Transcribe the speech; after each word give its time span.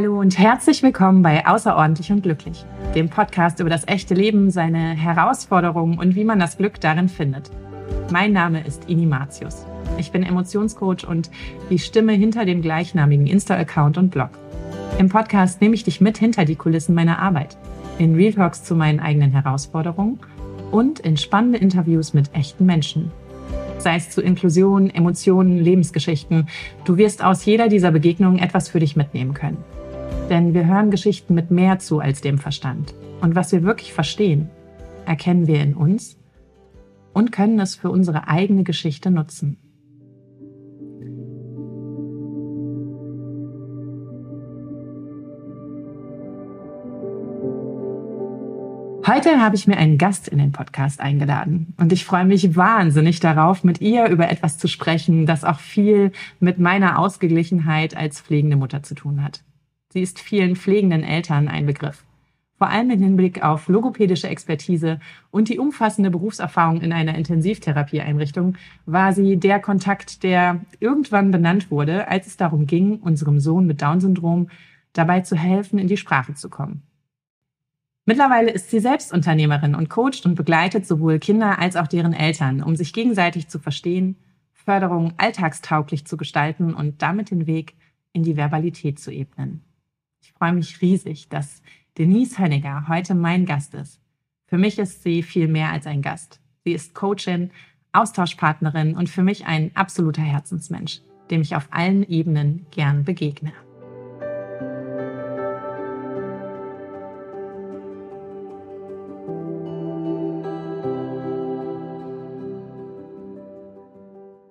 Hallo 0.00 0.20
und 0.20 0.38
herzlich 0.38 0.84
willkommen 0.84 1.22
bei 1.22 1.44
Außerordentlich 1.44 2.12
und 2.12 2.22
Glücklich, 2.22 2.64
dem 2.94 3.08
Podcast 3.08 3.58
über 3.58 3.68
das 3.68 3.88
echte 3.88 4.14
Leben, 4.14 4.52
seine 4.52 4.90
Herausforderungen 4.90 5.98
und 5.98 6.14
wie 6.14 6.22
man 6.22 6.38
das 6.38 6.56
Glück 6.56 6.80
darin 6.80 7.08
findet. 7.08 7.50
Mein 8.12 8.32
Name 8.32 8.64
ist 8.64 8.88
Ini 8.88 9.06
Matius. 9.06 9.66
Ich 9.96 10.12
bin 10.12 10.22
Emotionscoach 10.22 11.04
und 11.04 11.32
die 11.68 11.80
Stimme 11.80 12.12
hinter 12.12 12.44
dem 12.44 12.62
gleichnamigen 12.62 13.26
Insta-Account 13.26 13.98
und 13.98 14.10
Blog. 14.10 14.30
Im 15.00 15.08
Podcast 15.08 15.60
nehme 15.60 15.74
ich 15.74 15.82
dich 15.82 16.00
mit 16.00 16.16
hinter 16.16 16.44
die 16.44 16.54
Kulissen 16.54 16.94
meiner 16.94 17.18
Arbeit, 17.18 17.58
in 17.98 18.14
Real 18.14 18.34
Talks 18.34 18.62
zu 18.62 18.76
meinen 18.76 19.00
eigenen 19.00 19.32
Herausforderungen 19.32 20.20
und 20.70 21.00
in 21.00 21.16
spannende 21.16 21.58
Interviews 21.58 22.14
mit 22.14 22.32
echten 22.36 22.66
Menschen. 22.66 23.10
Sei 23.78 23.96
es 23.96 24.10
zu 24.10 24.22
Inklusion, 24.22 24.90
Emotionen, 24.90 25.58
Lebensgeschichten. 25.58 26.46
Du 26.84 26.98
wirst 26.98 27.24
aus 27.24 27.44
jeder 27.44 27.66
dieser 27.66 27.90
Begegnungen 27.90 28.38
etwas 28.38 28.68
für 28.68 28.78
dich 28.78 28.94
mitnehmen 28.94 29.34
können. 29.34 29.56
Denn 30.28 30.52
wir 30.52 30.66
hören 30.66 30.90
Geschichten 30.90 31.34
mit 31.34 31.50
mehr 31.50 31.78
zu 31.78 32.00
als 32.00 32.20
dem 32.20 32.38
Verstand. 32.38 32.94
Und 33.20 33.34
was 33.34 33.50
wir 33.50 33.62
wirklich 33.62 33.92
verstehen, 33.92 34.50
erkennen 35.06 35.46
wir 35.46 35.62
in 35.62 35.74
uns 35.74 36.18
und 37.14 37.32
können 37.32 37.58
es 37.60 37.74
für 37.74 37.90
unsere 37.90 38.28
eigene 38.28 38.62
Geschichte 38.62 39.10
nutzen. 39.10 39.56
Heute 49.06 49.40
habe 49.40 49.56
ich 49.56 49.66
mir 49.66 49.78
einen 49.78 49.96
Gast 49.96 50.28
in 50.28 50.36
den 50.36 50.52
Podcast 50.52 51.00
eingeladen 51.00 51.72
und 51.78 51.94
ich 51.94 52.04
freue 52.04 52.26
mich 52.26 52.54
wahnsinnig 52.56 53.20
darauf, 53.20 53.64
mit 53.64 53.80
ihr 53.80 54.08
über 54.08 54.30
etwas 54.30 54.58
zu 54.58 54.68
sprechen, 54.68 55.24
das 55.24 55.44
auch 55.44 55.60
viel 55.60 56.12
mit 56.40 56.58
meiner 56.58 56.98
Ausgeglichenheit 56.98 57.96
als 57.96 58.20
pflegende 58.20 58.56
Mutter 58.56 58.82
zu 58.82 58.94
tun 58.94 59.24
hat. 59.24 59.42
Sie 59.98 60.04
ist 60.04 60.20
vielen 60.20 60.54
pflegenden 60.54 61.02
Eltern 61.02 61.48
ein 61.48 61.66
Begriff. 61.66 62.04
Vor 62.56 62.68
allem 62.68 62.88
im 62.90 63.02
Hinblick 63.02 63.42
auf 63.42 63.66
logopädische 63.66 64.28
Expertise 64.28 65.00
und 65.32 65.48
die 65.48 65.58
umfassende 65.58 66.12
Berufserfahrung 66.12 66.82
in 66.82 66.92
einer 66.92 67.16
Intensivtherapieeinrichtung 67.16 68.56
war 68.86 69.12
sie 69.12 69.38
der 69.38 69.58
Kontakt, 69.58 70.22
der 70.22 70.60
irgendwann 70.78 71.32
benannt 71.32 71.72
wurde, 71.72 72.06
als 72.06 72.28
es 72.28 72.36
darum 72.36 72.68
ging, 72.68 73.00
unserem 73.00 73.40
Sohn 73.40 73.66
mit 73.66 73.82
Down-Syndrom 73.82 74.50
dabei 74.92 75.22
zu 75.22 75.34
helfen, 75.34 75.80
in 75.80 75.88
die 75.88 75.96
Sprache 75.96 76.34
zu 76.34 76.48
kommen. 76.48 76.84
Mittlerweile 78.06 78.52
ist 78.52 78.70
sie 78.70 78.78
selbst 78.78 79.12
Unternehmerin 79.12 79.74
und 79.74 79.90
coacht 79.90 80.26
und 80.26 80.36
begleitet 80.36 80.86
sowohl 80.86 81.18
Kinder 81.18 81.58
als 81.58 81.74
auch 81.74 81.88
deren 81.88 82.12
Eltern, 82.12 82.62
um 82.62 82.76
sich 82.76 82.92
gegenseitig 82.92 83.48
zu 83.48 83.58
verstehen, 83.58 84.14
Förderung 84.52 85.14
alltagstauglich 85.16 86.04
zu 86.04 86.16
gestalten 86.16 86.72
und 86.72 87.02
damit 87.02 87.32
den 87.32 87.48
Weg 87.48 87.74
in 88.12 88.22
die 88.22 88.36
Verbalität 88.36 89.00
zu 89.00 89.10
ebnen. 89.10 89.64
Ich 90.20 90.32
freue 90.32 90.52
mich 90.52 90.80
riesig, 90.80 91.28
dass 91.28 91.62
Denise 91.96 92.38
Hönniger 92.38 92.88
heute 92.88 93.14
mein 93.14 93.46
Gast 93.46 93.74
ist. 93.74 94.00
Für 94.46 94.58
mich 94.58 94.78
ist 94.78 95.02
sie 95.02 95.22
viel 95.22 95.48
mehr 95.48 95.70
als 95.70 95.86
ein 95.86 96.02
Gast. 96.02 96.40
Sie 96.64 96.72
ist 96.72 96.94
Coachin, 96.94 97.50
Austauschpartnerin 97.92 98.96
und 98.96 99.08
für 99.08 99.22
mich 99.22 99.46
ein 99.46 99.70
absoluter 99.74 100.22
Herzensmensch, 100.22 101.00
dem 101.30 101.40
ich 101.40 101.54
auf 101.54 101.68
allen 101.70 102.08
Ebenen 102.08 102.66
gern 102.70 103.04
begegne. 103.04 103.52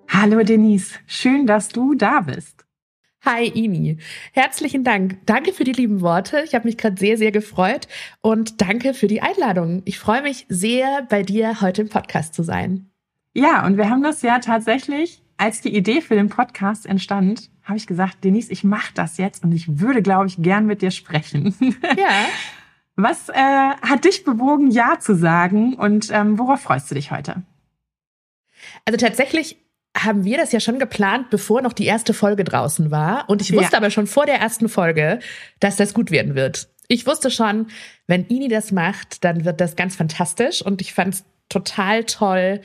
Hallo 0.09 0.43
Denise, 0.43 0.95
schön, 1.05 1.45
dass 1.45 1.69
du 1.69 1.93
da 1.93 2.21
bist. 2.21 2.66
Hi 3.29 3.45
Ini, 3.45 3.97
herzlichen 4.31 4.85
Dank. 4.85 5.17
Danke 5.25 5.51
für 5.51 5.65
die 5.65 5.73
lieben 5.73 5.99
Worte. 5.99 6.43
Ich 6.45 6.55
habe 6.55 6.65
mich 6.65 6.77
gerade 6.77 6.97
sehr, 6.97 7.17
sehr 7.17 7.33
gefreut 7.33 7.89
und 8.21 8.61
danke 8.61 8.93
für 8.93 9.07
die 9.07 9.21
Einladung. 9.21 9.81
Ich 9.83 9.99
freue 9.99 10.21
mich 10.21 10.45
sehr, 10.47 11.05
bei 11.09 11.23
dir 11.23 11.59
heute 11.59 11.81
im 11.81 11.89
Podcast 11.89 12.33
zu 12.33 12.43
sein. 12.43 12.89
Ja, 13.33 13.65
und 13.65 13.75
wir 13.75 13.89
haben 13.89 14.01
das 14.01 14.21
ja 14.21 14.39
tatsächlich, 14.39 15.21
als 15.35 15.59
die 15.59 15.75
Idee 15.75 15.99
für 15.99 16.15
den 16.15 16.29
Podcast 16.29 16.85
entstand, 16.85 17.49
habe 17.63 17.75
ich 17.75 17.85
gesagt, 17.85 18.23
Denise, 18.23 18.49
ich 18.49 18.63
mache 18.63 18.93
das 18.93 19.17
jetzt 19.17 19.43
und 19.43 19.51
ich 19.51 19.81
würde, 19.81 20.01
glaube 20.01 20.27
ich, 20.27 20.37
gern 20.41 20.65
mit 20.65 20.81
dir 20.81 20.91
sprechen. 20.91 21.53
Ja. 21.97 22.29
Was 22.95 23.27
äh, 23.27 23.33
hat 23.35 24.05
dich 24.05 24.23
bewogen, 24.23 24.71
Ja 24.71 24.99
zu 25.01 25.17
sagen 25.17 25.73
und 25.73 26.09
ähm, 26.13 26.39
worauf 26.39 26.61
freust 26.61 26.89
du 26.89 26.95
dich 26.95 27.11
heute? 27.11 27.43
Also 28.85 28.97
tatsächlich 28.97 29.57
haben 30.03 30.23
wir 30.23 30.37
das 30.37 30.51
ja 30.51 30.59
schon 30.59 30.79
geplant, 30.79 31.29
bevor 31.29 31.61
noch 31.61 31.73
die 31.73 31.85
erste 31.85 32.13
Folge 32.13 32.43
draußen 32.43 32.91
war. 32.91 33.29
Und 33.29 33.41
ich 33.41 33.53
wusste 33.53 33.73
ja. 33.73 33.77
aber 33.77 33.89
schon 33.89 34.07
vor 34.07 34.25
der 34.25 34.35
ersten 34.35 34.69
Folge, 34.69 35.19
dass 35.59 35.75
das 35.75 35.93
gut 35.93 36.11
werden 36.11 36.35
wird. 36.35 36.69
Ich 36.87 37.05
wusste 37.05 37.31
schon, 37.31 37.67
wenn 38.07 38.25
Ini 38.27 38.47
das 38.47 38.71
macht, 38.71 39.23
dann 39.23 39.45
wird 39.45 39.59
das 39.59 39.75
ganz 39.75 39.95
fantastisch. 39.95 40.61
Und 40.61 40.81
ich 40.81 40.93
fand 40.93 41.15
es 41.15 41.25
total 41.49 42.03
toll, 42.05 42.61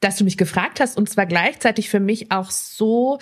dass 0.00 0.16
du 0.16 0.24
mich 0.24 0.36
gefragt 0.36 0.80
hast. 0.80 0.96
Und 0.96 1.08
zwar 1.08 1.26
gleichzeitig 1.26 1.88
für 1.88 2.00
mich 2.00 2.30
auch 2.30 2.50
so, 2.50 3.18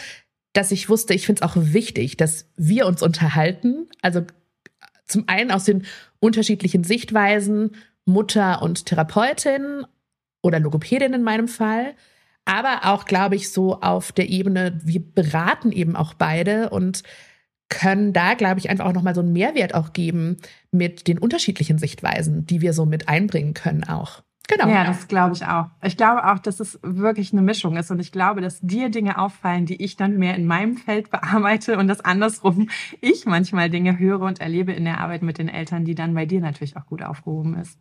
dass 0.53 0.73
ich 0.73 0.89
wusste, 0.89 1.15
ich 1.15 1.27
finde 1.27 1.43
es 1.43 1.49
auch 1.49 1.56
wichtig, 1.56 2.17
dass 2.17 2.47
wir 2.56 2.87
uns 2.87 3.03
unterhalten. 3.03 3.89
Also 4.03 4.23
zum 5.06 5.25
einen 5.29 5.50
aus 5.50 5.65
den 5.65 5.87
unterschiedlichen 6.21 6.84
Sichtweisen, 6.84 7.77
Mutter 8.05 8.62
und 8.62 8.87
Therapeutin 8.87 9.84
oder 10.43 10.59
Logopädin 10.59 11.12
in 11.12 11.23
meinem 11.23 11.49
Fall 11.49 11.94
aber 12.45 12.81
auch, 12.85 13.05
glaube 13.05 13.37
ich, 13.37 13.51
so 13.51 13.81
auf 13.81 14.13
der 14.13 14.29
Ebene, 14.29 14.81
wir 14.85 15.01
beraten 15.01 15.73
eben 15.73 15.97
auch 15.97 16.15
beide 16.15 16.71
und 16.71 17.03
können 17.69 18.13
da, 18.13 18.35
glaube 18.35 18.61
ich, 18.61 18.69
einfach 18.69 18.85
auch 18.85 18.93
nochmal 18.93 19.15
so 19.15 19.23
einen 19.23 19.33
Mehrwert 19.33 19.75
auch 19.75 19.93
geben 19.93 20.37
mit 20.71 21.09
den 21.09 21.19
unterschiedlichen 21.19 21.79
Sichtweisen, 21.79 22.45
die 22.45 22.61
wir 22.61 22.75
so 22.75 22.85
mit 22.85 23.09
einbringen 23.09 23.55
können 23.55 23.85
auch. 23.85 24.23
Genau. 24.49 24.69
Ja, 24.69 24.85
das 24.85 25.09
glaube 25.09 25.35
ich 25.35 25.47
auch. 25.47 25.67
Ich 25.83 25.97
glaube 25.97 26.31
auch, 26.31 26.39
dass 26.39 26.61
es 26.61 26.79
wirklich 26.83 27.33
eine 27.33 27.43
Mischung 27.43 27.77
ist. 27.77 27.91
Und 27.91 28.01
ich 28.01 28.13
glaube, 28.13 28.41
dass 28.41 28.61
dir 28.61 28.91
Dinge 28.91 29.19
auffallen, 29.19 29.67
die 29.67 29.83
ich 29.83 29.97
dann 29.97 30.19
mehr 30.19 30.35
in 30.35 30.47
meinem 30.47 30.77
Feld 30.77 31.11
bearbeite 31.11 31.79
und 31.79 31.89
dass 31.89 32.01
andersrum 32.01 32.69
ich 33.01 33.25
manchmal 33.25 33.71
Dinge 33.71 33.99
höre 33.99 34.21
und 34.21 34.41
erlebe 34.41 34.73
in 34.73 34.85
der 34.85 35.01
Arbeit 35.01 35.23
mit 35.23 35.39
den 35.39 35.49
Eltern, 35.49 35.85
die 35.85 35.95
dann 35.95 36.15
bei 36.15 36.27
dir 36.27 36.41
natürlich 36.41 36.77
auch 36.77 36.87
gut 36.87 37.03
aufgehoben 37.03 37.57
ist. 37.57 37.79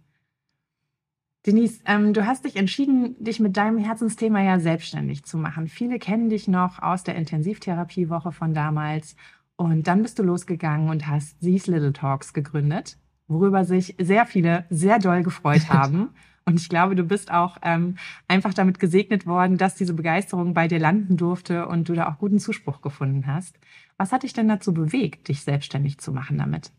Denise, 1.46 1.81
ähm, 1.85 2.13
du 2.13 2.28
hast 2.28 2.46
dich 2.46 2.56
entschieden, 2.56 3.16
dich 3.24 3.40
mit 3.40 3.57
deinem 3.57 3.79
Herzensthema 3.79 4.44
ja 4.44 4.59
selbstständig 4.59 5.24
zu 5.24 5.38
machen. 5.38 5.68
Viele 5.68 5.97
kennen 5.97 6.29
dich 6.29 6.47
noch 6.47 6.79
aus 6.79 7.03
der 7.03 7.16
Intensivtherapiewoche 7.16 8.31
von 8.31 8.53
damals. 8.53 9.16
Und 9.56 9.88
dann 9.88 10.03
bist 10.03 10.19
du 10.19 10.24
losgegangen 10.24 10.90
und 10.90 11.07
hast 11.07 11.40
These 11.40 11.72
Little 11.72 11.94
Talks 11.94 12.34
gegründet, 12.34 12.97
worüber 13.28 13.66
sich 13.66 13.96
sehr 14.00 14.25
viele 14.25 14.66
sehr 14.69 15.00
doll 15.00 15.24
gefreut 15.24 15.69
haben. 15.69 16.09
Und 16.46 16.59
ich 16.59 16.69
glaube, 16.69 16.96
du 16.96 17.03
bist 17.03 17.31
auch 17.31 17.57
ähm, 17.63 17.97
einfach 18.28 18.53
damit 18.53 18.80
gesegnet 18.80 19.25
worden, 19.25 19.57
dass 19.57 19.75
diese 19.75 19.94
Begeisterung 19.94 20.53
bei 20.53 20.68
dir 20.68 20.80
landen 20.80 21.18
durfte 21.18 21.68
und 21.68 21.90
du 21.90 21.94
da 21.94 22.07
auch 22.07 22.19
guten 22.19 22.40
Zuspruch 22.40 22.81
gefunden 22.81 23.25
hast. 23.25 23.57
Was 23.97 24.12
hat 24.12 24.24
dich 24.24 24.34
denn 24.34 24.47
dazu 24.47 24.74
bewegt, 24.74 25.28
dich 25.28 25.41
selbstständig 25.41 26.00
zu 26.00 26.12
machen 26.12 26.38
damit? 26.38 26.72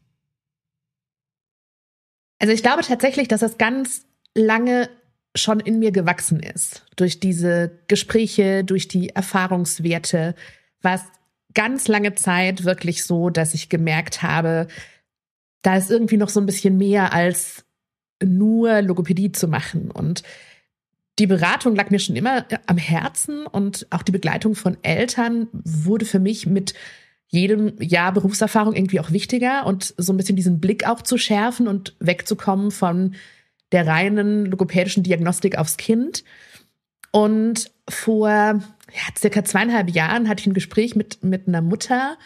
Also 2.40 2.52
ich 2.52 2.62
glaube 2.62 2.82
tatsächlich, 2.82 3.28
dass 3.28 3.40
das 3.40 3.56
ganz 3.56 4.04
lange 4.34 4.88
schon 5.34 5.60
in 5.60 5.78
mir 5.78 5.92
gewachsen 5.92 6.40
ist. 6.40 6.84
Durch 6.96 7.20
diese 7.20 7.78
Gespräche, 7.88 8.64
durch 8.64 8.88
die 8.88 9.10
Erfahrungswerte 9.10 10.34
war 10.82 10.94
es 10.96 11.02
ganz 11.54 11.88
lange 11.88 12.14
Zeit 12.14 12.64
wirklich 12.64 13.04
so, 13.04 13.30
dass 13.30 13.54
ich 13.54 13.68
gemerkt 13.68 14.22
habe, 14.22 14.68
da 15.62 15.76
ist 15.76 15.90
irgendwie 15.90 16.16
noch 16.16 16.28
so 16.28 16.40
ein 16.40 16.46
bisschen 16.46 16.76
mehr 16.76 17.12
als 17.12 17.64
nur 18.22 18.82
Logopädie 18.82 19.32
zu 19.32 19.48
machen. 19.48 19.90
Und 19.90 20.22
die 21.18 21.26
Beratung 21.26 21.76
lag 21.76 21.90
mir 21.90 21.98
schon 21.98 22.16
immer 22.16 22.46
am 22.66 22.78
Herzen 22.78 23.46
und 23.46 23.86
auch 23.90 24.02
die 24.02 24.12
Begleitung 24.12 24.54
von 24.54 24.76
Eltern 24.82 25.48
wurde 25.52 26.04
für 26.04 26.18
mich 26.18 26.46
mit 26.46 26.74
jedem 27.28 27.80
Jahr 27.80 28.12
Berufserfahrung 28.12 28.74
irgendwie 28.74 29.00
auch 29.00 29.10
wichtiger 29.10 29.66
und 29.66 29.94
so 29.96 30.12
ein 30.12 30.16
bisschen 30.16 30.36
diesen 30.36 30.60
Blick 30.60 30.86
auch 30.86 31.02
zu 31.02 31.16
schärfen 31.16 31.68
und 31.68 31.94
wegzukommen 31.98 32.70
von 32.70 33.14
der 33.72 33.86
reinen 33.86 34.46
logopädischen 34.46 35.02
Diagnostik 35.02 35.58
aufs 35.58 35.76
Kind. 35.76 36.24
Und 37.10 37.70
vor 37.88 38.28
ja, 38.28 38.60
circa 39.18 39.44
zweieinhalb 39.44 39.90
Jahren 39.90 40.28
hatte 40.28 40.40
ich 40.40 40.46
ein 40.46 40.54
Gespräch 40.54 40.94
mit, 40.94 41.22
mit 41.24 41.48
einer 41.48 41.62
Mutter, 41.62 42.16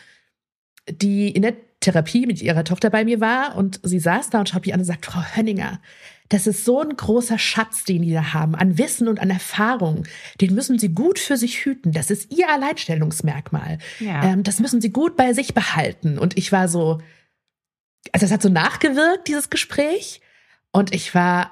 die 0.88 1.31
in 1.31 1.43
der 1.43 1.54
Therapie 1.81 2.26
mit 2.26 2.43
ihrer 2.43 2.64
Tochter 2.64 2.90
bei 2.90 3.04
mir 3.04 3.20
war 3.20 3.56
und 3.56 3.81
sie 3.82 3.98
saß 3.98 4.31
da 4.31 4.40
und 4.40 4.48
schaut 4.48 4.64
mich 4.64 4.75
an 4.75 4.81
und 4.81 4.87
sagt, 4.87 5.06
Frau 5.06 5.22
Hönninger, 5.34 5.81
das 6.28 6.46
ist 6.46 6.64
so 6.64 6.81
ein 6.81 6.96
großer 6.96 7.38
Schatz, 7.38 7.84
den 7.84 8.02
die 8.02 8.12
da 8.12 8.32
haben, 8.32 8.54
an 8.54 8.78
Wissen 8.78 9.06
und 9.06 9.20
an 9.20 9.31
Erfahrung. 9.31 10.04
Den 10.40 10.54
müssen 10.54 10.78
sie 10.78 10.88
gut 10.88 11.19
für 11.19 11.37
sich 11.37 11.64
hüten. 11.64 11.92
Das 11.92 12.10
ist 12.10 12.37
ihr 12.37 12.49
Alleinstellungsmerkmal. 12.49 13.78
Ja. 14.00 14.25
Ähm, 14.25 14.42
das 14.42 14.58
müssen 14.58 14.81
sie 14.81 14.90
gut 14.90 15.16
bei 15.16 15.32
sich 15.32 15.54
behalten. 15.54 16.19
Und 16.19 16.37
ich 16.37 16.50
war 16.50 16.66
so, 16.66 17.00
also 18.10 18.26
es 18.26 18.32
hat 18.32 18.42
so 18.42 18.49
nachgewirkt, 18.49 19.28
dieses 19.28 19.50
Gespräch. 19.50 20.20
Und 20.72 20.94
ich 20.94 21.14
war 21.14 21.50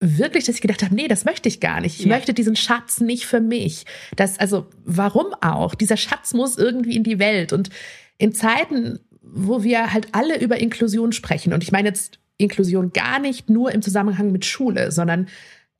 wirklich, 0.00 0.44
dass 0.44 0.56
ich 0.56 0.60
gedacht 0.60 0.82
habe, 0.82 0.94
nee, 0.94 1.08
das 1.08 1.24
möchte 1.24 1.48
ich 1.48 1.60
gar 1.60 1.80
nicht. 1.80 1.98
Ich 1.98 2.06
ja. 2.06 2.14
möchte 2.14 2.34
diesen 2.34 2.56
Schatz 2.56 3.00
nicht 3.00 3.26
für 3.26 3.40
mich. 3.40 3.84
Das, 4.16 4.38
also, 4.38 4.66
warum 4.84 5.26
auch? 5.40 5.74
Dieser 5.74 5.96
Schatz 5.96 6.34
muss 6.34 6.56
irgendwie 6.56 6.96
in 6.96 7.04
die 7.04 7.18
Welt. 7.18 7.52
Und 7.52 7.70
in 8.16 8.32
Zeiten, 8.32 9.00
wo 9.22 9.62
wir 9.62 9.92
halt 9.92 10.08
alle 10.12 10.38
über 10.40 10.58
Inklusion 10.58 11.12
sprechen. 11.12 11.52
Und 11.52 11.62
ich 11.62 11.72
meine 11.72 11.88
jetzt 11.88 12.18
Inklusion 12.36 12.92
gar 12.92 13.18
nicht 13.18 13.50
nur 13.50 13.72
im 13.72 13.82
Zusammenhang 13.82 14.32
mit 14.32 14.44
Schule, 14.44 14.92
sondern 14.92 15.28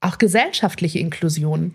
auch 0.00 0.18
gesellschaftliche 0.18 0.98
Inklusion. 0.98 1.74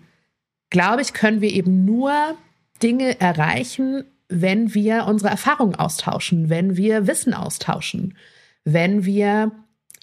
Glaube 0.70 1.02
ich, 1.02 1.12
können 1.12 1.40
wir 1.40 1.52
eben 1.52 1.84
nur 1.84 2.36
Dinge 2.82 3.20
erreichen, 3.20 4.04
wenn 4.28 4.74
wir 4.74 5.06
unsere 5.06 5.30
Erfahrungen 5.30 5.74
austauschen, 5.74 6.50
wenn 6.50 6.76
wir 6.76 7.06
Wissen 7.06 7.34
austauschen, 7.34 8.16
wenn 8.64 9.04
wir 9.04 9.52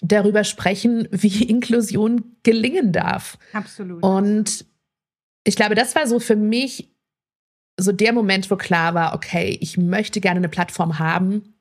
darüber 0.02 0.44
sprechen, 0.44 1.08
wie 1.10 1.44
Inklusion 1.48 2.36
gelingen 2.42 2.92
darf. 2.92 3.38
Absolut. 3.54 4.02
Und 4.02 4.66
ich 5.44 5.56
glaube, 5.56 5.74
das 5.74 5.94
war 5.94 6.06
so 6.06 6.20
für 6.20 6.36
mich 6.36 6.90
so 7.80 7.90
der 7.90 8.12
Moment, 8.12 8.50
wo 8.50 8.56
klar 8.56 8.92
war, 8.94 9.14
okay, 9.14 9.56
ich 9.60 9.78
möchte 9.78 10.20
gerne 10.20 10.38
eine 10.38 10.50
Plattform 10.50 10.98
haben, 10.98 11.54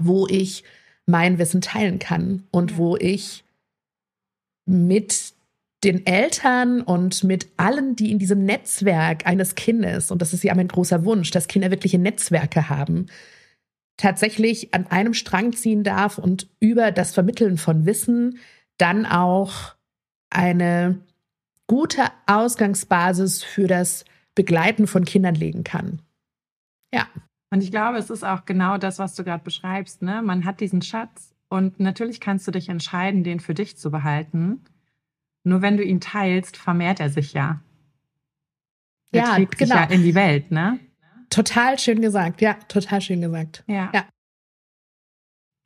wo 0.00 0.26
ich 0.26 0.64
mein 1.04 1.38
Wissen 1.38 1.60
teilen 1.60 1.98
kann 1.98 2.44
und 2.50 2.78
wo 2.78 2.96
ich 2.96 3.44
mit 4.64 5.34
den 5.84 6.06
Eltern 6.06 6.80
und 6.80 7.24
mit 7.24 7.48
allen, 7.56 7.96
die 7.96 8.12
in 8.12 8.18
diesem 8.18 8.44
Netzwerk 8.44 9.26
eines 9.26 9.56
Kindes, 9.56 10.10
und 10.10 10.22
das 10.22 10.32
ist 10.32 10.44
ja 10.44 10.54
mein 10.54 10.68
großer 10.68 11.04
Wunsch, 11.04 11.32
dass 11.32 11.48
Kinder 11.48 11.70
wirkliche 11.70 11.98
Netzwerke 11.98 12.68
haben, 12.68 13.06
tatsächlich 13.96 14.74
an 14.74 14.86
einem 14.86 15.14
Strang 15.14 15.52
ziehen 15.52 15.84
darf 15.84 16.18
und 16.18 16.48
über 16.60 16.90
das 16.90 17.14
Vermitteln 17.14 17.58
von 17.58 17.86
Wissen 17.86 18.38
dann 18.78 19.06
auch 19.06 19.74
eine 20.30 21.00
gute 21.66 22.04
Ausgangsbasis 22.26 23.42
für 23.42 23.66
das 23.66 24.04
Begleiten 24.34 24.86
von 24.86 25.04
Kindern 25.04 25.34
legen 25.34 25.64
kann. 25.64 26.00
Ja. 26.92 27.06
Und 27.50 27.62
ich 27.62 27.70
glaube, 27.70 27.98
es 27.98 28.08
ist 28.08 28.24
auch 28.24 28.46
genau 28.46 28.78
das, 28.78 28.98
was 28.98 29.14
du 29.14 29.24
gerade 29.24 29.44
beschreibst. 29.44 30.02
Ne? 30.02 30.22
Man 30.22 30.44
hat 30.44 30.60
diesen 30.60 30.80
Schatz 30.80 31.34
und 31.48 31.80
natürlich 31.80 32.18
kannst 32.18 32.46
du 32.46 32.50
dich 32.50 32.70
entscheiden, 32.70 33.24
den 33.24 33.40
für 33.40 33.52
dich 33.52 33.76
zu 33.76 33.90
behalten. 33.90 34.64
Nur 35.44 35.60
wenn 35.60 35.76
du 35.76 35.84
ihn 35.84 36.00
teilst, 36.00 36.56
vermehrt 36.56 36.98
er 36.98 37.10
sich 37.10 37.34
ja. 37.34 37.60
Er 39.12 39.24
ja, 39.24 39.34
trägt 39.34 39.58
genau. 39.58 39.74
sich 39.74 39.84
ja 39.84 39.94
in 39.94 40.02
die 40.02 40.14
Welt, 40.14 40.50
ne? 40.50 40.78
Total 41.32 41.78
schön 41.78 42.02
gesagt, 42.02 42.42
ja, 42.42 42.54
total 42.68 43.00
schön 43.00 43.22
gesagt. 43.22 43.64
Ja. 43.66 43.90
ja. 43.94 44.04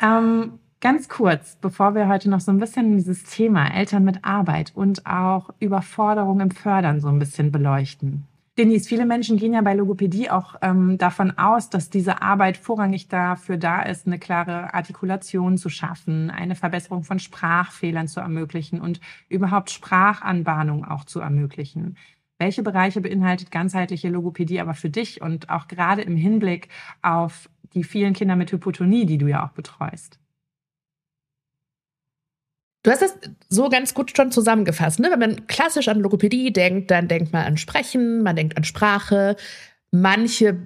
Ähm, 0.01 0.61
ganz 0.81 1.09
kurz, 1.09 1.57
bevor 1.57 1.97
wir 1.97 2.07
heute 2.07 2.31
noch 2.31 2.39
so 2.39 2.53
ein 2.53 2.61
bisschen 2.61 2.97
dieses 2.97 3.25
Thema 3.25 3.75
Eltern 3.75 4.05
mit 4.05 4.25
Arbeit 4.25 4.71
und 4.77 5.05
auch 5.07 5.51
Überforderung 5.59 6.39
im 6.39 6.53
Fördern 6.53 7.01
so 7.01 7.09
ein 7.09 7.19
bisschen 7.19 7.51
beleuchten. 7.51 8.29
Denise, 8.59 8.89
viele 8.89 9.07
Menschen 9.07 9.37
gehen 9.37 9.53
ja 9.53 9.61
bei 9.61 9.75
Logopädie 9.75 10.31
auch 10.31 10.55
ähm, 10.63 10.99
davon 10.99 11.37
aus, 11.37 11.69
dass 11.69 11.91
diese 11.91 12.23
Arbeit 12.23 12.57
vorrangig 12.57 13.09
dafür 13.09 13.59
da 13.59 13.83
ist, 13.83 14.07
eine 14.07 14.19
klare 14.19 14.73
Artikulation 14.73 15.59
zu 15.59 15.69
schaffen, 15.69 16.31
eine 16.31 16.55
Verbesserung 16.55 17.03
von 17.03 17.19
Sprachfehlern 17.19 18.09
zu 18.09 18.21
ermöglichen 18.21 18.81
und 18.81 19.01
überhaupt 19.29 19.71
Sprachanbahnung 19.71 20.87
auch 20.87 21.05
zu 21.05 21.21
ermöglichen. 21.21 21.97
Welche 22.38 22.62
Bereiche 22.62 23.00
beinhaltet 23.00 23.50
ganzheitliche 23.50 24.09
Logopädie 24.09 24.61
aber 24.61 24.75
für 24.75 24.91
dich 24.91 25.23
und 25.23 25.49
auch 25.49 25.69
gerade 25.69 26.03
im 26.03 26.17
Hinblick 26.17 26.69
auf 27.03 27.49
die 27.75 27.85
vielen 27.85 28.12
Kinder 28.12 28.37
mit 28.37 28.53
Hypotonie, 28.53 29.06
die 29.06 29.19
du 29.19 29.27
ja 29.27 29.47
auch 29.47 29.53
betreust? 29.53 30.19
Du 32.83 32.91
hast 32.93 33.03
es 33.03 33.17
so 33.49 33.69
ganz 33.69 33.94
gut 33.94 34.17
schon 34.17 34.31
zusammengefasst. 34.31 35.00
Ne? 35.00 35.09
Wenn 35.11 35.19
man 35.19 35.47
klassisch 35.49 35.88
an 35.88 35.99
Logopädie 35.99 36.53
denkt, 36.53 36.91
dann 36.91 37.09
denkt 37.09 37.33
man 37.33 37.44
an 37.44 37.56
Sprechen, 37.56 38.23
man 38.23 38.37
denkt 38.37 38.56
an 38.56 38.62
Sprache. 38.62 39.37
Manche 39.91 40.56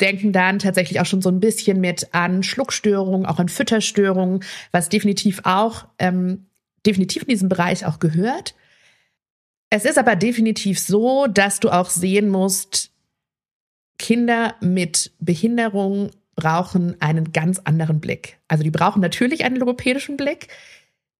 denken 0.00 0.32
dann 0.32 0.58
tatsächlich 0.58 1.00
auch 1.00 1.06
schon 1.06 1.22
so 1.22 1.30
ein 1.30 1.40
bisschen 1.40 1.80
mit 1.80 2.12
an 2.12 2.42
Schluckstörungen, 2.42 3.24
auch 3.24 3.38
an 3.38 3.48
Fütterstörungen, 3.48 4.40
was 4.70 4.90
definitiv 4.90 5.40
auch 5.44 5.86
ähm, 5.98 6.46
definitiv 6.84 7.22
in 7.22 7.28
diesem 7.28 7.48
Bereich 7.48 7.86
auch 7.86 8.00
gehört. 8.00 8.54
Es 9.74 9.86
ist 9.86 9.96
aber 9.96 10.16
definitiv 10.16 10.78
so, 10.78 11.26
dass 11.26 11.58
du 11.58 11.70
auch 11.70 11.88
sehen 11.88 12.28
musst, 12.28 12.90
Kinder 13.98 14.54
mit 14.60 15.12
Behinderung 15.18 16.10
brauchen 16.36 17.00
einen 17.00 17.32
ganz 17.32 17.58
anderen 17.64 17.98
Blick. 17.98 18.38
Also 18.48 18.64
die 18.64 18.70
brauchen 18.70 19.00
natürlich 19.00 19.46
einen 19.46 19.56
logopädischen 19.56 20.18
Blick, 20.18 20.48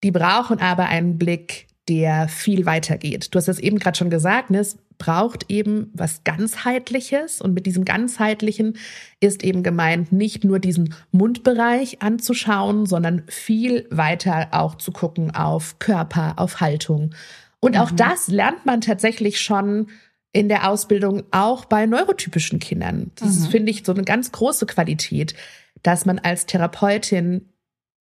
die 0.04 0.10
brauchen 0.10 0.60
aber 0.60 0.88
einen 0.88 1.16
Blick, 1.16 1.66
der 1.88 2.28
viel 2.28 2.66
weiter 2.66 2.98
geht. 2.98 3.34
Du 3.34 3.38
hast 3.38 3.48
es 3.48 3.58
eben 3.58 3.78
gerade 3.78 3.96
schon 3.96 4.10
gesagt, 4.10 4.50
ne? 4.50 4.58
es 4.58 4.76
braucht 4.98 5.46
eben 5.48 5.90
was 5.94 6.22
ganzheitliches 6.22 7.40
und 7.40 7.54
mit 7.54 7.64
diesem 7.64 7.86
ganzheitlichen 7.86 8.76
ist 9.18 9.44
eben 9.44 9.62
gemeint, 9.62 10.12
nicht 10.12 10.44
nur 10.44 10.58
diesen 10.58 10.94
Mundbereich 11.10 12.02
anzuschauen, 12.02 12.84
sondern 12.84 13.22
viel 13.28 13.86
weiter 13.90 14.48
auch 14.50 14.74
zu 14.74 14.92
gucken 14.92 15.34
auf 15.34 15.78
Körper, 15.78 16.34
auf 16.36 16.60
Haltung. 16.60 17.14
Und 17.62 17.78
auch 17.78 17.92
mhm. 17.92 17.96
das 17.96 18.28
lernt 18.28 18.66
man 18.66 18.80
tatsächlich 18.80 19.40
schon 19.40 19.88
in 20.32 20.48
der 20.48 20.68
Ausbildung 20.68 21.22
auch 21.30 21.64
bei 21.64 21.86
neurotypischen 21.86 22.58
Kindern. 22.58 23.12
Das 23.14 23.40
mhm. 23.40 23.46
finde 23.50 23.70
ich 23.70 23.84
so 23.84 23.92
eine 23.92 24.02
ganz 24.02 24.32
große 24.32 24.66
Qualität, 24.66 25.34
dass 25.82 26.04
man 26.04 26.18
als 26.18 26.46
Therapeutin 26.46 27.48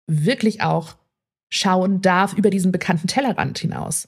wirklich 0.08 0.62
auch 0.62 0.96
schauen 1.50 2.02
darf 2.02 2.34
über 2.34 2.50
diesen 2.50 2.72
bekannten 2.72 3.08
Tellerrand 3.08 3.60
hinaus. 3.60 4.08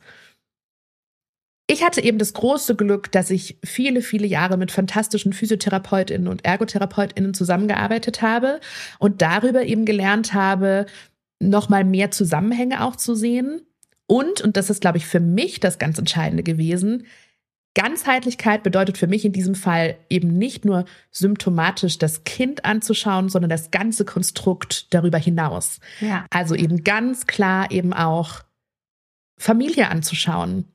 Ich 1.69 1.84
hatte 1.84 2.01
eben 2.01 2.18
das 2.18 2.34
große 2.34 2.75
Glück, 2.75 3.12
dass 3.12 3.30
ich 3.30 3.60
viele, 3.63 4.01
viele 4.01 4.25
Jahre 4.25 4.57
mit 4.57 4.72
fantastischen 4.72 5.34
Physiotherapeutinnen 5.34 6.30
und 6.30 6.45
Ergotherapeutinnen 6.45 7.34
zusammengearbeitet 7.34 8.22
habe 8.22 8.62
und 9.00 9.22
darüber 9.22 9.63
eben 9.63 9.84
gelernt 9.84 10.34
habe, 10.34 10.86
nochmal 11.39 11.84
mehr 11.84 12.10
Zusammenhänge 12.10 12.84
auch 12.86 12.95
zu 12.95 13.16
sehen. 13.16 13.66
Und, 14.07 14.42
und 14.42 14.57
das 14.57 14.69
ist, 14.69 14.81
glaube 14.81 14.98
ich, 14.98 15.06
für 15.06 15.19
mich 15.19 15.59
das 15.59 15.80
ganz 15.80 15.98
Entscheidende 15.98 16.44
gewesen, 16.44 17.06
Ganzheitlichkeit 17.77 18.63
bedeutet 18.63 18.98
für 18.98 19.06
mich 19.06 19.24
in 19.24 19.33
diesem 19.33 19.54
Fall 19.54 20.00
eben 20.09 20.36
nicht 20.36 20.65
nur 20.65 20.86
symptomatisch 21.12 22.00
das 22.00 22.24
Kind 22.24 22.65
anzuschauen, 22.65 23.30
sondern 23.30 23.51
das 23.51 23.69
ganze 23.69 24.04
Konstrukt 24.04 24.92
darüber 24.95 25.19
hinaus. 25.19 25.80
Ja. 26.01 26.25
Also 26.31 26.56
eben 26.56 26.83
ganz 26.83 27.27
klar 27.27 27.69
eben 27.69 27.94
auch 27.94 28.42
Familie 29.38 29.89
anzuschauen, 29.89 30.65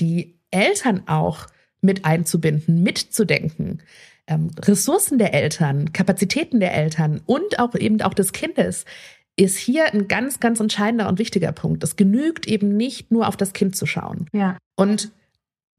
die 0.00 0.34
Eltern 0.50 1.06
auch 1.06 1.46
mit 1.80 2.04
einzubinden, 2.04 2.82
mitzudenken, 2.82 3.80
ähm, 4.26 4.50
Ressourcen 4.60 5.18
der 5.18 5.34
Eltern, 5.34 5.92
Kapazitäten 5.92 6.58
der 6.58 6.74
Eltern 6.74 7.20
und 7.26 7.60
auch 7.60 7.76
eben 7.76 8.02
auch 8.02 8.14
des 8.14 8.32
Kindes 8.32 8.86
ist 9.36 9.58
hier 9.58 9.92
ein 9.92 10.08
ganz, 10.08 10.40
ganz 10.40 10.60
entscheidender 10.60 11.08
und 11.08 11.18
wichtiger 11.18 11.52
Punkt. 11.52 11.82
Es 11.82 11.96
genügt 11.96 12.46
eben 12.46 12.76
nicht 12.76 13.10
nur 13.10 13.26
auf 13.26 13.36
das 13.36 13.52
Kind 13.52 13.76
zu 13.76 13.86
schauen. 13.86 14.28
Ja. 14.32 14.58
Und 14.76 15.10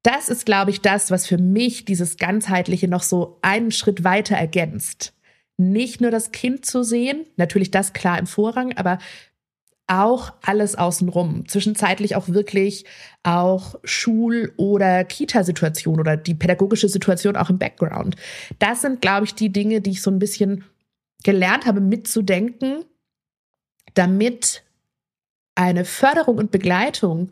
das 0.03 0.29
ist, 0.29 0.45
glaube 0.45 0.71
ich, 0.71 0.81
das, 0.81 1.09
was 1.09 1.25
für 1.25 1.37
mich 1.37 1.85
dieses 1.85 2.17
Ganzheitliche 2.17 2.87
noch 2.87 3.01
so 3.01 3.39
einen 3.41 3.71
Schritt 3.71 4.03
weiter 4.03 4.35
ergänzt. 4.35 5.13
Nicht 5.57 6.01
nur 6.01 6.11
das 6.11 6.31
Kind 6.31 6.65
zu 6.65 6.83
sehen, 6.83 7.25
natürlich 7.37 7.71
das 7.71 7.93
klar 7.93 8.19
im 8.19 8.27
Vorrang, 8.27 8.73
aber 8.73 8.99
auch 9.87 10.33
alles 10.41 10.75
außenrum. 10.75 11.47
Zwischenzeitlich 11.47 12.15
auch 12.15 12.27
wirklich 12.27 12.85
auch 13.23 13.75
Schul- 13.83 14.53
oder 14.57 15.03
Kita-Situation 15.03 15.99
oder 15.99 16.17
die 16.17 16.33
pädagogische 16.33 16.89
Situation 16.89 17.35
auch 17.35 17.49
im 17.49 17.59
Background. 17.59 18.15
Das 18.59 18.81
sind, 18.81 19.01
glaube 19.01 19.25
ich, 19.25 19.35
die 19.35 19.51
Dinge, 19.51 19.81
die 19.81 19.91
ich 19.91 20.01
so 20.01 20.11
ein 20.11 20.19
bisschen 20.19 20.63
gelernt 21.23 21.65
habe 21.65 21.81
mitzudenken, 21.81 22.83
damit 23.95 24.63
eine 25.55 25.85
Förderung 25.85 26.37
und 26.37 26.51
Begleitung 26.51 27.31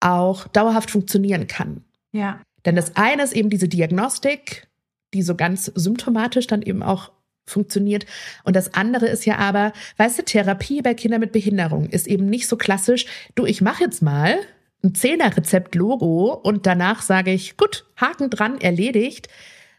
auch 0.00 0.48
dauerhaft 0.48 0.90
funktionieren 0.90 1.46
kann. 1.46 1.84
Ja. 2.12 2.40
Denn 2.64 2.76
das 2.76 2.96
eine 2.96 3.22
ist 3.22 3.34
eben 3.34 3.50
diese 3.50 3.68
Diagnostik, 3.68 4.66
die 5.12 5.22
so 5.22 5.34
ganz 5.34 5.66
symptomatisch 5.66 6.46
dann 6.46 6.62
eben 6.62 6.82
auch 6.82 7.10
funktioniert. 7.46 8.06
Und 8.44 8.54
das 8.56 8.74
andere 8.74 9.08
ist 9.08 9.26
ja 9.26 9.36
aber, 9.38 9.72
weißt 9.96 10.18
du, 10.18 10.24
Therapie 10.24 10.82
bei 10.82 10.94
Kindern 10.94 11.20
mit 11.20 11.32
Behinderung 11.32 11.88
ist 11.88 12.06
eben 12.06 12.26
nicht 12.26 12.46
so 12.46 12.56
klassisch, 12.56 13.06
du, 13.34 13.44
ich 13.44 13.60
mache 13.60 13.84
jetzt 13.84 14.02
mal 14.02 14.38
ein 14.82 14.94
Zehner-Rezept-Logo 14.94 16.32
und 16.32 16.66
danach 16.66 17.02
sage 17.02 17.32
ich, 17.32 17.56
gut, 17.56 17.84
Haken 17.96 18.30
dran, 18.30 18.60
erledigt, 18.60 19.28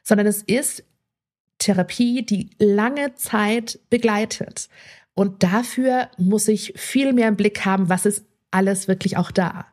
sondern 0.04 0.28
es 0.28 0.44
ist 0.44 0.84
Therapie, 1.58 2.24
die 2.24 2.50
lange 2.60 3.16
Zeit 3.16 3.80
begleitet. 3.90 4.68
Und 5.14 5.44
dafür 5.44 6.10
muss 6.18 6.48
ich 6.48 6.74
viel 6.76 7.14
mehr 7.14 7.28
im 7.28 7.36
Blick 7.36 7.66
haben, 7.66 7.90
was 7.90 8.06
ist 8.06 8.26
alles 8.50 8.88
wirklich 8.88 9.18
auch 9.18 9.32
da. 9.32 9.66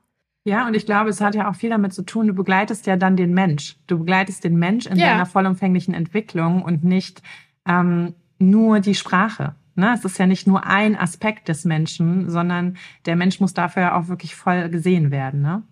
Ja, 0.45 0.66
und 0.66 0.75
ich 0.75 0.87
glaube, 0.87 1.11
es 1.11 1.21
hat 1.21 1.35
ja 1.35 1.50
auch 1.50 1.54
viel 1.54 1.71
damit 1.71 1.92
zu 1.92 2.02
tun, 2.02 2.26
du 2.26 2.35
begleitest 2.35 2.87
ja 2.87 2.97
dann 2.97 3.16
den 3.16 3.35
Mensch. 3.35 3.76
Du 3.87 3.99
begleitest 3.99 4.45
den 4.45 4.57
Mensch 4.57 4.87
in 4.87 4.97
ja. 4.97 5.09
seiner 5.09 5.26
vollumfänglichen 5.26 5.95
Entwicklung 5.95 6.62
und 6.62 6.85
nicht 6.85 7.23
ähm, 7.66 8.14
nur 8.38 8.80
die 8.80 8.95
Sprache. 8.95 9.57
Ne? 9.75 9.92
Es 9.95 10.04
ist 10.04 10.18
ja 10.18 10.26
nicht 10.26 10.47
nur 10.47 10.64
ein 10.64 10.97
Aspekt 10.97 11.49
des 11.49 11.64
Menschen, 11.64 12.30
sondern 12.30 12.78
der 13.04 13.16
Mensch 13.16 13.40
muss 13.40 13.52
dafür 13.52 13.97
auch 13.97 14.09
wirklich 14.09 14.35
voll 14.35 14.71
gesehen 14.71 15.11
werden. 15.11 15.42
Ne? 15.42 15.62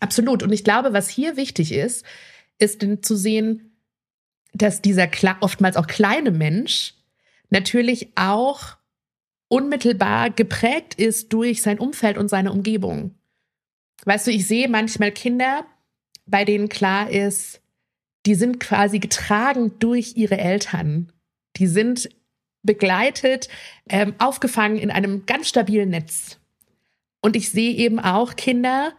Absolut. 0.00 0.42
Und 0.42 0.52
ich 0.52 0.64
glaube, 0.64 0.92
was 0.92 1.08
hier 1.08 1.36
wichtig 1.36 1.72
ist, 1.72 2.04
ist 2.58 2.86
zu 3.02 3.16
sehen, 3.16 3.80
dass 4.52 4.82
dieser 4.82 5.08
oftmals 5.40 5.76
auch 5.76 5.86
kleine 5.86 6.30
Mensch 6.30 6.94
natürlich 7.50 8.12
auch 8.16 8.76
unmittelbar 9.54 10.30
geprägt 10.30 10.94
ist 10.94 11.32
durch 11.32 11.62
sein 11.62 11.78
Umfeld 11.78 12.18
und 12.18 12.28
seine 12.28 12.50
Umgebung. 12.50 13.14
Weißt 14.04 14.26
du, 14.26 14.32
ich 14.32 14.48
sehe 14.48 14.68
manchmal 14.68 15.12
Kinder, 15.12 15.64
bei 16.26 16.44
denen 16.44 16.68
klar 16.68 17.08
ist, 17.08 17.62
die 18.26 18.34
sind 18.34 18.58
quasi 18.58 18.98
getragen 18.98 19.78
durch 19.78 20.16
ihre 20.16 20.38
Eltern. 20.38 21.12
Die 21.54 21.68
sind 21.68 22.08
begleitet, 22.64 23.48
ähm, 23.88 24.16
aufgefangen 24.18 24.76
in 24.76 24.90
einem 24.90 25.24
ganz 25.24 25.50
stabilen 25.50 25.90
Netz. 25.90 26.40
Und 27.20 27.36
ich 27.36 27.52
sehe 27.52 27.74
eben 27.74 28.00
auch 28.00 28.34
Kinder, 28.34 28.92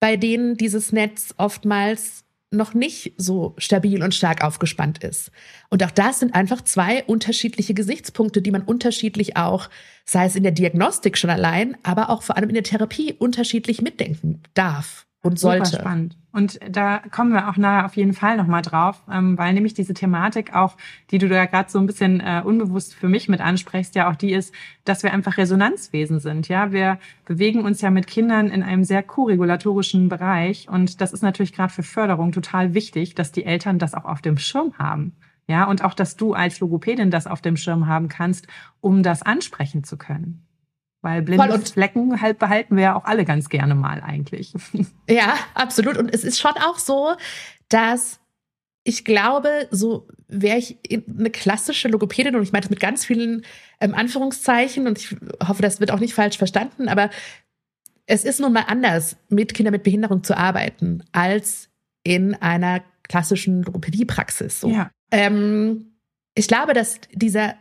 bei 0.00 0.16
denen 0.16 0.56
dieses 0.56 0.90
Netz 0.90 1.34
oftmals 1.36 2.23
noch 2.54 2.74
nicht 2.74 3.14
so 3.16 3.54
stabil 3.58 4.02
und 4.02 4.14
stark 4.14 4.42
aufgespannt 4.42 5.02
ist. 5.04 5.30
Und 5.70 5.82
auch 5.84 5.90
das 5.90 6.20
sind 6.20 6.34
einfach 6.34 6.62
zwei 6.62 7.04
unterschiedliche 7.04 7.74
Gesichtspunkte, 7.74 8.42
die 8.42 8.50
man 8.50 8.62
unterschiedlich 8.62 9.36
auch, 9.36 9.68
sei 10.04 10.26
es 10.26 10.36
in 10.36 10.42
der 10.42 10.52
Diagnostik 10.52 11.18
schon 11.18 11.30
allein, 11.30 11.76
aber 11.82 12.10
auch 12.10 12.22
vor 12.22 12.36
allem 12.36 12.48
in 12.48 12.54
der 12.54 12.64
Therapie 12.64 13.12
unterschiedlich 13.12 13.82
mitdenken 13.82 14.42
darf 14.54 15.06
und 15.24 15.38
sollte. 15.38 15.66
Super 15.66 15.80
spannend. 15.80 16.16
Und 16.32 16.58
da 16.68 16.98
kommen 16.98 17.32
wir 17.32 17.48
auch 17.48 17.56
nachher 17.56 17.86
auf 17.86 17.96
jeden 17.96 18.12
Fall 18.12 18.36
nochmal 18.36 18.62
drauf, 18.62 19.02
ähm, 19.10 19.38
weil 19.38 19.54
nämlich 19.54 19.72
diese 19.72 19.94
Thematik 19.94 20.54
auch, 20.54 20.76
die 21.10 21.18
du 21.18 21.28
da 21.28 21.46
gerade 21.46 21.70
so 21.70 21.78
ein 21.78 21.86
bisschen 21.86 22.20
äh, 22.20 22.42
unbewusst 22.44 22.94
für 22.94 23.08
mich 23.08 23.28
mit 23.28 23.40
ansprichst, 23.40 23.94
ja 23.94 24.10
auch 24.10 24.16
die 24.16 24.32
ist, 24.32 24.52
dass 24.84 25.02
wir 25.02 25.12
einfach 25.12 25.38
Resonanzwesen 25.38 26.18
sind. 26.18 26.48
Ja, 26.48 26.72
wir 26.72 26.98
bewegen 27.24 27.64
uns 27.64 27.80
ja 27.80 27.90
mit 27.90 28.06
Kindern 28.06 28.48
in 28.48 28.62
einem 28.62 28.84
sehr 28.84 29.02
koregulatorischen 29.02 30.08
Bereich 30.08 30.68
und 30.68 31.00
das 31.00 31.12
ist 31.12 31.22
natürlich 31.22 31.52
gerade 31.52 31.72
für 31.72 31.84
Förderung 31.84 32.32
total 32.32 32.74
wichtig, 32.74 33.14
dass 33.14 33.32
die 33.32 33.44
Eltern 33.44 33.78
das 33.78 33.94
auch 33.94 34.04
auf 34.04 34.20
dem 34.20 34.36
Schirm 34.36 34.74
haben. 34.76 35.12
Ja, 35.46 35.64
und 35.64 35.84
auch, 35.84 35.94
dass 35.94 36.16
du 36.16 36.32
als 36.32 36.60
Logopädin 36.60 37.10
das 37.10 37.26
auf 37.26 37.42
dem 37.42 37.56
Schirm 37.56 37.86
haben 37.86 38.08
kannst, 38.08 38.46
um 38.80 39.02
das 39.02 39.22
ansprechen 39.22 39.84
zu 39.84 39.96
können. 39.96 40.42
Weil 41.04 41.22
blinde 41.22 41.60
Flecken 41.60 42.20
halt 42.20 42.38
behalten 42.38 42.76
wir 42.76 42.82
ja 42.82 42.96
auch 42.96 43.04
alle 43.04 43.24
ganz 43.24 43.48
gerne 43.48 43.74
mal 43.74 44.00
eigentlich. 44.00 44.52
Ja, 45.08 45.34
absolut. 45.52 45.98
Und 45.98 46.12
es 46.12 46.24
ist 46.24 46.40
schon 46.40 46.52
auch 46.52 46.78
so, 46.78 47.12
dass 47.68 48.20
ich 48.84 49.04
glaube, 49.04 49.68
so 49.70 50.08
wäre 50.28 50.56
ich 50.56 50.78
eine 50.90 51.30
klassische 51.30 51.88
Logopädin 51.88 52.36
und 52.36 52.42
ich 52.42 52.52
meine 52.52 52.62
das 52.62 52.70
mit 52.70 52.80
ganz 52.80 53.04
vielen 53.04 53.44
ähm, 53.80 53.94
Anführungszeichen 53.94 54.86
und 54.86 54.98
ich 54.98 55.14
hoffe, 55.46 55.62
das 55.62 55.80
wird 55.80 55.90
auch 55.90 56.00
nicht 56.00 56.14
falsch 56.14 56.38
verstanden, 56.38 56.88
aber 56.88 57.10
es 58.06 58.24
ist 58.24 58.40
nun 58.40 58.52
mal 58.52 58.64
anders, 58.66 59.16
mit 59.28 59.54
Kindern 59.54 59.72
mit 59.72 59.82
Behinderung 59.82 60.24
zu 60.24 60.36
arbeiten, 60.36 61.02
als 61.12 61.70
in 62.02 62.34
einer 62.34 62.82
klassischen 63.02 63.62
Logopädiepraxis. 63.62 64.60
So. 64.60 64.68
Ja. 64.68 64.90
Ähm, 65.10 65.96
ich 66.34 66.48
glaube, 66.48 66.74
dass 66.74 67.00
dieser 67.12 67.54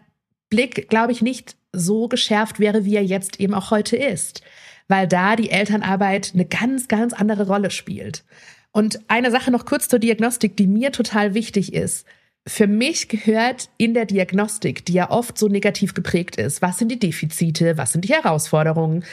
Blick, 0.50 0.90
glaube 0.90 1.12
ich, 1.12 1.22
nicht 1.22 1.56
so 1.74 2.08
geschärft 2.08 2.60
wäre, 2.60 2.86
wie 2.86 2.96
er 2.96 3.04
jetzt 3.04 3.40
eben 3.40 3.54
auch 3.54 3.72
heute 3.72 3.98
ist, 3.98 4.42
weil 4.88 5.08
da 5.08 5.36
die 5.36 5.50
Elternarbeit 5.50 6.32
eine 6.34 6.46
ganz, 6.46 6.88
ganz 6.88 7.14
andere 7.14 7.48
Rolle 7.48 7.72
spielt. 7.72 8.24
Und 8.72 9.00
eine 9.08 9.32
Sache 9.32 9.52
noch 9.52 9.66
kurz 9.66 9.88
zur 9.88 10.00
Diagnostik, 10.00 10.56
die 10.58 10.68
mir 10.68 10.92
total 10.92 11.34
wichtig 11.34 11.74
ist. 11.74 12.06
Für 12.48 12.68
mich 12.68 13.08
gehört 13.08 13.70
in 13.78 13.94
der 13.94 14.06
Diagnostik, 14.06 14.86
die 14.86 14.94
ja 14.94 15.10
oft 15.10 15.38
so 15.38 15.48
negativ 15.48 15.94
geprägt 15.94 16.36
ist, 16.36 16.62
was 16.62 16.78
sind 16.78 16.92
die 16.92 17.00
Defizite, 17.00 17.78
was 17.78 17.94
sind 17.94 18.04
die 18.06 18.14
Herausforderungen, 18.14 19.06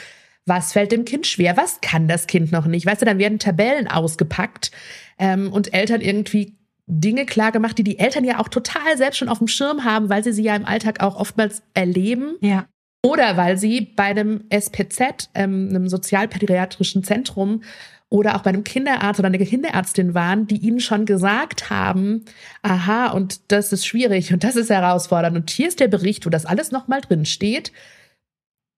was 0.45 0.73
fällt 0.73 0.91
dem 0.91 1.05
Kind 1.05 1.27
schwer, 1.27 1.55
was 1.55 1.79
kann 1.81 2.07
das 2.07 2.27
Kind 2.27 2.51
noch 2.51 2.65
nicht. 2.65 2.85
Weißt 2.85 3.01
du, 3.01 3.05
dann 3.05 3.19
werden 3.19 3.39
Tabellen 3.39 3.87
ausgepackt 3.87 4.71
ähm, 5.19 5.53
und 5.53 5.73
Eltern 5.73 6.01
irgendwie 6.01 6.55
Dinge 6.93 7.25
klar 7.25 7.53
gemacht, 7.53 7.77
die 7.77 7.85
die 7.85 7.99
Eltern 7.99 8.25
ja 8.25 8.39
auch 8.39 8.49
total 8.49 8.97
selbst 8.97 9.17
schon 9.17 9.29
auf 9.29 9.37
dem 9.37 9.47
Schirm 9.47 9.85
haben, 9.85 10.09
weil 10.09 10.23
sie 10.23 10.33
sie 10.33 10.43
ja 10.43 10.55
im 10.55 10.65
Alltag 10.65 11.01
auch 11.01 11.15
oftmals 11.15 11.63
erleben. 11.73 12.35
Ja. 12.41 12.67
Oder 13.03 13.37
weil 13.37 13.57
sie 13.57 13.81
bei 13.81 14.03
einem 14.03 14.43
SPZ, 14.49 15.29
ähm, 15.33 15.69
einem 15.69 15.87
sozialpädiatrischen 15.87 17.03
Zentrum 17.03 17.63
oder 18.09 18.35
auch 18.35 18.41
bei 18.41 18.49
einem 18.49 18.65
Kinderarzt 18.65 19.19
oder 19.21 19.27
einer 19.27 19.37
Kinderärztin 19.37 20.13
waren, 20.13 20.45
die 20.45 20.57
ihnen 20.57 20.81
schon 20.81 21.05
gesagt 21.05 21.69
haben, 21.69 22.25
aha, 22.61 23.11
und 23.11 23.51
das 23.53 23.71
ist 23.71 23.87
schwierig 23.87 24.33
und 24.33 24.43
das 24.43 24.57
ist 24.57 24.69
herausfordernd 24.69 25.37
und 25.37 25.49
hier 25.49 25.69
ist 25.69 25.79
der 25.79 25.87
Bericht, 25.87 26.25
wo 26.25 26.29
das 26.29 26.45
alles 26.45 26.71
nochmal 26.71 26.99
drin 26.99 27.25
steht, 27.25 27.71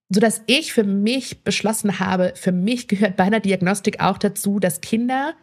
sodass 0.10 0.43
ich 0.46 0.72
für 0.72 0.84
mich 0.84 1.43
beschlossen 1.43 2.00
habe, 2.00 2.34
für 2.36 2.51
mich 2.51 2.88
gehört 2.88 3.17
bei 3.17 3.24
einer 3.24 3.39
Diagnostik 3.39 4.01
auch 4.01 4.20
dazu, 4.20 4.60
dass 4.60 4.82
Kinder 4.82 5.34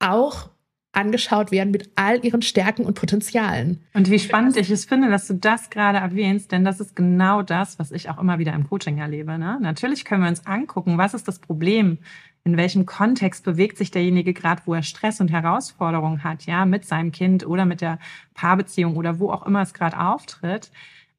auch 0.00 0.48
angeschaut 0.96 1.50
werden 1.50 1.70
mit 1.70 1.90
all 1.96 2.24
ihren 2.24 2.42
Stärken 2.42 2.84
und 2.84 2.94
Potenzialen. 2.94 3.80
Und 3.94 4.10
wie 4.10 4.18
spannend 4.18 4.56
ich 4.56 4.70
es 4.70 4.84
finde, 4.84 5.10
dass 5.10 5.26
du 5.26 5.34
das 5.34 5.70
gerade 5.70 5.98
erwähnst, 5.98 6.52
denn 6.52 6.64
das 6.64 6.80
ist 6.80 6.96
genau 6.96 7.42
das, 7.42 7.78
was 7.78 7.92
ich 7.92 8.10
auch 8.10 8.18
immer 8.18 8.38
wieder 8.38 8.52
im 8.52 8.68
Coaching 8.68 8.98
erlebe. 8.98 9.38
Ne? 9.38 9.58
Natürlich 9.60 10.04
können 10.04 10.22
wir 10.22 10.28
uns 10.28 10.46
angucken, 10.46 10.98
was 10.98 11.14
ist 11.14 11.28
das 11.28 11.38
Problem, 11.38 11.98
in 12.44 12.56
welchem 12.58 12.84
Kontext 12.84 13.44
bewegt 13.44 13.78
sich 13.78 13.90
derjenige 13.90 14.34
gerade, 14.34 14.62
wo 14.66 14.74
er 14.74 14.82
Stress 14.82 15.20
und 15.20 15.32
Herausforderungen 15.32 16.24
hat, 16.24 16.44
ja, 16.44 16.66
mit 16.66 16.84
seinem 16.84 17.10
Kind 17.10 17.46
oder 17.46 17.64
mit 17.64 17.80
der 17.80 17.98
Paarbeziehung 18.34 18.96
oder 18.96 19.18
wo 19.18 19.30
auch 19.30 19.46
immer 19.46 19.62
es 19.62 19.72
gerade 19.72 19.98
auftritt. 19.98 20.70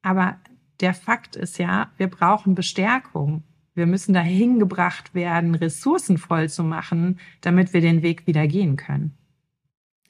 Aber 0.02 0.36
der 0.80 0.94
Fakt 0.94 1.34
ist 1.34 1.58
ja, 1.58 1.90
wir 1.96 2.06
brauchen 2.06 2.54
Bestärkung. 2.54 3.42
Wir 3.74 3.86
müssen 3.86 4.14
dahin 4.14 4.58
gebracht 4.58 5.14
werden, 5.14 5.54
Ressourcen 5.54 6.16
voll 6.16 6.48
zu 6.48 6.62
machen, 6.62 7.18
damit 7.40 7.72
wir 7.72 7.80
den 7.80 8.02
Weg 8.02 8.26
wieder 8.26 8.46
gehen 8.46 8.76
können. 8.76 9.16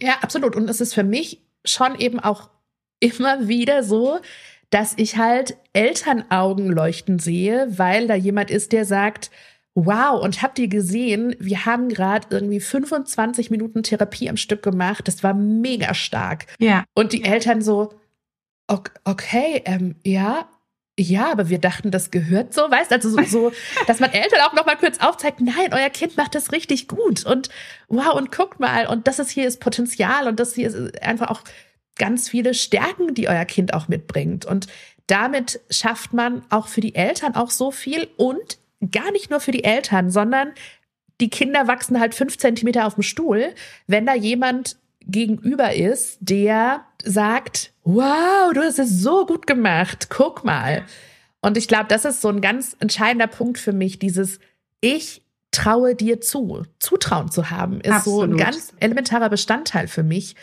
Ja, 0.01 0.19
absolut. 0.21 0.57
Und 0.57 0.69
es 0.69 0.81
ist 0.81 0.95
für 0.95 1.05
mich 1.05 1.43
schon 1.65 1.99
eben 1.99 2.21
auch 2.21 2.51
immer 3.01 3.49
wieder 3.49 3.83
so, 3.83 4.21
dass 4.71 4.95
ich 4.97 5.17
halt 5.17 5.57
Elternaugen 5.73 6.67
leuchten 6.67 7.19
sehe, 7.19 7.67
weil 7.79 8.07
da 8.07 8.15
jemand 8.15 8.51
ist, 8.51 8.73
der 8.73 8.85
sagt, 8.85 9.31
wow, 9.75 10.21
und 10.23 10.43
habt 10.43 10.59
ihr 10.59 10.69
gesehen, 10.69 11.37
wir 11.39 11.67
haben 11.67 11.89
gerade 11.89 12.29
irgendwie 12.31 12.61
25 12.61 13.51
Minuten 13.51 13.83
Therapie 13.83 14.29
am 14.29 14.37
Stück 14.37 14.63
gemacht, 14.63 15.07
das 15.07 15.23
war 15.23 15.35
mega 15.35 15.95
stark. 15.95 16.47
Ja. 16.59 16.85
Und 16.95 17.13
die 17.13 17.25
Eltern 17.25 17.63
so, 17.63 17.93
okay, 18.67 19.63
ähm, 19.67 19.97
ja, 20.03 20.49
ja, 20.99 21.31
aber 21.31 21.49
wir 21.51 21.59
dachten, 21.59 21.91
das 21.91 22.11
gehört 22.11 22.55
so, 22.55 22.63
weißt 22.63 22.93
also 22.93 23.11
so, 23.11 23.23
so 23.25 23.53
dass 23.87 24.01
man 24.01 24.13
Eltern 24.13 24.41
auch 24.41 24.55
noch 24.55 24.65
mal 24.65 24.77
kurz 24.77 24.99
aufzeigt, 24.99 25.41
nein, 25.41 25.73
euer 25.73 25.91
Kind 25.91 26.17
macht 26.17 26.35
das 26.35 26.53
richtig 26.53 26.89
gut 26.89 27.27
und 27.27 27.51
wow 27.89 28.15
und 28.15 28.33
guckt 28.33 28.61
mal 28.61 28.87
und 28.87 29.07
das 29.07 29.19
ist 29.19 29.31
hier 29.31 29.47
ist 29.47 29.61
Potenzial 29.61 30.27
und 30.27 30.41
das 30.41 30.55
hier 30.55 30.69
ist 30.69 31.03
einfach 31.03 31.31
auch 31.31 31.43
ganz 31.99 32.29
viele 32.29 32.55
Stärken, 32.55 33.15
die 33.15 33.29
euer 33.29 33.45
Kind 33.45 33.75
auch 33.75 33.89
mitbringt 33.89 34.47
und 34.47 34.69
damit 35.07 35.61
schafft 35.71 36.13
man 36.13 36.43
auch 36.51 36.67
für 36.67 36.81
die 36.81 36.95
Eltern 36.95 37.35
auch 37.35 37.51
so 37.51 37.71
viel 37.71 38.09
und 38.17 38.59
gar 38.91 39.13
nicht 39.13 39.31
nur 39.31 39.41
für 39.41 39.53
die 39.53 39.65
Eltern, 39.65 40.11
sondern 40.11 40.53
die 41.21 41.31
Kinder 41.31 41.67
wachsen 41.67 42.01
halt 42.01 42.15
fünf 42.15 42.39
Zentimeter 42.39 42.87
auf 42.87 42.95
dem 42.95 43.03
Stuhl, 43.03 43.55
wenn 43.87 44.07
da 44.07 44.15
jemand 44.15 44.77
gegenüber 45.07 45.75
ist, 45.75 46.19
der 46.21 46.85
sagt, 47.07 47.73
wow, 47.85 48.53
du 48.53 48.61
hast 48.61 48.79
es 48.79 49.01
so 49.03 49.27
gut 49.27 49.47
gemacht, 49.47 50.09
guck 50.11 50.45
mal. 50.45 50.85
Und 51.41 51.57
ich 51.57 51.69
glaube, 51.69 51.87
das 51.89 52.05
ist 52.05 52.21
so 52.21 52.29
ein 52.29 52.41
ganz 52.41 52.77
entscheidender 52.81 53.29
Punkt 53.29 53.59
für 53.59 53.73
mich, 53.73 53.99
dieses 53.99 54.41
Ich 54.81 55.23
traue 55.53 55.95
dir 55.95 56.21
zu. 56.21 56.65
Zutrauen 56.81 57.31
zu 57.31 57.51
haben, 57.51 57.81
ist 57.81 57.93
Absolut. 57.93 58.19
so 58.19 58.23
ein 58.23 58.37
ganz 58.37 58.75
elementarer 58.81 59.31
Bestandteil 59.31 59.89
für 59.89 60.03
mich, 60.03 60.35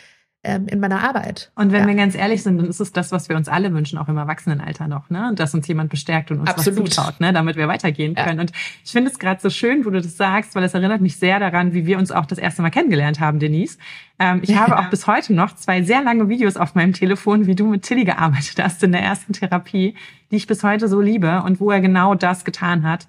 in 0.44 0.78
meiner 0.78 1.02
Arbeit. 1.02 1.50
Und 1.54 1.72
wenn 1.72 1.82
ja. 1.82 1.88
wir 1.88 1.94
ganz 1.94 2.14
ehrlich 2.14 2.42
sind, 2.42 2.58
dann 2.58 2.66
ist 2.66 2.80
es 2.80 2.92
das, 2.92 3.12
was 3.12 3.28
wir 3.28 3.36
uns 3.36 3.48
alle 3.48 3.72
wünschen, 3.72 3.98
auch 3.98 4.08
im 4.08 4.16
Erwachsenenalter 4.16 4.88
noch, 4.88 5.08
ne? 5.10 5.32
Dass 5.34 5.54
uns 5.54 5.66
jemand 5.66 5.90
bestärkt 5.90 6.30
und 6.30 6.40
uns 6.40 6.50
Absolut. 6.50 6.80
was 6.80 6.90
zutraut, 6.90 7.20
ne? 7.20 7.32
Damit 7.32 7.56
wir 7.56 7.66
weitergehen 7.66 8.14
können. 8.14 8.40
Und 8.40 8.52
ich 8.84 8.92
finde 8.92 9.10
es 9.10 9.18
gerade 9.18 9.40
so 9.40 9.48
schön, 9.50 9.84
wo 9.84 9.90
du 9.90 10.02
das 10.02 10.16
sagst, 10.16 10.54
weil 10.54 10.62
es 10.64 10.74
erinnert 10.74 11.00
mich 11.00 11.16
sehr 11.16 11.40
daran, 11.40 11.72
wie 11.72 11.86
wir 11.86 11.98
uns 11.98 12.12
auch 12.12 12.26
das 12.26 12.38
erste 12.38 12.62
Mal 12.62 12.70
kennengelernt 12.70 13.20
haben, 13.20 13.38
Denise. 13.38 13.78
Ähm, 14.18 14.40
ich 14.42 14.56
habe 14.58 14.78
auch 14.78 14.90
bis 14.90 15.06
heute 15.06 15.32
noch 15.32 15.54
zwei 15.54 15.82
sehr 15.82 16.02
lange 16.02 16.28
Videos 16.28 16.56
auf 16.56 16.74
meinem 16.74 16.92
Telefon, 16.92 17.46
wie 17.46 17.54
du 17.54 17.66
mit 17.66 17.82
Tilly 17.82 18.04
gearbeitet 18.04 18.62
hast 18.62 18.82
in 18.82 18.92
der 18.92 19.02
ersten 19.02 19.32
Therapie, 19.32 19.94
die 20.30 20.36
ich 20.36 20.46
bis 20.46 20.62
heute 20.62 20.88
so 20.88 21.00
liebe 21.00 21.42
und 21.42 21.60
wo 21.60 21.70
er 21.70 21.80
genau 21.80 22.14
das 22.14 22.44
getan 22.44 22.82
hat 22.82 23.06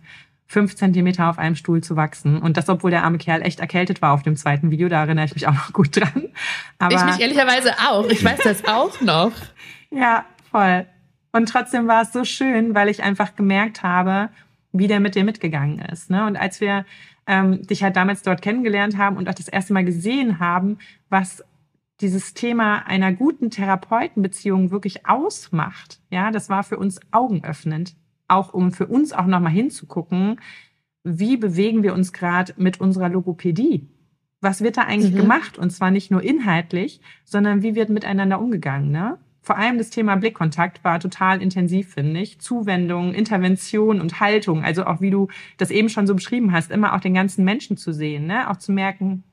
fünf 0.48 0.76
Zentimeter 0.76 1.30
auf 1.30 1.38
einem 1.38 1.56
Stuhl 1.56 1.82
zu 1.82 1.96
wachsen. 1.96 2.38
Und 2.38 2.58
das, 2.58 2.70
obwohl 2.70 2.92
der 2.92 3.04
arme 3.04 3.18
Kerl 3.18 3.42
echt 3.42 3.60
erkältet 3.60 4.02
war 4.02 4.14
auf 4.14 4.24
dem 4.24 4.36
zweiten 4.36 4.72
Video, 4.72 4.90
da 4.90 5.02
erinnere 5.02 5.26
ich 5.26 5.34
mich 5.34 5.48
auch 5.48 5.54
noch 5.54 5.74
gut 5.74 5.96
dran. 5.96 6.30
Aber 6.78 6.96
ich 6.96 7.04
mich 7.04 7.20
ehrlicherweise 7.20 7.74
auch. 7.90 8.08
Ich 8.10 8.24
weiß 8.24 8.40
das 8.44 8.66
auch 8.66 9.02
noch. 9.02 9.32
ja, 9.90 10.26
voll. 10.52 10.86
Und 11.32 11.50
trotzdem 11.50 11.88
war 11.88 12.04
es 12.04 12.14
so 12.14 12.24
schön, 12.24 12.76
weil 12.76 12.90
ich 12.90 13.04
einfach 13.04 13.36
gemerkt 13.36 13.84
habe, 13.84 14.30
wie 14.72 14.88
der 14.88 15.00
mit 15.00 15.16
dir 15.16 15.24
mitgegangen 15.24 15.80
ist. 15.80 16.10
Ne? 16.10 16.26
Und 16.26 16.38
als 16.38 16.62
wir 16.62 16.86
ähm, 17.28 17.66
dich 17.66 17.84
halt 17.84 17.96
damals 17.96 18.22
dort 18.22 18.42
kennengelernt 18.42 18.98
haben 18.98 19.18
und 19.18 19.28
auch 19.28 19.34
das 19.34 19.48
erste 19.48 19.74
Mal 19.74 19.84
gesehen 19.84 20.40
haben, 20.40 20.78
was 21.10 21.44
dieses 22.02 22.34
Thema 22.34 22.86
einer 22.86 23.14
guten 23.14 23.50
Therapeutenbeziehung 23.50 24.70
wirklich 24.72 25.08
ausmacht, 25.08 26.00
ja, 26.10 26.32
das 26.32 26.50
war 26.50 26.64
für 26.64 26.78
uns 26.78 27.00
augenöffnend 27.12 27.96
auch 28.28 28.54
um 28.54 28.72
für 28.72 28.88
uns 28.88 29.14
auch 29.14 29.26
nochmal 29.26 29.52
hinzugucken, 29.52 30.40
wie 31.04 31.38
bewegen 31.38 31.84
wir 31.84 31.94
uns 31.94 32.14
gerade 32.14 32.54
mit 32.58 32.82
unserer 32.82 33.10
Logopädie? 33.10 33.88
Was 34.42 34.62
wird 34.62 34.78
da 34.78 34.82
eigentlich 34.84 35.14
mhm. 35.14 35.18
gemacht? 35.18 35.58
Und 35.58 35.70
zwar 35.72 35.92
nicht 35.92 36.12
nur 36.12 36.22
inhaltlich, 36.22 37.02
sondern 37.24 37.62
wie 37.62 37.76
wird 37.76 37.90
miteinander 37.90 38.40
umgegangen, 38.40 38.92
ne? 38.92 39.18
vor 39.46 39.60
allem 39.60 39.78
das 39.78 39.92
Thema 39.92 40.16
Blickkontakt 40.16 40.84
war 40.84 41.00
total 41.00 41.40
intensiv, 41.40 41.94
finde 41.94 42.20
ich. 42.20 42.40
Zuwendung, 42.40 43.14
Intervention 43.14 44.02
und 44.02 44.20
Haltung. 44.20 44.64
Also 44.64 44.88
auch 44.88 45.02
wie 45.02 45.12
du 45.12 45.28
das 45.58 45.70
eben 45.70 45.88
schon 45.90 46.08
so 46.08 46.16
beschrieben 46.16 46.52
hast, 46.52 46.72
immer 46.72 46.96
auch 46.96 47.00
den 47.00 47.14
ganzen 47.14 47.46
Menschen 47.46 47.78
zu 47.78 47.94
sehen, 47.94 48.26
ne? 48.26 48.50
Auch 48.50 48.58
zu 48.58 48.72
merken, 48.72 49.24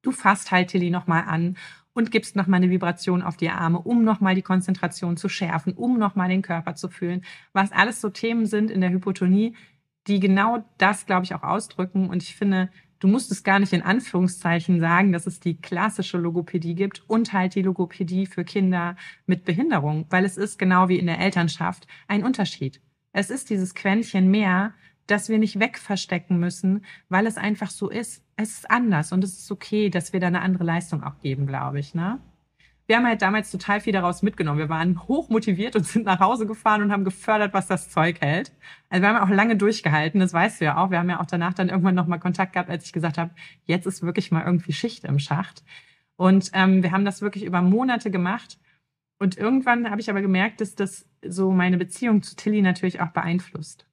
du 0.00 0.10
fasst 0.10 0.52
halt 0.52 0.68
Tilly 0.68 0.88
nochmal 0.88 1.24
an 1.26 1.58
und 1.96 2.10
gibst 2.10 2.36
nochmal 2.36 2.58
eine 2.58 2.70
Vibration 2.70 3.22
auf 3.22 3.38
die 3.38 3.48
Arme, 3.48 3.78
um 3.78 4.04
nochmal 4.04 4.34
die 4.34 4.42
Konzentration 4.42 5.16
zu 5.16 5.30
schärfen, 5.30 5.72
um 5.72 5.98
nochmal 5.98 6.28
den 6.28 6.42
Körper 6.42 6.74
zu 6.74 6.90
fühlen. 6.90 7.24
Was 7.54 7.72
alles 7.72 8.02
so 8.02 8.10
Themen 8.10 8.44
sind 8.44 8.70
in 8.70 8.82
der 8.82 8.90
Hypotonie, 8.90 9.56
die 10.06 10.20
genau 10.20 10.62
das, 10.76 11.06
glaube 11.06 11.24
ich, 11.24 11.34
auch 11.34 11.42
ausdrücken. 11.42 12.10
Und 12.10 12.22
ich 12.22 12.36
finde, 12.36 12.68
du 12.98 13.08
musst 13.08 13.32
es 13.32 13.44
gar 13.44 13.58
nicht 13.58 13.72
in 13.72 13.80
Anführungszeichen 13.80 14.78
sagen, 14.78 15.10
dass 15.10 15.26
es 15.26 15.40
die 15.40 15.58
klassische 15.58 16.18
Logopädie 16.18 16.74
gibt 16.74 17.02
und 17.08 17.32
halt 17.32 17.54
die 17.54 17.62
Logopädie 17.62 18.26
für 18.26 18.44
Kinder 18.44 18.96
mit 19.24 19.46
Behinderung, 19.46 20.04
weil 20.10 20.26
es 20.26 20.36
ist 20.36 20.58
genau 20.58 20.90
wie 20.90 20.98
in 20.98 21.06
der 21.06 21.18
Elternschaft 21.18 21.86
ein 22.08 22.24
Unterschied. 22.24 22.82
Es 23.12 23.30
ist 23.30 23.48
dieses 23.48 23.74
Quäntchen 23.74 24.30
mehr, 24.30 24.74
das 25.06 25.28
wir 25.28 25.38
nicht 25.38 25.60
wegverstecken 25.60 26.38
müssen, 26.38 26.84
weil 27.08 27.26
es 27.26 27.36
einfach 27.36 27.70
so 27.70 27.88
ist. 27.88 28.24
Es 28.36 28.58
ist 28.58 28.70
anders 28.70 29.12
und 29.12 29.24
es 29.24 29.38
ist 29.38 29.50
okay, 29.50 29.90
dass 29.90 30.12
wir 30.12 30.20
da 30.20 30.26
eine 30.26 30.42
andere 30.42 30.64
Leistung 30.64 31.02
auch 31.02 31.18
geben, 31.20 31.46
glaube 31.46 31.78
ich, 31.78 31.94
ne? 31.94 32.20
wir 32.86 32.96
haben 32.96 33.06
halt 33.06 33.22
damals 33.22 33.50
total 33.50 33.80
viel 33.80 33.92
daraus 33.92 34.22
mitgenommen. 34.22 34.58
Wir 34.58 34.68
waren 34.68 35.08
hoch 35.08 35.28
motiviert 35.28 35.74
und 35.74 35.84
sind 35.84 36.06
nach 36.06 36.20
Hause 36.20 36.46
gefahren 36.46 36.82
und 36.82 36.92
haben 36.92 37.04
gefördert, 37.04 37.52
was 37.52 37.66
das 37.66 37.90
Zeug 37.90 38.20
hält. 38.20 38.52
Also 38.88 39.02
wir 39.02 39.08
haben 39.08 39.28
auch 39.28 39.34
lange 39.34 39.56
durchgehalten, 39.56 40.20
das 40.20 40.32
weißt 40.32 40.60
du 40.60 40.66
ja 40.66 40.76
auch. 40.76 40.90
Wir 40.90 40.98
haben 40.98 41.10
ja 41.10 41.20
auch 41.20 41.26
danach 41.26 41.54
dann 41.54 41.68
irgendwann 41.68 41.96
nochmal 41.96 42.20
Kontakt 42.20 42.52
gehabt, 42.52 42.70
als 42.70 42.84
ich 42.84 42.92
gesagt 42.92 43.18
habe, 43.18 43.32
jetzt 43.64 43.86
ist 43.86 44.02
wirklich 44.02 44.30
mal 44.30 44.44
irgendwie 44.44 44.72
Schicht 44.72 45.04
im 45.04 45.18
Schacht. 45.18 45.64
Und 46.16 46.50
ähm, 46.54 46.82
wir 46.82 46.92
haben 46.92 47.04
das 47.04 47.22
wirklich 47.22 47.44
über 47.44 47.60
Monate 47.60 48.10
gemacht. 48.10 48.58
Und 49.18 49.36
irgendwann 49.36 49.90
habe 49.90 50.00
ich 50.00 50.08
aber 50.08 50.22
gemerkt, 50.22 50.60
dass 50.60 50.74
das 50.74 51.08
so 51.26 51.50
meine 51.50 51.78
Beziehung 51.78 52.22
zu 52.22 52.36
Tilly 52.36 52.62
natürlich 52.62 53.00
auch 53.00 53.10
beeinflusst. 53.10 53.86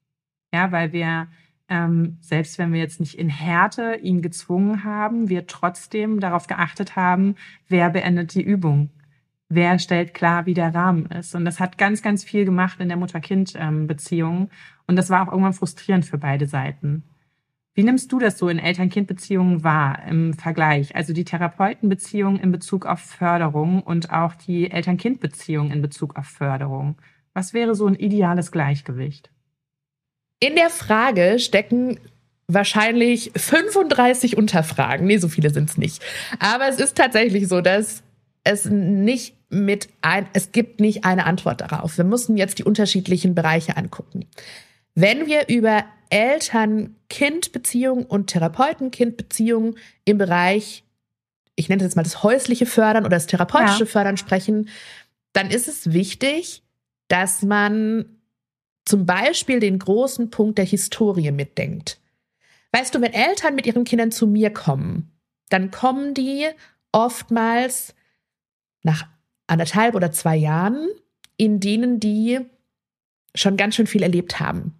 Ja, 0.54 0.72
weil 0.72 0.94
wir 0.94 1.28
ähm, 1.70 2.18
selbst 2.22 2.60
wenn 2.60 2.72
wir 2.72 2.80
jetzt 2.80 3.00
nicht 3.00 3.18
in 3.18 3.30
Härte 3.30 3.96
ihn 3.96 4.22
gezwungen 4.22 4.84
haben, 4.84 5.30
wir 5.30 5.48
trotzdem 5.48 6.20
darauf 6.20 6.48
geachtet 6.48 6.96
haben, 6.96 7.36
wer 7.68 7.90
beendet 7.90 8.36
die 8.36 8.44
Übung. 8.44 8.92
Wer 9.50 9.80
stellt 9.80 10.14
klar, 10.14 10.46
wie 10.46 10.54
der 10.54 10.74
Rahmen 10.74 11.06
ist. 11.08 11.36
Und 11.36 11.46
das 11.46 11.60
hat 11.60 11.78
ganz, 11.78 12.02
ganz 12.02 12.24
viel 12.24 12.46
gemacht 12.46 12.80
in 12.80 12.88
der 12.88 12.98
Mutter-Kind-Beziehung. 12.98 14.50
Und 14.88 14.96
das 14.96 15.10
war 15.10 15.28
auch 15.28 15.32
irgendwann 15.32 15.54
frustrierend 15.54 16.06
für 16.06 16.18
beide 16.18 16.48
Seiten. 16.48 17.04
Wie 17.76 17.84
nimmst 17.84 18.12
du 18.12 18.20
das 18.20 18.38
so 18.38 18.50
in 18.50 18.60
Eltern-Kind-Beziehungen 18.60 19.64
wahr 19.64 20.04
im 20.08 20.34
Vergleich? 20.34 20.96
Also 20.96 21.14
die 21.14 21.26
Therapeutenbeziehung 21.26 22.40
in 22.40 22.52
Bezug 22.52 22.86
auf 22.86 23.00
Förderung 23.00 23.82
und 23.82 24.12
auch 24.12 24.36
die 24.36 24.70
Eltern-Kind-Beziehung 24.70 25.72
in 25.72 25.82
Bezug 25.82 26.16
auf 26.16 26.28
Förderung. 26.28 26.98
Was 27.34 27.54
wäre 27.54 27.74
so 27.74 27.88
ein 27.88 27.96
ideales 27.96 28.52
Gleichgewicht? 28.52 29.33
In 30.44 30.58
der 30.58 30.70
Frage 30.70 31.40
stecken 31.40 32.02
wahrscheinlich 32.48 33.32
35 33.34 34.36
Unterfragen. 34.36 35.08
Nee, 35.08 35.18
so 35.18 35.30
viele 35.30 35.52
sind 35.52 35.70
es 35.70 35.78
nicht. 35.78 36.04
Aber 36.38 36.68
es 36.68 36.80
ist 36.80 36.98
tatsächlich 36.98 37.48
so, 37.48 37.62
dass 37.62 38.04
es 38.44 38.66
nicht 38.66 39.38
mit 39.50 39.88
ein, 40.02 40.28
es 40.34 40.52
gibt 40.52 40.82
nicht 40.82 41.06
eine 41.06 41.28
Antwort 41.28 41.62
darauf. 41.62 41.98
Wir 41.98 42.04
müssen 42.04 42.36
jetzt 42.36 42.60
die 42.60 42.66
unterschiedlichen 42.66 43.36
Bereiche 43.36 43.78
angucken. 43.78 44.26
Wenn 44.96 45.28
wir 45.28 45.48
über 45.48 45.86
Eltern-Kind-Beziehungen 46.10 48.04
und 48.04 48.28
Therapeuten-Kind-Beziehungen 48.28 49.78
im 50.04 50.18
Bereich, 50.18 50.84
ich 51.56 51.70
nenne 51.70 51.80
das 51.80 51.86
jetzt 51.92 51.96
mal 51.96 52.04
das 52.04 52.22
häusliche 52.22 52.66
Fördern 52.66 53.06
oder 53.06 53.16
das 53.16 53.28
therapeutische 53.28 53.86
ja. 53.86 53.90
Fördern 53.90 54.18
sprechen, 54.18 54.68
dann 55.32 55.50
ist 55.50 55.70
es 55.70 55.94
wichtig, 55.94 56.64
dass 57.08 57.44
man 57.44 58.04
zum 58.86 59.06
Beispiel 59.06 59.60
den 59.60 59.80
großen 59.80 60.30
Punkt 60.30 60.58
der 60.58 60.66
Historie 60.66 61.32
mitdenkt. 61.32 62.00
Weißt 62.72 62.94
du, 62.94 63.02
wenn 63.02 63.14
Eltern 63.14 63.56
mit 63.56 63.66
ihren 63.66 63.84
Kindern 63.84 64.12
zu 64.12 64.28
mir 64.28 64.52
kommen, 64.52 65.12
dann 65.50 65.72
kommen 65.72 66.14
die 66.14 66.48
oftmals 66.92 67.94
nach 68.82 69.08
anderthalb 69.48 69.96
oder 69.96 70.12
zwei 70.12 70.36
Jahren, 70.36 70.90
in 71.38 71.60
denen 71.60 72.00
die 72.00 72.40
schon 73.36 73.58
ganz 73.58 73.76
schön 73.76 73.88
viel 73.88 74.04
erlebt 74.04 74.40
haben. 74.40 74.80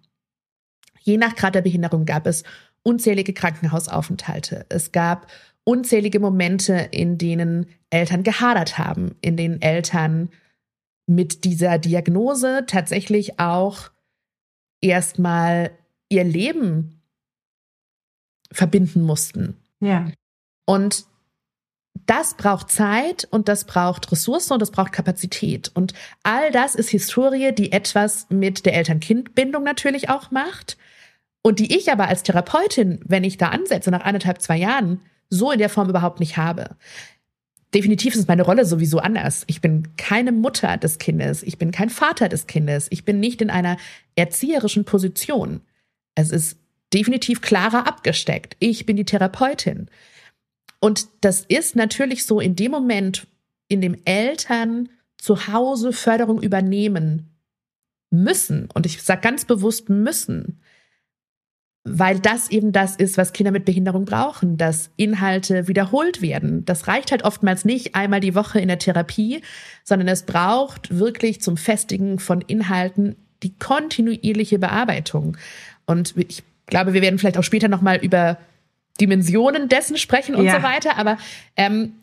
Je 1.00 1.16
nach 1.16 1.36
Grad 1.36 1.54
der 1.54 1.62
Behinderung 1.62 2.04
gab 2.04 2.26
es 2.26 2.44
unzählige 2.82 3.32
Krankenhausaufenthalte. 3.32 4.66
Es 4.68 4.92
gab 4.92 5.26
unzählige 5.64 6.20
Momente, 6.20 6.88
in 6.90 7.18
denen 7.18 7.66
Eltern 7.90 8.22
gehadert 8.22 8.78
haben, 8.78 9.16
in 9.20 9.36
denen 9.36 9.60
Eltern 9.62 10.30
mit 11.06 11.44
dieser 11.44 11.78
Diagnose 11.78 12.64
tatsächlich 12.66 13.38
auch 13.38 13.90
erstmal 14.84 15.70
ihr 16.08 16.24
Leben 16.24 17.02
verbinden 18.52 19.02
mussten. 19.02 19.56
Ja. 19.80 20.10
Und 20.66 21.06
das 22.06 22.36
braucht 22.36 22.70
Zeit 22.70 23.26
und 23.30 23.48
das 23.48 23.64
braucht 23.64 24.10
Ressourcen 24.10 24.52
und 24.54 24.62
das 24.62 24.70
braucht 24.70 24.92
Kapazität. 24.92 25.70
Und 25.74 25.94
all 26.22 26.50
das 26.50 26.74
ist 26.74 26.90
Historie, 26.90 27.52
die 27.52 27.72
etwas 27.72 28.26
mit 28.30 28.66
der 28.66 28.74
Eltern-Kind-Bindung 28.74 29.62
natürlich 29.62 30.08
auch 30.08 30.30
macht. 30.30 30.76
Und 31.42 31.58
die 31.58 31.76
ich 31.76 31.92
aber 31.92 32.08
als 32.08 32.22
Therapeutin, 32.22 33.00
wenn 33.04 33.24
ich 33.24 33.36
da 33.36 33.48
ansetze, 33.48 33.90
nach 33.90 34.04
anderthalb, 34.04 34.40
zwei 34.40 34.56
Jahren, 34.56 35.00
so 35.28 35.50
in 35.50 35.58
der 35.58 35.68
Form 35.68 35.88
überhaupt 35.88 36.20
nicht 36.20 36.36
habe 36.36 36.76
definitiv 37.74 38.14
ist 38.14 38.28
meine 38.28 38.42
Rolle 38.42 38.64
sowieso 38.64 38.98
anders. 38.98 39.44
Ich 39.48 39.60
bin 39.60 39.96
keine 39.96 40.32
Mutter 40.32 40.76
des 40.76 40.98
Kindes, 40.98 41.42
ich 41.42 41.58
bin 41.58 41.72
kein 41.72 41.90
Vater 41.90 42.28
des 42.28 42.46
Kindes, 42.46 42.86
ich 42.90 43.04
bin 43.04 43.20
nicht 43.20 43.42
in 43.42 43.50
einer 43.50 43.76
erzieherischen 44.14 44.84
Position. 44.84 45.60
Es 46.14 46.30
ist 46.30 46.58
definitiv 46.92 47.40
klarer 47.40 47.86
abgesteckt. 47.86 48.56
Ich 48.60 48.86
bin 48.86 48.96
die 48.96 49.04
Therapeutin. 49.04 49.88
Und 50.80 51.08
das 51.22 51.40
ist 51.40 51.74
natürlich 51.74 52.24
so 52.24 52.40
in 52.40 52.54
dem 52.54 52.70
Moment, 52.70 53.26
in 53.68 53.80
dem 53.80 53.96
Eltern 54.04 54.88
zu 55.16 55.48
Hause 55.48 55.92
Förderung 55.92 56.40
übernehmen 56.40 57.30
müssen, 58.10 58.68
und 58.72 58.86
ich 58.86 59.02
sage 59.02 59.22
ganz 59.22 59.44
bewusst 59.44 59.88
müssen, 59.88 60.60
weil 61.84 62.18
das 62.18 62.50
eben 62.50 62.72
das 62.72 62.96
ist, 62.96 63.18
was 63.18 63.34
Kinder 63.34 63.52
mit 63.52 63.66
Behinderung 63.66 64.06
brauchen, 64.06 64.56
dass 64.56 64.90
Inhalte 64.96 65.68
wiederholt 65.68 66.22
werden. 66.22 66.64
Das 66.64 66.88
reicht 66.88 67.10
halt 67.10 67.24
oftmals 67.24 67.66
nicht 67.66 67.94
einmal 67.94 68.20
die 68.20 68.34
Woche 68.34 68.58
in 68.58 68.68
der 68.68 68.78
Therapie, 68.78 69.42
sondern 69.84 70.08
es 70.08 70.22
braucht 70.22 70.96
wirklich 70.98 71.42
zum 71.42 71.58
Festigen 71.58 72.18
von 72.18 72.40
Inhalten 72.40 73.16
die 73.42 73.54
kontinuierliche 73.58 74.58
Bearbeitung. 74.58 75.36
Und 75.84 76.14
ich 76.16 76.42
glaube, 76.66 76.94
wir 76.94 77.02
werden 77.02 77.18
vielleicht 77.18 77.36
auch 77.36 77.44
später 77.44 77.68
nochmal 77.68 77.98
über 77.98 78.38
Dimensionen 78.98 79.68
dessen 79.68 79.98
sprechen 79.98 80.34
und 80.34 80.46
ja. 80.46 80.56
so 80.56 80.62
weiter, 80.62 80.96
aber 80.96 81.18
ähm, 81.56 81.94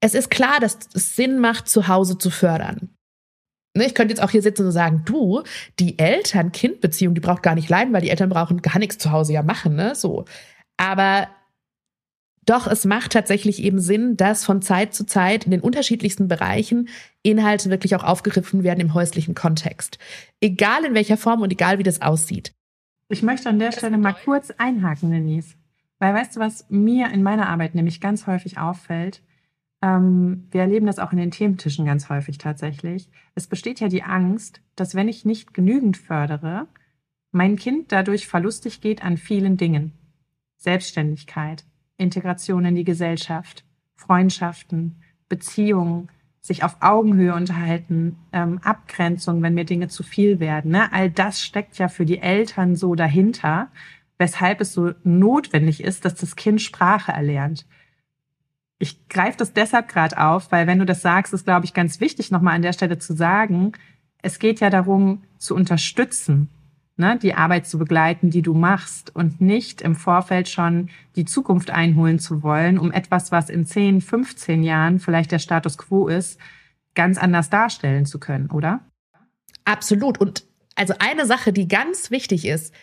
es 0.00 0.14
ist 0.14 0.30
klar, 0.30 0.60
dass 0.60 0.78
es 0.94 1.14
Sinn 1.14 1.40
macht, 1.40 1.68
zu 1.68 1.88
Hause 1.88 2.16
zu 2.16 2.30
fördern. 2.30 2.88
Ne, 3.76 3.86
ich 3.86 3.94
könnte 3.94 4.12
jetzt 4.12 4.22
auch 4.22 4.30
hier 4.30 4.42
sitzen 4.42 4.66
und 4.66 4.72
sagen, 4.72 5.02
du, 5.04 5.42
die 5.78 5.98
Eltern-Kind-Beziehung, 5.98 7.14
die 7.14 7.20
braucht 7.20 7.42
gar 7.42 7.54
nicht 7.54 7.68
leiden, 7.68 7.92
weil 7.92 8.02
die 8.02 8.10
Eltern 8.10 8.28
brauchen 8.28 8.62
gar 8.62 8.78
nichts 8.80 8.98
zu 8.98 9.12
Hause 9.12 9.32
ja 9.32 9.42
machen, 9.42 9.76
ne? 9.76 9.94
So. 9.94 10.24
Aber 10.76 11.28
doch, 12.46 12.66
es 12.66 12.84
macht 12.84 13.12
tatsächlich 13.12 13.62
eben 13.62 13.78
Sinn, 13.78 14.16
dass 14.16 14.44
von 14.44 14.60
Zeit 14.60 14.92
zu 14.92 15.06
Zeit 15.06 15.44
in 15.44 15.52
den 15.52 15.60
unterschiedlichsten 15.60 16.26
Bereichen 16.26 16.88
Inhalte 17.22 17.70
wirklich 17.70 17.94
auch 17.94 18.02
aufgegriffen 18.02 18.64
werden 18.64 18.80
im 18.80 18.94
häuslichen 18.94 19.36
Kontext. 19.36 19.98
Egal 20.40 20.84
in 20.84 20.94
welcher 20.94 21.16
Form 21.16 21.42
und 21.42 21.52
egal 21.52 21.78
wie 21.78 21.84
das 21.84 22.02
aussieht. 22.02 22.52
Ich 23.08 23.22
möchte 23.22 23.48
an 23.48 23.60
der 23.60 23.70
Stelle 23.70 23.98
mal 23.98 24.14
kurz 24.14 24.50
einhaken, 24.50 25.12
Denise. 25.12 25.54
Weil 26.00 26.14
weißt 26.14 26.36
du, 26.36 26.40
was 26.40 26.66
mir 26.70 27.10
in 27.10 27.22
meiner 27.22 27.48
Arbeit 27.48 27.74
nämlich 27.74 28.00
ganz 28.00 28.26
häufig 28.26 28.58
auffällt? 28.58 29.22
Ähm, 29.82 30.46
wir 30.50 30.62
erleben 30.62 30.86
das 30.86 30.98
auch 30.98 31.12
in 31.12 31.18
den 31.18 31.30
Thementischen 31.30 31.86
ganz 31.86 32.08
häufig 32.08 32.38
tatsächlich. 32.38 33.08
Es 33.34 33.46
besteht 33.46 33.80
ja 33.80 33.88
die 33.88 34.02
Angst, 34.02 34.60
dass 34.76 34.94
wenn 34.94 35.08
ich 35.08 35.24
nicht 35.24 35.54
genügend 35.54 35.96
fördere, 35.96 36.66
mein 37.32 37.56
Kind 37.56 37.92
dadurch 37.92 38.26
verlustig 38.26 38.80
geht 38.80 39.02
an 39.02 39.16
vielen 39.16 39.56
Dingen. 39.56 39.92
Selbstständigkeit, 40.56 41.64
Integration 41.96 42.64
in 42.64 42.74
die 42.74 42.84
Gesellschaft, 42.84 43.64
Freundschaften, 43.94 45.02
Beziehungen, 45.28 46.08
sich 46.40 46.64
auf 46.64 46.78
Augenhöhe 46.80 47.34
unterhalten, 47.34 48.16
ähm, 48.32 48.58
Abgrenzung, 48.62 49.42
wenn 49.42 49.54
mir 49.54 49.64
Dinge 49.64 49.88
zu 49.88 50.02
viel 50.02 50.40
werden. 50.40 50.72
Ne? 50.72 50.92
All 50.92 51.10
das 51.10 51.42
steckt 51.42 51.78
ja 51.78 51.88
für 51.88 52.06
die 52.06 52.18
Eltern 52.18 52.76
so 52.76 52.94
dahinter, 52.94 53.68
weshalb 54.18 54.60
es 54.60 54.72
so 54.72 54.92
notwendig 55.04 55.82
ist, 55.82 56.04
dass 56.04 56.14
das 56.14 56.36
Kind 56.36 56.60
Sprache 56.60 57.12
erlernt. 57.12 57.66
Ich 58.82 59.08
greife 59.08 59.36
das 59.36 59.52
deshalb 59.52 59.88
gerade 59.88 60.18
auf, 60.18 60.50
weil 60.50 60.66
wenn 60.66 60.78
du 60.78 60.86
das 60.86 61.02
sagst, 61.02 61.34
ist, 61.34 61.44
glaube 61.44 61.66
ich, 61.66 61.74
ganz 61.74 62.00
wichtig, 62.00 62.30
nochmal 62.30 62.56
an 62.56 62.62
der 62.62 62.72
Stelle 62.72 62.98
zu 62.98 63.14
sagen, 63.14 63.72
es 64.22 64.38
geht 64.38 64.60
ja 64.60 64.70
darum, 64.70 65.22
zu 65.38 65.54
unterstützen, 65.54 66.48
ne, 66.96 67.18
die 67.20 67.34
Arbeit 67.34 67.66
zu 67.66 67.78
begleiten, 67.78 68.30
die 68.30 68.42
du 68.42 68.54
machst 68.54 69.14
und 69.14 69.40
nicht 69.40 69.82
im 69.82 69.94
Vorfeld 69.94 70.48
schon 70.48 70.88
die 71.14 71.26
Zukunft 71.26 71.70
einholen 71.70 72.18
zu 72.18 72.42
wollen, 72.42 72.78
um 72.78 72.90
etwas, 72.90 73.30
was 73.30 73.50
in 73.50 73.66
10, 73.66 74.00
15 74.00 74.62
Jahren 74.62 74.98
vielleicht 74.98 75.30
der 75.30 75.38
Status 75.38 75.76
quo 75.76 76.08
ist, 76.08 76.40
ganz 76.94 77.18
anders 77.18 77.50
darstellen 77.50 78.06
zu 78.06 78.18
können, 78.18 78.50
oder? 78.50 78.80
Absolut. 79.64 80.18
Und 80.18 80.44
also 80.74 80.94
eine 80.98 81.26
Sache, 81.26 81.52
die 81.52 81.68
ganz 81.68 82.10
wichtig 82.10 82.46
ist, 82.46 82.74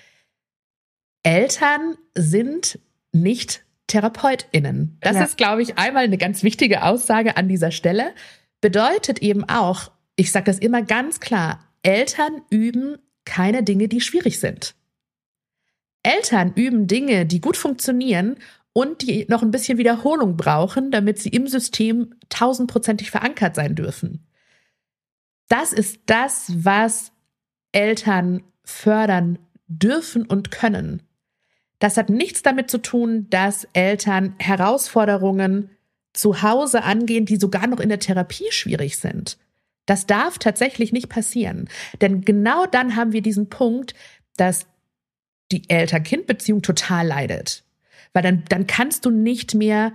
Eltern 1.24 1.96
sind 2.14 2.80
nicht 3.12 3.66
TherapeutInnen. 3.88 4.98
Das 5.02 5.16
ja. 5.16 5.24
ist, 5.24 5.38
glaube 5.38 5.62
ich, 5.62 5.78
einmal 5.78 6.04
eine 6.04 6.18
ganz 6.18 6.44
wichtige 6.44 6.84
Aussage 6.84 7.38
an 7.38 7.48
dieser 7.48 7.72
Stelle. 7.72 8.14
Bedeutet 8.62 9.20
eben 9.20 9.44
auch, 9.46 9.92
ich 10.16 10.32
sage 10.32 10.46
das 10.46 10.60
immer 10.60 10.82
ganz 10.82 11.20
klar, 11.20 11.60
Eltern 11.84 12.42
üben 12.50 12.98
keine 13.26 13.64
Dinge, 13.64 13.88
die 13.88 14.02
schwierig 14.02 14.40
sind. 14.40 14.76
Eltern 16.04 16.54
üben 16.56 16.88
Dinge, 16.88 17.26
die 17.26 17.42
gut 17.42 17.58
funktionieren 17.58 18.38
und 18.74 19.02
die 19.02 19.26
noch 19.28 19.42
ein 19.42 19.52
bisschen 19.52 19.78
Wiederholung 19.78 20.38
brauchen, 20.38 20.92
damit 20.92 21.20
sie 21.20 21.30
im 21.30 21.48
System 21.48 22.16
tausendprozentig 22.30 23.12
verankert 23.12 23.56
sein 23.56 23.76
dürfen. 23.76 24.28
Das 25.50 25.74
ist 25.74 26.02
das, 26.06 26.52
was 26.56 27.12
Eltern 27.72 28.44
fördern 28.64 29.40
dürfen 29.68 30.26
und 30.26 30.52
können. 30.52 31.04
Das 31.80 31.98
hat 31.98 32.10
nichts 32.10 32.42
damit 32.42 32.72
zu 32.72 32.80
tun, 32.80 33.28
dass 33.30 33.68
Eltern 33.74 34.36
Herausforderungen 34.40 35.70
zu 36.14 36.42
Hause 36.42 36.84
angehen, 36.84 37.26
die 37.26 37.38
sogar 37.38 37.68
noch 37.68 37.80
in 37.80 37.90
der 37.90 38.00
Therapie 38.00 38.52
schwierig 38.52 38.98
sind. 38.98 39.38
Das 39.86 40.06
darf 40.06 40.38
tatsächlich 40.40 40.92
nicht 40.92 41.10
passieren. 41.10 41.70
Denn 42.02 42.22
genau 42.22 42.66
dann 42.66 42.96
haben 42.96 43.14
wir 43.14 43.22
diesen 43.22 43.50
Punkt, 43.50 43.94
dass 44.36 44.66
die 45.52 45.70
Eltern-Kind-Beziehung 45.70 46.62
total 46.62 47.08
leidet. 47.08 47.64
Weil 48.14 48.24
dann, 48.24 48.44
dann 48.50 48.68
kannst 48.68 49.06
du 49.06 49.12
nicht 49.12 49.54
mehr 49.54 49.94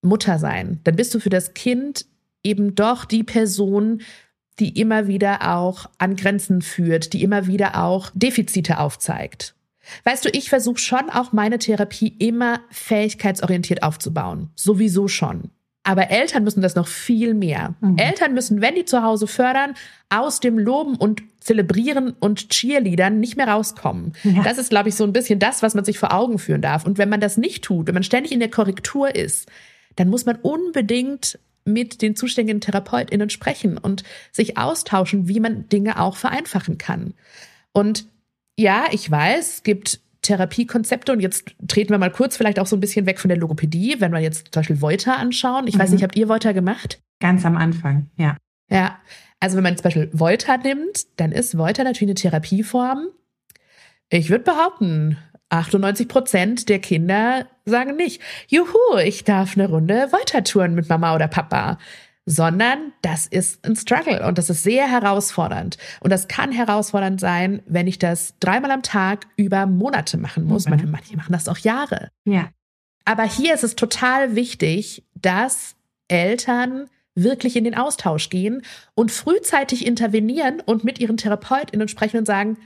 Mutter 0.00 0.38
sein. 0.38 0.80
Dann 0.84 0.96
bist 0.96 1.14
du 1.14 1.20
für 1.20 1.28
das 1.30 1.52
Kind 1.54 2.06
eben 2.42 2.74
doch 2.76 3.04
die 3.04 3.24
Person, 3.24 4.02
die 4.58 4.80
immer 4.80 5.06
wieder 5.08 5.54
auch 5.56 5.90
an 5.98 6.16
Grenzen 6.16 6.62
führt, 6.62 7.12
die 7.12 7.22
immer 7.22 7.46
wieder 7.46 7.82
auch 7.82 8.10
Defizite 8.14 8.78
aufzeigt. 8.78 9.55
Weißt 10.04 10.24
du, 10.24 10.28
ich 10.30 10.48
versuche 10.48 10.78
schon 10.78 11.10
auch 11.10 11.32
meine 11.32 11.58
Therapie 11.58 12.14
immer 12.18 12.60
fähigkeitsorientiert 12.70 13.82
aufzubauen. 13.82 14.50
Sowieso 14.54 15.08
schon. 15.08 15.50
Aber 15.86 16.10
Eltern 16.10 16.42
müssen 16.42 16.62
das 16.62 16.74
noch 16.74 16.88
viel 16.88 17.32
mehr. 17.32 17.76
Mhm. 17.80 17.96
Eltern 17.96 18.34
müssen, 18.34 18.60
wenn 18.60 18.74
die 18.74 18.84
zu 18.84 19.04
Hause 19.04 19.28
fördern, 19.28 19.74
aus 20.08 20.40
dem 20.40 20.58
Loben 20.58 20.96
und 20.96 21.22
Zelebrieren 21.38 22.10
und 22.18 22.50
Cheerleadern 22.50 23.20
nicht 23.20 23.36
mehr 23.36 23.46
rauskommen. 23.46 24.14
Ja. 24.24 24.42
Das 24.42 24.58
ist, 24.58 24.70
glaube 24.70 24.88
ich, 24.88 24.96
so 24.96 25.04
ein 25.04 25.12
bisschen 25.12 25.38
das, 25.38 25.62
was 25.62 25.76
man 25.76 25.84
sich 25.84 26.00
vor 26.00 26.12
Augen 26.12 26.40
führen 26.40 26.60
darf. 26.60 26.84
Und 26.84 26.98
wenn 26.98 27.08
man 27.08 27.20
das 27.20 27.36
nicht 27.36 27.62
tut, 27.62 27.86
wenn 27.86 27.94
man 27.94 28.02
ständig 28.02 28.32
in 28.32 28.40
der 28.40 28.50
Korrektur 28.50 29.14
ist, 29.14 29.48
dann 29.94 30.08
muss 30.08 30.26
man 30.26 30.36
unbedingt 30.42 31.38
mit 31.64 32.02
den 32.02 32.16
zuständigen 32.16 32.60
TherapeutInnen 32.60 33.30
sprechen 33.30 33.78
und 33.78 34.02
sich 34.32 34.58
austauschen, 34.58 35.28
wie 35.28 35.38
man 35.38 35.68
Dinge 35.68 36.00
auch 36.00 36.16
vereinfachen 36.16 36.78
kann. 36.78 37.14
Und 37.72 38.06
ja, 38.56 38.86
ich 38.90 39.10
weiß, 39.10 39.54
es 39.54 39.62
gibt 39.62 40.00
Therapiekonzepte 40.22 41.12
und 41.12 41.20
jetzt 41.20 41.54
treten 41.68 41.90
wir 41.90 41.98
mal 41.98 42.10
kurz 42.10 42.36
vielleicht 42.36 42.58
auch 42.58 42.66
so 42.66 42.76
ein 42.76 42.80
bisschen 42.80 43.06
weg 43.06 43.20
von 43.20 43.28
der 43.28 43.38
Logopädie, 43.38 43.96
wenn 44.00 44.12
wir 44.12 44.18
jetzt 44.20 44.48
zum 44.52 44.60
Beispiel 44.60 44.80
Voiter 44.80 45.18
anschauen. 45.18 45.66
Ich 45.66 45.76
mhm. 45.76 45.80
weiß 45.80 45.90
nicht, 45.90 46.02
habt 46.02 46.16
ihr 46.16 46.28
Voiter 46.28 46.52
gemacht? 46.52 47.00
Ganz 47.20 47.44
am 47.44 47.56
Anfang, 47.56 48.10
ja. 48.16 48.36
Ja, 48.68 48.98
also 49.38 49.56
wenn 49.56 49.62
man 49.62 49.76
zum 49.76 49.84
Beispiel 49.84 50.10
Voiter 50.12 50.58
nimmt, 50.58 51.06
dann 51.20 51.30
ist 51.30 51.56
Voiter 51.56 51.84
natürlich 51.84 52.10
eine 52.10 52.14
Therapieform. 52.14 53.08
Ich 54.08 54.30
würde 54.30 54.44
behaupten, 54.44 55.18
98 55.50 56.08
Prozent 56.08 56.68
der 56.68 56.80
Kinder 56.80 57.46
sagen 57.64 57.96
nicht, 57.96 58.20
juhu, 58.48 58.98
ich 59.04 59.24
darf 59.24 59.56
eine 59.56 59.68
Runde 59.68 60.08
Voiter-Touren 60.10 60.74
mit 60.74 60.88
Mama 60.88 61.14
oder 61.14 61.28
Papa 61.28 61.78
sondern 62.26 62.92
das 63.02 63.26
ist 63.26 63.64
ein 63.64 63.76
Struggle 63.76 64.26
und 64.26 64.36
das 64.36 64.50
ist 64.50 64.64
sehr 64.64 64.90
herausfordernd. 64.90 65.78
Und 66.00 66.10
das 66.10 66.26
kann 66.26 66.50
herausfordernd 66.50 67.20
sein, 67.20 67.62
wenn 67.66 67.86
ich 67.86 68.00
das 68.00 68.34
dreimal 68.40 68.72
am 68.72 68.82
Tag 68.82 69.26
über 69.36 69.66
Monate 69.66 70.18
machen 70.18 70.44
muss. 70.44 70.68
Mhm. 70.68 70.90
Manche 70.90 71.16
machen 71.16 71.32
das 71.32 71.48
auch 71.48 71.58
Jahre. 71.58 72.10
Ja. 72.24 72.50
Aber 73.04 73.22
hier 73.22 73.54
ist 73.54 73.62
es 73.62 73.76
total 73.76 74.34
wichtig, 74.34 75.04
dass 75.14 75.76
Eltern 76.08 76.90
wirklich 77.14 77.56
in 77.56 77.64
den 77.64 77.76
Austausch 77.76 78.28
gehen 78.28 78.62
und 78.94 79.12
frühzeitig 79.12 79.86
intervenieren 79.86 80.60
und 80.60 80.84
mit 80.84 80.98
ihren 80.98 81.16
TherapeutInnen 81.16 81.88
sprechen 81.88 82.18
und 82.18 82.26
sagen, 82.26 82.58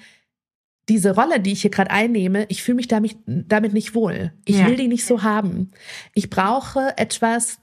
diese 0.88 1.14
Rolle, 1.14 1.38
die 1.38 1.52
ich 1.52 1.62
hier 1.62 1.70
gerade 1.70 1.90
einnehme, 1.90 2.46
ich 2.48 2.62
fühle 2.62 2.76
mich 2.76 2.88
damit, 2.88 3.16
damit 3.26 3.74
nicht 3.74 3.94
wohl. 3.94 4.32
Ich 4.44 4.58
ja. 4.58 4.66
will 4.66 4.76
die 4.76 4.88
nicht 4.88 5.06
so 5.06 5.22
haben. 5.22 5.70
Ich 6.14 6.30
brauche 6.30 6.98
etwas, 6.98 7.60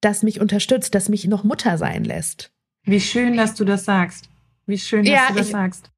das 0.00 0.22
mich 0.22 0.40
unterstützt, 0.40 0.94
das 0.94 1.08
mich 1.08 1.26
noch 1.26 1.44
Mutter 1.44 1.78
sein 1.78 2.04
lässt. 2.04 2.50
Wie 2.84 3.00
schön, 3.00 3.36
dass 3.36 3.54
du 3.54 3.64
das 3.64 3.84
sagst. 3.84 4.28
Wie 4.66 4.78
schön, 4.78 5.04
dass 5.04 5.12
ja, 5.12 5.28
du 5.28 5.34
das 5.34 5.46
ich, 5.46 5.52
sagst. 5.52 5.90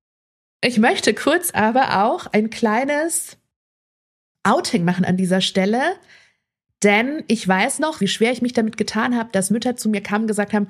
Ich 0.64 0.78
möchte 0.78 1.14
kurz 1.14 1.50
aber 1.52 2.04
auch 2.04 2.26
ein 2.26 2.50
kleines 2.50 3.36
Outing 4.44 4.84
machen 4.84 5.04
an 5.04 5.16
dieser 5.16 5.40
Stelle, 5.40 5.80
denn 6.82 7.22
ich 7.28 7.46
weiß 7.46 7.78
noch, 7.78 8.00
wie 8.00 8.08
schwer 8.08 8.32
ich 8.32 8.42
mich 8.42 8.52
damit 8.52 8.76
getan 8.76 9.16
habe, 9.16 9.30
dass 9.32 9.50
Mütter 9.50 9.76
zu 9.76 9.88
mir 9.88 10.02
kamen 10.02 10.24
und 10.24 10.28
gesagt 10.28 10.52
haben, 10.52 10.68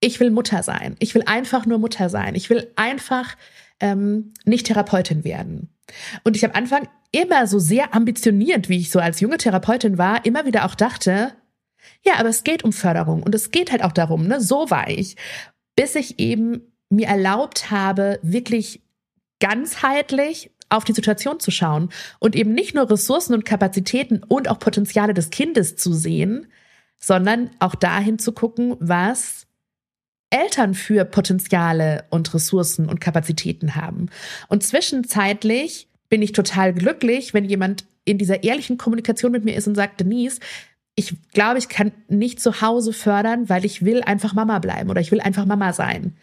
ich 0.00 0.20
will 0.20 0.30
Mutter 0.30 0.62
sein. 0.62 0.96
Ich 0.98 1.14
will 1.14 1.24
einfach 1.26 1.66
nur 1.66 1.78
Mutter 1.78 2.08
sein. 2.08 2.34
Ich 2.34 2.50
will 2.50 2.70
einfach 2.76 3.36
ähm, 3.80 4.32
nicht 4.44 4.66
Therapeutin 4.66 5.24
werden. 5.24 5.68
Und 6.24 6.36
ich 6.36 6.44
am 6.44 6.52
Anfang 6.52 6.88
immer 7.12 7.46
so 7.46 7.58
sehr 7.58 7.94
ambitioniert, 7.94 8.68
wie 8.68 8.78
ich 8.78 8.90
so 8.90 9.00
als 9.00 9.20
junge 9.20 9.38
Therapeutin 9.38 9.98
war, 9.98 10.24
immer 10.24 10.46
wieder 10.46 10.64
auch 10.64 10.74
dachte, 10.74 11.32
ja, 12.04 12.14
aber 12.18 12.28
es 12.28 12.44
geht 12.44 12.64
um 12.64 12.72
Förderung 12.72 13.22
und 13.22 13.34
es 13.34 13.50
geht 13.50 13.70
halt 13.72 13.82
auch 13.82 13.92
darum, 13.92 14.26
ne, 14.26 14.40
so 14.40 14.70
war 14.70 14.88
ich, 14.88 15.16
bis 15.76 15.94
ich 15.94 16.18
eben 16.18 16.62
mir 16.88 17.08
erlaubt 17.08 17.70
habe, 17.70 18.18
wirklich 18.22 18.82
ganzheitlich 19.38 20.50
auf 20.68 20.84
die 20.84 20.92
Situation 20.92 21.40
zu 21.40 21.50
schauen 21.50 21.90
und 22.18 22.36
eben 22.36 22.52
nicht 22.52 22.74
nur 22.74 22.90
Ressourcen 22.90 23.34
und 23.34 23.44
Kapazitäten 23.44 24.22
und 24.22 24.48
auch 24.48 24.58
Potenziale 24.58 25.14
des 25.14 25.30
Kindes 25.30 25.76
zu 25.76 25.92
sehen, 25.92 26.46
sondern 26.98 27.50
auch 27.58 27.74
dahin 27.74 28.18
zu 28.18 28.32
gucken, 28.32 28.76
was 28.78 29.46
Eltern 30.30 30.74
für 30.74 31.04
Potenziale 31.04 32.04
und 32.10 32.32
Ressourcen 32.32 32.88
und 32.88 33.00
Kapazitäten 33.00 33.74
haben. 33.74 34.10
Und 34.48 34.62
zwischenzeitlich 34.62 35.88
bin 36.08 36.22
ich 36.22 36.32
total 36.32 36.72
glücklich, 36.72 37.34
wenn 37.34 37.44
jemand 37.44 37.84
in 38.04 38.18
dieser 38.18 38.44
ehrlichen 38.44 38.78
Kommunikation 38.78 39.32
mit 39.32 39.44
mir 39.44 39.56
ist 39.56 39.66
und 39.66 39.74
sagt, 39.74 40.00
Denise, 40.00 40.40
ich 40.94 41.14
glaube, 41.32 41.58
ich 41.58 41.68
kann 41.68 41.92
nicht 42.08 42.40
zu 42.40 42.60
Hause 42.60 42.92
fördern, 42.92 43.48
weil 43.48 43.64
ich 43.64 43.84
will 43.84 44.02
einfach 44.02 44.34
Mama 44.34 44.58
bleiben 44.58 44.90
oder 44.90 45.00
ich 45.00 45.12
will 45.12 45.20
einfach 45.20 45.46
Mama 45.46 45.72
sein. 45.72 46.16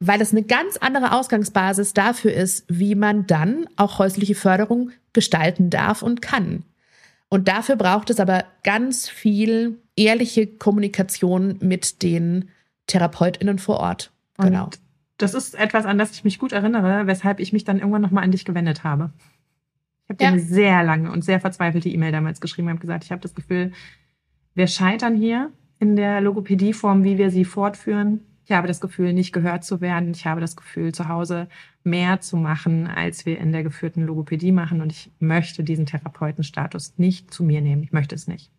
Weil 0.00 0.20
es 0.20 0.32
eine 0.32 0.42
ganz 0.42 0.76
andere 0.76 1.12
Ausgangsbasis 1.12 1.94
dafür 1.94 2.32
ist, 2.32 2.64
wie 2.68 2.94
man 2.94 3.26
dann 3.26 3.66
auch 3.76 3.98
häusliche 3.98 4.34
Förderung 4.34 4.90
gestalten 5.12 5.70
darf 5.70 6.02
und 6.02 6.22
kann. 6.22 6.64
Und 7.28 7.48
dafür 7.48 7.76
braucht 7.76 8.10
es 8.10 8.20
aber 8.20 8.44
ganz 8.62 9.08
viel 9.08 9.78
ehrliche 9.96 10.46
Kommunikation 10.46 11.56
mit 11.60 12.02
den 12.02 12.50
TherapeutInnen 12.86 13.58
vor 13.58 13.78
Ort. 13.80 14.12
Genau. 14.38 14.64
Und 14.64 14.80
das 15.18 15.34
ist 15.34 15.54
etwas, 15.54 15.86
an 15.86 15.98
das 15.98 16.12
ich 16.12 16.24
mich 16.24 16.38
gut 16.38 16.52
erinnere, 16.52 17.06
weshalb 17.06 17.40
ich 17.40 17.52
mich 17.52 17.64
dann 17.64 17.78
irgendwann 17.78 18.02
nochmal 18.02 18.24
an 18.24 18.32
dich 18.32 18.44
gewendet 18.44 18.84
habe. 18.84 19.12
Ich 20.04 20.10
habe 20.10 20.16
dir 20.18 20.24
ja. 20.24 20.30
eine 20.32 20.40
sehr 20.40 20.82
lange 20.82 21.10
und 21.10 21.24
sehr 21.24 21.40
verzweifelte 21.40 21.88
E-Mail 21.88 22.12
damals 22.12 22.40
geschrieben 22.40 22.68
und 22.68 22.72
habe 22.72 22.80
gesagt, 22.80 23.04
ich 23.04 23.12
habe 23.12 23.22
das 23.22 23.34
Gefühl, 23.34 23.72
wir 24.54 24.66
scheitern 24.66 25.16
hier 25.16 25.50
in 25.78 25.96
der 25.96 26.20
Logopädieform, 26.20 27.04
wie 27.04 27.18
wir 27.18 27.30
sie 27.30 27.44
fortführen. 27.44 28.20
Ich 28.44 28.52
habe 28.52 28.68
das 28.68 28.80
Gefühl, 28.80 29.12
nicht 29.12 29.32
gehört 29.32 29.64
zu 29.64 29.80
werden. 29.80 30.12
Ich 30.12 30.26
habe 30.26 30.40
das 30.40 30.56
Gefühl, 30.56 30.92
zu 30.92 31.08
Hause 31.08 31.48
mehr 31.84 32.20
zu 32.20 32.36
machen, 32.36 32.86
als 32.86 33.24
wir 33.24 33.38
in 33.38 33.52
der 33.52 33.62
geführten 33.62 34.04
Logopädie 34.04 34.52
machen. 34.52 34.80
Und 34.80 34.92
ich 34.92 35.10
möchte 35.20 35.64
diesen 35.64 35.86
Therapeutenstatus 35.86 36.94
nicht 36.98 37.32
zu 37.32 37.44
mir 37.44 37.60
nehmen. 37.60 37.82
Ich 37.82 37.92
möchte 37.92 38.14
es 38.14 38.26
nicht. 38.26 38.50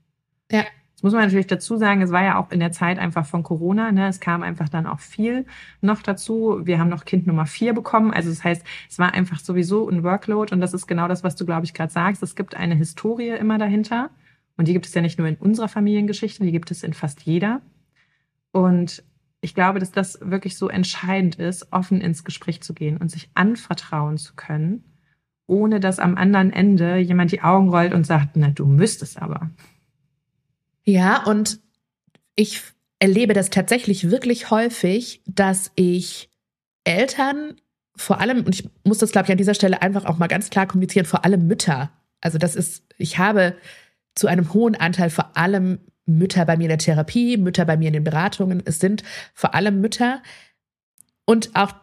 Ja. 0.51 0.63
Das 0.95 1.03
muss 1.03 1.13
man 1.13 1.23
natürlich 1.23 1.47
dazu 1.47 1.75
sagen, 1.75 2.01
es 2.01 2.11
war 2.11 2.23
ja 2.23 2.39
auch 2.39 2.49
in 2.51 2.61
der 2.61 2.71
Zeit 2.71 2.97
einfach 2.97 3.25
von 3.25 3.43
Corona. 3.43 3.91
Ne? 3.91 4.07
Es 4.07 4.21
kam 4.21 4.41
einfach 4.41 4.69
dann 4.69 4.87
auch 4.87 5.01
viel 5.01 5.45
noch 5.81 6.01
dazu. 6.01 6.61
Wir 6.63 6.79
haben 6.79 6.87
noch 6.87 7.03
Kind 7.03 7.27
Nummer 7.27 7.45
vier 7.45 7.73
bekommen. 7.73 8.13
Also 8.13 8.29
das 8.29 8.43
heißt, 8.43 8.65
es 8.89 8.99
war 8.99 9.13
einfach 9.13 9.39
sowieso 9.39 9.89
ein 9.89 10.03
Workload. 10.03 10.55
Und 10.55 10.61
das 10.61 10.73
ist 10.73 10.87
genau 10.87 11.09
das, 11.09 11.23
was 11.23 11.35
du, 11.35 11.45
glaube 11.45 11.65
ich, 11.65 11.73
gerade 11.73 11.91
sagst. 11.91 12.23
Es 12.23 12.35
gibt 12.37 12.55
eine 12.55 12.75
Historie 12.75 13.29
immer 13.29 13.57
dahinter. 13.57 14.11
Und 14.57 14.67
die 14.67 14.73
gibt 14.73 14.85
es 14.85 14.93
ja 14.93 15.01
nicht 15.01 15.17
nur 15.17 15.27
in 15.27 15.35
unserer 15.35 15.67
Familiengeschichte, 15.67 16.43
die 16.43 16.51
gibt 16.51 16.71
es 16.71 16.83
in 16.83 16.93
fast 16.93 17.21
jeder. 17.23 17.61
Und 18.51 19.03
ich 19.41 19.55
glaube, 19.55 19.79
dass 19.79 19.91
das 19.91 20.19
wirklich 20.21 20.57
so 20.57 20.69
entscheidend 20.69 21.35
ist, 21.35 21.71
offen 21.71 22.01
ins 22.01 22.23
Gespräch 22.23 22.61
zu 22.61 22.73
gehen 22.73 22.97
und 22.97 23.11
sich 23.11 23.29
anvertrauen 23.33 24.17
zu 24.17 24.35
können, 24.35 24.83
ohne 25.47 25.79
dass 25.79 25.99
am 25.99 26.15
anderen 26.15 26.53
Ende 26.53 26.97
jemand 26.97 27.31
die 27.31 27.41
Augen 27.41 27.69
rollt 27.69 27.93
und 27.93 28.05
sagt, 28.05 28.35
na, 28.35 28.49
du 28.51 28.65
müsstest 28.65 29.21
aber. 29.21 29.49
Ja, 30.85 31.23
und 31.23 31.59
ich 32.35 32.61
erlebe 32.99 33.33
das 33.33 33.49
tatsächlich 33.49 34.09
wirklich 34.09 34.49
häufig, 34.49 35.21
dass 35.25 35.71
ich 35.75 36.29
Eltern 36.83 37.55
vor 37.95 38.19
allem, 38.19 38.45
und 38.45 38.55
ich 38.55 38.69
muss 38.83 38.97
das, 38.97 39.11
glaube 39.11 39.25
ich, 39.25 39.31
an 39.31 39.37
dieser 39.37 39.53
Stelle 39.53 39.81
einfach 39.81 40.05
auch 40.05 40.17
mal 40.17 40.27
ganz 40.27 40.49
klar 40.49 40.65
kommunizieren, 40.65 41.05
vor 41.05 41.25
allem 41.25 41.47
Mütter. 41.47 41.91
Also 42.21 42.37
das 42.37 42.55
ist, 42.55 42.83
ich 42.97 43.17
habe 43.17 43.55
zu 44.15 44.27
einem 44.27 44.53
hohen 44.53 44.75
Anteil 44.75 45.09
vor 45.09 45.35
allem 45.35 45.79
Mütter 46.05 46.45
bei 46.45 46.57
mir 46.57 46.63
in 46.63 46.69
der 46.69 46.77
Therapie, 46.77 47.37
Mütter 47.37 47.65
bei 47.65 47.77
mir 47.77 47.87
in 47.87 47.93
den 47.93 48.03
Beratungen. 48.03 48.61
Es 48.65 48.79
sind 48.79 49.03
vor 49.33 49.55
allem 49.55 49.81
Mütter. 49.81 50.21
Und 51.25 51.51
auch 51.55 51.73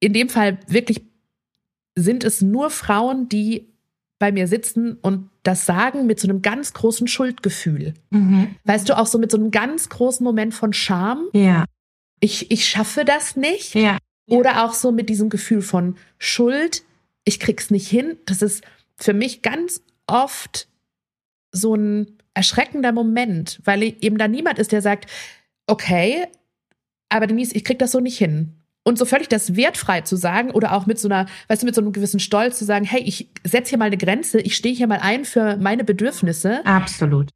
in 0.00 0.12
dem 0.12 0.28
Fall 0.28 0.58
wirklich 0.66 1.02
sind 1.96 2.24
es 2.24 2.42
nur 2.42 2.70
Frauen, 2.70 3.28
die 3.28 3.72
bei 4.18 4.32
mir 4.32 4.48
sitzen 4.48 4.94
und 5.02 5.30
das 5.42 5.66
sagen 5.66 6.06
mit 6.06 6.18
so 6.18 6.28
einem 6.28 6.42
ganz 6.42 6.72
großen 6.72 7.06
Schuldgefühl. 7.06 7.94
Mhm. 8.10 8.54
Weißt 8.64 8.88
du, 8.88 8.96
auch 8.96 9.06
so 9.06 9.18
mit 9.18 9.30
so 9.30 9.36
einem 9.36 9.50
ganz 9.50 9.88
großen 9.88 10.24
Moment 10.24 10.54
von 10.54 10.72
Scham. 10.72 11.28
Ja. 11.32 11.64
Ich, 12.20 12.50
ich 12.50 12.68
schaffe 12.68 13.04
das 13.04 13.36
nicht. 13.36 13.74
Ja. 13.74 13.98
Oder 14.26 14.64
auch 14.64 14.72
so 14.72 14.92
mit 14.92 15.10
diesem 15.10 15.28
Gefühl 15.28 15.60
von 15.60 15.96
Schuld. 16.18 16.82
Ich 17.24 17.38
krieg's 17.38 17.70
nicht 17.70 17.88
hin. 17.88 18.16
Das 18.24 18.40
ist 18.40 18.64
für 18.96 19.12
mich 19.12 19.42
ganz 19.42 19.82
oft 20.06 20.68
so 21.54 21.74
ein 21.74 22.18
erschreckender 22.34 22.92
Moment, 22.92 23.60
weil 23.64 23.82
eben 23.82 24.18
da 24.18 24.28
niemand 24.28 24.58
ist, 24.58 24.72
der 24.72 24.82
sagt, 24.82 25.10
okay, 25.66 26.26
aber 27.08 27.26
Denise, 27.26 27.54
ich 27.54 27.64
krieg 27.64 27.78
das 27.78 27.92
so 27.92 28.00
nicht 28.00 28.18
hin. 28.18 28.54
Und 28.86 28.98
so 28.98 29.06
völlig 29.06 29.28
das 29.28 29.56
wertfrei 29.56 30.02
zu 30.02 30.16
sagen 30.16 30.50
oder 30.50 30.72
auch 30.74 30.84
mit 30.84 30.98
so 30.98 31.08
einer, 31.08 31.26
weißt 31.48 31.62
du, 31.62 31.66
mit 31.66 31.74
so 31.74 31.80
einem 31.80 31.92
gewissen 31.92 32.20
Stolz 32.20 32.58
zu 32.58 32.66
sagen, 32.66 32.84
hey, 32.84 33.00
ich 33.00 33.30
setze 33.42 33.70
hier 33.70 33.78
mal 33.78 33.86
eine 33.86 33.96
Grenze, 33.96 34.40
ich 34.40 34.56
stehe 34.56 34.74
hier 34.74 34.86
mal 34.86 34.98
ein 35.00 35.24
für 35.24 35.56
meine 35.56 35.84
Bedürfnisse. 35.84 36.66
Absolut. 36.66 37.30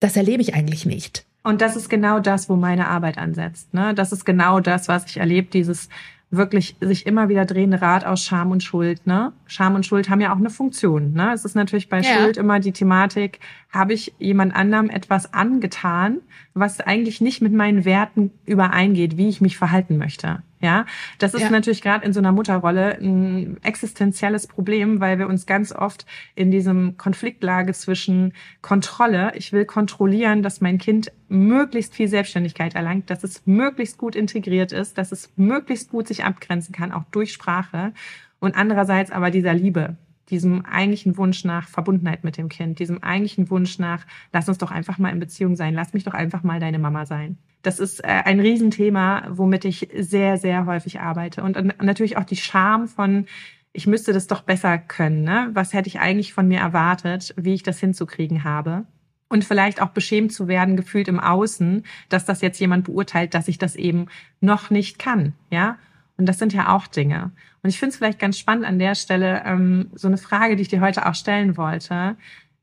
Das 0.00 0.16
erlebe 0.16 0.42
ich 0.42 0.54
eigentlich 0.54 0.84
nicht. 0.84 1.24
Und 1.42 1.62
das 1.62 1.74
ist 1.74 1.88
genau 1.88 2.20
das, 2.20 2.50
wo 2.50 2.56
meine 2.56 2.88
Arbeit 2.88 3.16
ansetzt. 3.16 3.72
Ne? 3.72 3.94
Das 3.94 4.12
ist 4.12 4.26
genau 4.26 4.60
das, 4.60 4.88
was 4.88 5.06
ich 5.06 5.16
erlebe, 5.16 5.48
dieses 5.50 5.88
wirklich 6.30 6.76
sich 6.80 7.06
immer 7.06 7.28
wieder 7.28 7.44
drehende 7.44 7.82
Rad 7.82 8.04
aus 8.04 8.24
Scham 8.24 8.50
und 8.50 8.62
Schuld. 8.62 9.06
Ne? 9.06 9.32
Scham 9.46 9.74
und 9.74 9.84
Schuld 9.84 10.08
haben 10.08 10.20
ja 10.20 10.32
auch 10.32 10.38
eine 10.38 10.50
Funktion. 10.50 11.12
Ne? 11.12 11.32
Es 11.34 11.44
ist 11.44 11.56
natürlich 11.56 11.88
bei 11.88 12.00
ja. 12.00 12.14
Schuld 12.14 12.36
immer 12.36 12.60
die 12.60 12.72
Thematik, 12.72 13.40
habe 13.70 13.92
ich 13.92 14.14
jemand 14.18 14.54
anderem 14.54 14.90
etwas 14.90 15.34
angetan, 15.34 16.18
was 16.54 16.80
eigentlich 16.80 17.20
nicht 17.20 17.42
mit 17.42 17.52
meinen 17.52 17.84
Werten 17.84 18.30
übereingeht, 18.46 19.16
wie 19.16 19.28
ich 19.28 19.40
mich 19.40 19.56
verhalten 19.56 19.98
möchte. 19.98 20.42
Ja, 20.62 20.84
das 21.18 21.32
ist 21.32 21.42
ja. 21.42 21.50
natürlich 21.50 21.80
gerade 21.80 22.04
in 22.04 22.12
so 22.12 22.20
einer 22.20 22.32
Mutterrolle 22.32 22.98
ein 23.00 23.56
existenzielles 23.62 24.46
Problem, 24.46 25.00
weil 25.00 25.18
wir 25.18 25.26
uns 25.26 25.46
ganz 25.46 25.72
oft 25.72 26.04
in 26.34 26.50
diesem 26.50 26.98
Konfliktlage 26.98 27.72
zwischen 27.72 28.34
Kontrolle, 28.60 29.32
ich 29.36 29.54
will 29.54 29.64
kontrollieren, 29.64 30.42
dass 30.42 30.60
mein 30.60 30.76
Kind 30.76 31.12
möglichst 31.28 31.94
viel 31.94 32.08
Selbstständigkeit 32.08 32.74
erlangt, 32.74 33.08
dass 33.08 33.24
es 33.24 33.46
möglichst 33.46 33.96
gut 33.96 34.14
integriert 34.14 34.72
ist, 34.72 34.98
dass 34.98 35.12
es 35.12 35.32
möglichst 35.36 35.90
gut 35.90 36.06
sich 36.06 36.24
abgrenzen 36.24 36.74
kann, 36.74 36.92
auch 36.92 37.04
durch 37.10 37.32
Sprache 37.32 37.94
und 38.38 38.54
andererseits 38.54 39.10
aber 39.10 39.30
dieser 39.30 39.54
Liebe, 39.54 39.96
diesem 40.30 40.64
eigentlichen 40.64 41.16
Wunsch 41.16 41.44
nach 41.44 41.68
Verbundenheit 41.68 42.24
mit 42.24 42.36
dem 42.36 42.48
Kind, 42.48 42.78
diesem 42.78 43.02
eigentlichen 43.02 43.50
Wunsch 43.50 43.78
nach, 43.78 44.06
lass 44.32 44.48
uns 44.48 44.58
doch 44.58 44.70
einfach 44.70 44.98
mal 44.98 45.10
in 45.10 45.20
Beziehung 45.20 45.56
sein, 45.56 45.74
lass 45.74 45.92
mich 45.92 46.04
doch 46.04 46.14
einfach 46.14 46.42
mal 46.42 46.60
deine 46.60 46.78
Mama 46.78 47.06
sein. 47.06 47.38
Das 47.62 47.78
ist 47.78 48.02
äh, 48.02 48.06
ein 48.06 48.40
Riesenthema, 48.40 49.24
womit 49.28 49.64
ich 49.64 49.88
sehr, 49.96 50.38
sehr 50.38 50.66
häufig 50.66 51.00
arbeite. 51.00 51.42
Und 51.42 51.82
natürlich 51.82 52.16
auch 52.16 52.24
die 52.24 52.36
Scham 52.36 52.88
von, 52.88 53.26
ich 53.72 53.86
müsste 53.86 54.12
das 54.12 54.26
doch 54.26 54.42
besser 54.42 54.78
können. 54.78 55.22
Ne? 55.22 55.50
Was 55.52 55.72
hätte 55.72 55.88
ich 55.88 56.00
eigentlich 56.00 56.32
von 56.32 56.48
mir 56.48 56.60
erwartet, 56.60 57.34
wie 57.36 57.54
ich 57.54 57.62
das 57.62 57.78
hinzukriegen 57.78 58.44
habe? 58.44 58.86
Und 59.28 59.44
vielleicht 59.44 59.80
auch 59.80 59.90
beschämt 59.90 60.32
zu 60.32 60.48
werden, 60.48 60.76
gefühlt 60.76 61.06
im 61.06 61.20
Außen, 61.20 61.84
dass 62.08 62.24
das 62.24 62.40
jetzt 62.40 62.58
jemand 62.58 62.84
beurteilt, 62.84 63.34
dass 63.34 63.46
ich 63.46 63.58
das 63.58 63.76
eben 63.76 64.06
noch 64.40 64.70
nicht 64.70 64.98
kann. 64.98 65.34
Ja, 65.50 65.78
und 66.20 66.26
das 66.26 66.38
sind 66.38 66.52
ja 66.52 66.76
auch 66.76 66.86
Dinge. 66.86 67.32
Und 67.62 67.70
ich 67.70 67.78
finde 67.78 67.92
es 67.92 67.96
vielleicht 67.96 68.18
ganz 68.18 68.38
spannend 68.38 68.66
an 68.66 68.78
der 68.78 68.94
Stelle, 68.94 69.42
ähm, 69.46 69.90
so 69.94 70.06
eine 70.06 70.18
Frage, 70.18 70.54
die 70.54 70.62
ich 70.62 70.68
dir 70.68 70.82
heute 70.82 71.06
auch 71.06 71.14
stellen 71.14 71.56
wollte. 71.56 72.16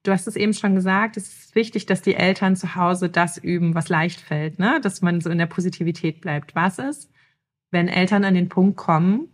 Du 0.04 0.12
hast 0.12 0.28
es 0.28 0.36
eben 0.36 0.54
schon 0.54 0.76
gesagt, 0.76 1.18
es 1.18 1.28
ist 1.28 1.56
wichtig, 1.56 1.88
dass 1.88 2.04
die 2.04 2.14
Eltern 2.14 2.56
zu 2.56 2.76
Hause 2.76 3.10
das 3.10 3.40
üben, 3.40 3.74
was 3.74 3.90
leicht 3.90 4.22
fällt, 4.22 4.60
ne? 4.60 4.80
dass 4.82 5.02
man 5.02 5.22
so 5.22 5.32
in 5.32 5.40
der 5.40 5.48
Positivität 5.48 6.22
bleibt. 6.22 6.54
Was 6.54 6.78
ist, 6.78 7.10
wenn 7.72 7.88
Eltern 7.88 8.24
an 8.26 8.36
den 8.36 8.48
Punkt 8.48 8.78
kommen, 8.78 9.28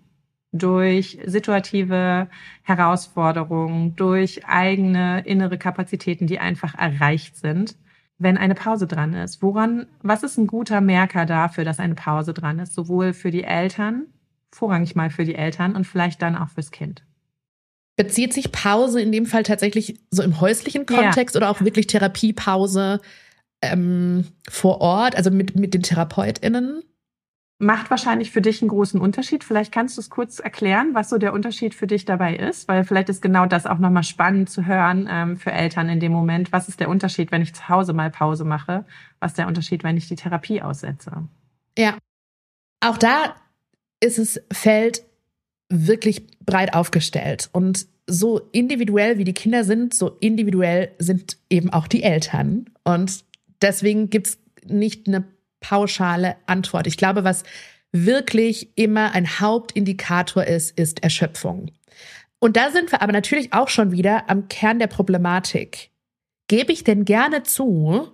durch 0.53 1.19
situative 1.25 2.29
Herausforderungen, 2.61 3.97
durch 3.97 4.45
eigene 4.45 5.25
innere 5.25 5.57
Kapazitäten, 5.57 6.27
die 6.27 6.39
einfach 6.39 6.75
erreicht 6.75 7.35
sind, 7.35 7.75
wenn 8.23 8.37
eine 8.37 8.55
Pause 8.55 8.87
dran 8.87 9.13
ist? 9.13 9.41
Woran, 9.41 9.87
was 10.01 10.23
ist 10.23 10.37
ein 10.37 10.47
guter 10.47 10.81
Merker 10.81 11.25
dafür, 11.25 11.65
dass 11.65 11.79
eine 11.79 11.95
Pause 11.95 12.33
dran 12.33 12.59
ist? 12.59 12.73
Sowohl 12.73 13.13
für 13.13 13.31
die 13.31 13.43
Eltern, 13.43 14.07
vorrangig 14.51 14.95
mal 14.95 15.09
für 15.09 15.25
die 15.25 15.35
Eltern 15.35 15.75
und 15.75 15.85
vielleicht 15.85 16.21
dann 16.21 16.35
auch 16.35 16.49
fürs 16.49 16.71
Kind. 16.71 17.03
Bezieht 17.95 18.33
sich 18.33 18.51
Pause 18.51 19.01
in 19.01 19.11
dem 19.11 19.25
Fall 19.25 19.43
tatsächlich 19.43 19.99
so 20.09 20.23
im 20.23 20.41
häuslichen 20.41 20.85
Kontext 20.85 21.35
ja. 21.35 21.39
oder 21.39 21.49
auch 21.49 21.61
wirklich 21.61 21.85
Therapiepause 21.85 23.01
ähm, 23.61 24.25
vor 24.49 24.81
Ort, 24.81 25.15
also 25.15 25.29
mit, 25.29 25.55
mit 25.55 25.73
den 25.73 25.83
TherapeutInnen? 25.83 26.81
Macht 27.59 27.89
wahrscheinlich 27.89 28.31
für 28.31 28.41
dich 28.41 28.61
einen 28.61 28.69
großen 28.69 28.99
Unterschied. 28.99 29.43
Vielleicht 29.43 29.71
kannst 29.71 29.97
du 29.97 30.01
es 30.01 30.09
kurz 30.09 30.39
erklären, 30.39 30.93
was 30.93 31.09
so 31.09 31.17
der 31.17 31.33
Unterschied 31.33 31.73
für 31.73 31.87
dich 31.87 32.05
dabei 32.05 32.35
ist, 32.35 32.67
weil 32.67 32.83
vielleicht 32.83 33.09
ist 33.09 33.21
genau 33.21 33.45
das 33.45 33.65
auch 33.65 33.77
nochmal 33.77 34.03
spannend 34.03 34.49
zu 34.49 34.65
hören 34.65 35.07
ähm, 35.09 35.37
für 35.37 35.51
Eltern 35.51 35.89
in 35.89 35.99
dem 35.99 36.11
Moment. 36.11 36.51
Was 36.51 36.67
ist 36.67 36.79
der 36.79 36.89
Unterschied, 36.89 37.31
wenn 37.31 37.41
ich 37.41 37.53
zu 37.53 37.69
Hause 37.69 37.93
mal 37.93 38.09
Pause 38.09 38.43
mache? 38.43 38.85
Was 39.19 39.31
ist 39.31 39.37
der 39.37 39.47
Unterschied, 39.47 39.83
wenn 39.83 39.97
ich 39.97 40.07
die 40.07 40.15
Therapie 40.15 40.61
aussetze? 40.61 41.27
Ja, 41.77 41.97
auch 42.81 42.97
da 42.97 43.35
ist 44.01 44.19
es 44.19 44.41
Feld 44.51 45.03
wirklich 45.69 46.27
breit 46.45 46.73
aufgestellt 46.73 47.49
und 47.53 47.87
so 48.05 48.41
individuell 48.51 49.17
wie 49.17 49.23
die 49.23 49.33
Kinder 49.33 49.63
sind, 49.63 49.93
so 49.93 50.17
individuell 50.19 50.91
sind 50.99 51.37
eben 51.49 51.71
auch 51.71 51.87
die 51.87 52.03
Eltern. 52.03 52.65
Und 52.83 53.23
deswegen 53.61 54.09
gibt 54.09 54.27
es 54.27 54.39
nicht 54.65 55.07
eine 55.07 55.23
pauschale 55.63 56.35
Antwort. 56.45 56.85
Ich 56.85 56.97
glaube, 56.97 57.23
was 57.23 57.43
wirklich 57.91 58.77
immer 58.77 59.13
ein 59.13 59.39
Hauptindikator 59.39 60.43
ist, 60.43 60.77
ist 60.77 61.01
Erschöpfung. 61.01 61.71
Und 62.39 62.57
da 62.57 62.69
sind 62.69 62.91
wir 62.91 63.01
aber 63.01 63.13
natürlich 63.13 63.53
auch 63.53 63.69
schon 63.69 63.91
wieder 63.91 64.29
am 64.29 64.49
Kern 64.49 64.77
der 64.77 64.87
Problematik. 64.87 65.91
Gebe 66.47 66.73
ich 66.73 66.83
denn 66.83 67.05
gerne 67.05 67.43
zu, 67.43 68.09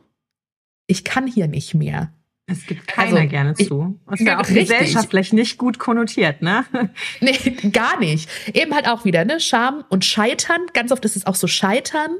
ich 0.85 1.03
kann 1.03 1.25
hier 1.25 1.47
nicht 1.47 1.73
mehr? 1.73 2.13
Es 2.45 2.65
gibt 2.65 2.87
keiner 2.87 3.17
also, 3.17 3.29
gerne 3.29 3.53
zu. 3.53 3.99
Ist 4.11 4.21
ja 4.21 4.39
auch 4.39 4.47
gesellschaftlich 4.47 5.33
nicht 5.33 5.57
gut 5.57 5.79
konnotiert, 5.79 6.41
ne? 6.41 6.65
Nee, 7.21 7.37
gar 7.71 7.99
nicht. 7.99 8.29
Eben 8.53 8.73
halt 8.73 8.87
auch 8.87 9.05
wieder, 9.05 9.23
ne? 9.25 9.39
Scham 9.39 9.83
und 9.89 10.03
Scheitern. 10.03 10.61
Ganz 10.73 10.91
oft 10.91 11.05
ist 11.05 11.15
es 11.15 11.25
auch 11.25 11.35
so 11.35 11.47
Scheitern 11.47 12.17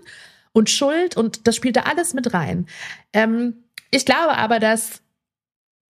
und 0.52 0.70
Schuld 0.70 1.18
und 1.18 1.48
das 1.48 1.56
spielt 1.56 1.76
da 1.76 1.82
alles 1.82 2.14
mit 2.14 2.34
rein. 2.34 2.68
Ähm, 3.14 3.56
ich 3.92 4.06
glaube 4.06 4.38
aber, 4.38 4.60
dass 4.60 5.02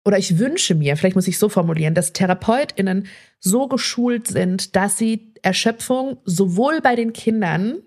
oder 0.06 0.18
ich 0.20 0.38
wünsche 0.38 0.76
mir, 0.76 0.96
vielleicht 0.96 1.16
muss 1.16 1.28
ich 1.28 1.40
so 1.40 1.50
formulieren, 1.50 1.96
dass 1.96 2.14
TherapeutInnen 2.14 3.08
so 3.40 3.68
geschult 3.68 4.28
sind, 4.28 4.76
dass 4.76 4.98
sie 4.98 5.34
Erschöpfung 5.42 6.18
sowohl 6.26 6.80
bei 6.82 6.96
den 6.96 7.12
Kindern 7.12 7.80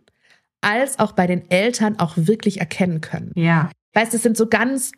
als 0.60 0.98
auch 0.98 1.12
bei 1.12 1.28
den 1.28 1.48
Eltern 1.50 1.98
auch 2.00 2.14
wirklich 2.16 2.58
erkennen 2.58 3.00
können. 3.00 3.32
Ja. 3.36 3.70
Weißt, 3.94 4.12
es 4.14 4.22
sind 4.22 4.36
so 4.36 4.48
ganz 4.48 4.90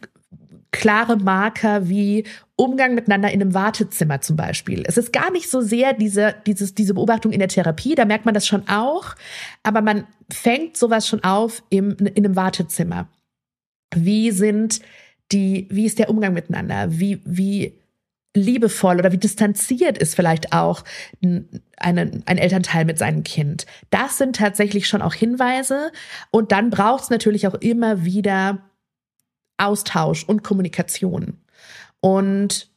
klare 0.71 1.17
Marker 1.17 1.89
wie 1.89 2.25
Umgang 2.57 2.95
miteinander 2.95 3.31
in 3.31 3.43
einem 3.43 3.55
Wartezimmer 3.55 4.21
zum 4.21 4.37
Beispiel. 4.37 4.85
Es 4.87 4.97
ist 4.97 5.13
gar 5.13 5.31
nicht 5.33 5.51
so 5.51 5.61
sehr 5.61 5.93
diese, 5.93 6.35
dieses, 6.47 6.75
diese 6.75 6.95
Beobachtung 6.95 7.33
in 7.33 7.39
der 7.39 7.49
Therapie, 7.49 7.95
da 7.95 8.05
merkt 8.05 8.25
man 8.25 8.35
das 8.35 8.47
schon 8.47 8.69
auch, 8.69 9.15
aber 9.63 9.83
man 9.83 10.07
fängt 10.31 10.77
sowas 10.77 11.09
schon 11.09 11.25
auf 11.25 11.63
im, 11.71 11.97
in 11.99 12.25
einem 12.25 12.37
Wartezimmer. 12.37 13.09
Wie 13.95 14.31
sind 14.31 14.81
die, 15.33 15.67
wie 15.71 15.87
ist 15.87 15.99
der 15.99 16.11
Umgang 16.11 16.33
miteinander? 16.35 16.87
Wie, 16.91 17.21
wie 17.25 17.81
liebevoll 18.35 18.99
oder 18.99 19.13
wie 19.13 19.19
distanziert 19.19 19.99
ist 19.99 20.15
vielleicht 20.15 20.53
auch 20.53 20.85
ein, 21.23 21.49
ein, 21.77 22.39
Elternteil 22.39 22.85
mit 22.85 22.99
seinem 22.99 23.25
Kind. 23.25 23.67
Das 23.91 24.19
sind 24.19 24.37
tatsächlich 24.37 24.87
schon 24.87 25.03
auch 25.03 25.15
Hinweise. 25.15 25.91
Und 26.31 26.53
dann 26.53 26.71
braucht 26.71 27.05
es 27.05 27.11
natürlich 27.11 27.49
auch 27.49 27.55
immer 27.55 28.05
wieder 28.05 28.61
Austausch 29.59 30.25
und 30.25 30.45
Kommunikation. 30.45 31.39
Und 32.01 32.69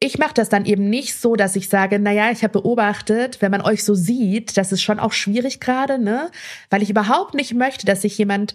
ich 0.00 0.18
mache 0.18 0.34
das 0.34 0.48
dann 0.48 0.64
eben 0.64 0.90
nicht 0.90 1.14
so, 1.14 1.36
dass 1.36 1.54
ich 1.54 1.68
sage, 1.68 1.98
na 2.00 2.10
ja, 2.10 2.32
ich 2.32 2.42
habe 2.42 2.60
beobachtet, 2.60 3.40
wenn 3.40 3.52
man 3.52 3.60
euch 3.60 3.84
so 3.84 3.94
sieht, 3.94 4.56
das 4.56 4.72
ist 4.72 4.82
schon 4.82 4.98
auch 4.98 5.12
schwierig 5.12 5.60
gerade, 5.60 5.98
ne? 5.98 6.30
Weil 6.70 6.82
ich 6.82 6.90
überhaupt 6.90 7.34
nicht 7.34 7.54
möchte, 7.54 7.86
dass 7.86 8.02
sich 8.02 8.18
jemand 8.18 8.54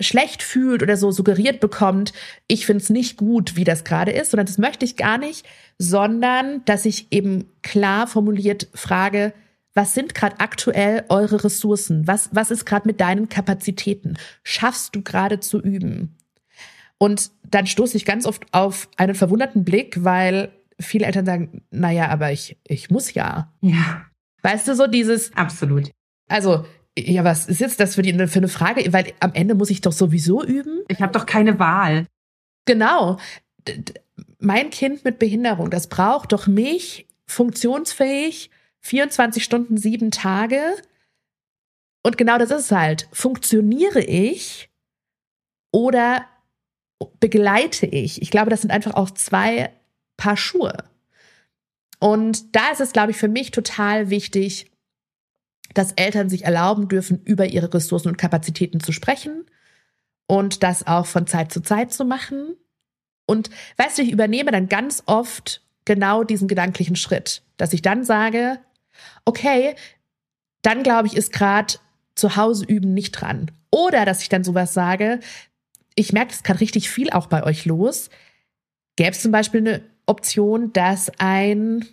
schlecht 0.00 0.42
fühlt 0.42 0.82
oder 0.82 0.96
so 0.96 1.10
suggeriert 1.10 1.60
bekommt, 1.60 2.12
ich 2.46 2.66
finde 2.66 2.82
es 2.82 2.90
nicht 2.90 3.16
gut, 3.16 3.56
wie 3.56 3.64
das 3.64 3.84
gerade 3.84 4.12
ist, 4.12 4.30
sondern 4.30 4.46
das 4.46 4.58
möchte 4.58 4.84
ich 4.84 4.96
gar 4.96 5.18
nicht, 5.18 5.46
sondern 5.78 6.64
dass 6.64 6.84
ich 6.84 7.08
eben 7.10 7.46
klar 7.62 8.06
formuliert 8.06 8.68
frage, 8.74 9.32
was 9.74 9.94
sind 9.94 10.14
gerade 10.14 10.40
aktuell 10.40 11.04
eure 11.08 11.44
Ressourcen? 11.44 12.06
Was, 12.06 12.30
was 12.32 12.50
ist 12.50 12.64
gerade 12.64 12.88
mit 12.88 13.00
deinen 13.00 13.28
Kapazitäten? 13.28 14.16
Schaffst 14.42 14.96
du 14.96 15.02
gerade 15.02 15.40
zu 15.40 15.60
üben? 15.60 16.16
Und 16.98 17.30
dann 17.44 17.66
stoße 17.66 17.96
ich 17.96 18.04
ganz 18.04 18.26
oft 18.26 18.44
auf 18.52 18.88
einen 18.96 19.14
verwunderten 19.14 19.64
Blick, 19.64 20.02
weil 20.02 20.50
viele 20.80 21.06
Eltern 21.06 21.26
sagen, 21.26 21.62
naja, 21.70 22.08
aber 22.08 22.32
ich, 22.32 22.58
ich 22.66 22.90
muss 22.90 23.14
ja. 23.14 23.52
Ja. 23.60 24.04
Weißt 24.42 24.66
du, 24.66 24.74
so 24.74 24.86
dieses. 24.86 25.32
Absolut. 25.36 25.90
Also, 26.28 26.64
Ja, 27.06 27.24
was 27.24 27.46
ist 27.46 27.60
jetzt 27.60 27.80
das 27.80 27.94
für, 27.94 28.02
die, 28.02 28.12
für 28.26 28.38
eine 28.38 28.48
Frage? 28.48 28.92
Weil 28.92 29.12
am 29.20 29.32
Ende 29.34 29.54
muss 29.54 29.70
ich 29.70 29.80
doch 29.80 29.92
sowieso 29.92 30.44
üben. 30.44 30.80
Ich 30.88 31.00
habe 31.00 31.12
doch 31.12 31.26
keine 31.26 31.58
Wahl. 31.58 32.06
Genau. 32.64 33.18
Mein 34.38 34.70
Kind 34.70 35.04
mit 35.04 35.18
Behinderung, 35.18 35.70
das 35.70 35.88
braucht 35.88 36.32
doch 36.32 36.46
mich 36.46 37.06
funktionsfähig 37.26 38.50
24 38.80 39.44
Stunden, 39.44 39.76
sieben 39.76 40.10
Tage. 40.10 40.60
Und 42.02 42.16
genau 42.16 42.38
das 42.38 42.50
ist 42.50 42.66
es 42.66 42.72
halt. 42.72 43.08
Funktioniere 43.12 44.00
ich 44.00 44.70
oder 45.72 46.26
begleite 47.20 47.86
ich? 47.86 48.22
Ich 48.22 48.30
glaube, 48.30 48.50
das 48.50 48.62
sind 48.62 48.70
einfach 48.70 48.94
auch 48.94 49.10
zwei 49.10 49.72
Paar 50.16 50.36
Schuhe. 50.36 50.84
Und 52.00 52.54
da 52.54 52.70
ist 52.70 52.80
es, 52.80 52.92
glaube 52.92 53.10
ich, 53.10 53.16
für 53.16 53.28
mich 53.28 53.50
total 53.50 54.10
wichtig, 54.10 54.70
dass 55.74 55.92
Eltern 55.92 56.28
sich 56.28 56.44
erlauben 56.44 56.88
dürfen, 56.88 57.22
über 57.24 57.46
ihre 57.46 57.72
Ressourcen 57.72 58.08
und 58.08 58.18
Kapazitäten 58.18 58.80
zu 58.80 58.92
sprechen 58.92 59.44
und 60.26 60.62
das 60.62 60.86
auch 60.86 61.06
von 61.06 61.26
Zeit 61.26 61.52
zu 61.52 61.60
Zeit 61.60 61.92
zu 61.92 62.04
machen. 62.04 62.56
Und 63.26 63.50
weißt 63.76 63.98
du, 63.98 64.02
ich 64.02 64.12
übernehme 64.12 64.50
dann 64.50 64.68
ganz 64.68 65.02
oft 65.06 65.62
genau 65.84 66.24
diesen 66.24 66.48
gedanklichen 66.48 66.96
Schritt, 66.96 67.42
dass 67.56 67.72
ich 67.72 67.82
dann 67.82 68.04
sage, 68.04 68.58
okay, 69.24 69.74
dann 70.62 70.82
glaube 70.82 71.08
ich, 71.08 71.16
ist 71.16 71.32
gerade 71.32 71.74
zu 72.14 72.36
Hause 72.36 72.64
üben 72.64 72.94
nicht 72.94 73.12
dran. 73.12 73.50
Oder 73.70 74.04
dass 74.04 74.22
ich 74.22 74.28
dann 74.28 74.44
sowas 74.44 74.74
sage, 74.74 75.20
ich 75.94 76.12
merke, 76.12 76.32
es 76.32 76.42
kann 76.42 76.56
richtig 76.56 76.90
viel 76.90 77.10
auch 77.10 77.26
bei 77.26 77.42
euch 77.42 77.64
los. 77.64 78.10
Gäbe 78.96 79.10
es 79.10 79.22
zum 79.22 79.32
Beispiel 79.32 79.60
eine 79.60 79.82
Option, 80.06 80.72
dass 80.72 81.10
ein 81.18 81.86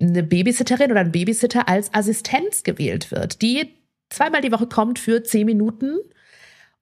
eine 0.00 0.22
Babysitterin 0.22 0.90
oder 0.90 1.00
ein 1.00 1.12
Babysitter 1.12 1.68
als 1.68 1.92
Assistenz 1.92 2.62
gewählt 2.62 3.10
wird, 3.10 3.42
die 3.42 3.74
zweimal 4.10 4.40
die 4.40 4.52
Woche 4.52 4.66
kommt 4.66 4.98
für 4.98 5.22
zehn 5.22 5.46
Minuten. 5.46 5.98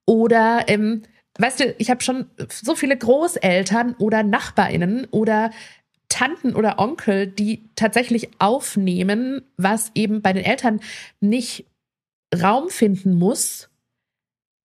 Oder, 0.05 0.65
ähm, 0.67 1.03
weißt 1.37 1.59
du, 1.59 1.75
ich 1.77 1.89
habe 1.89 2.01
schon 2.01 2.27
so 2.49 2.75
viele 2.75 2.97
Großeltern 2.97 3.95
oder 3.99 4.23
Nachbarinnen 4.23 5.05
oder 5.11 5.51
Tanten 6.09 6.55
oder 6.55 6.79
Onkel, 6.79 7.27
die 7.27 7.69
tatsächlich 7.75 8.29
aufnehmen, 8.39 9.41
was 9.57 9.91
eben 9.93 10.21
bei 10.21 10.31
den 10.33 10.45
Eltern 10.45 10.79
nicht 11.19 11.65
Raum 12.35 12.69
finden 12.69 13.13
muss, 13.13 13.69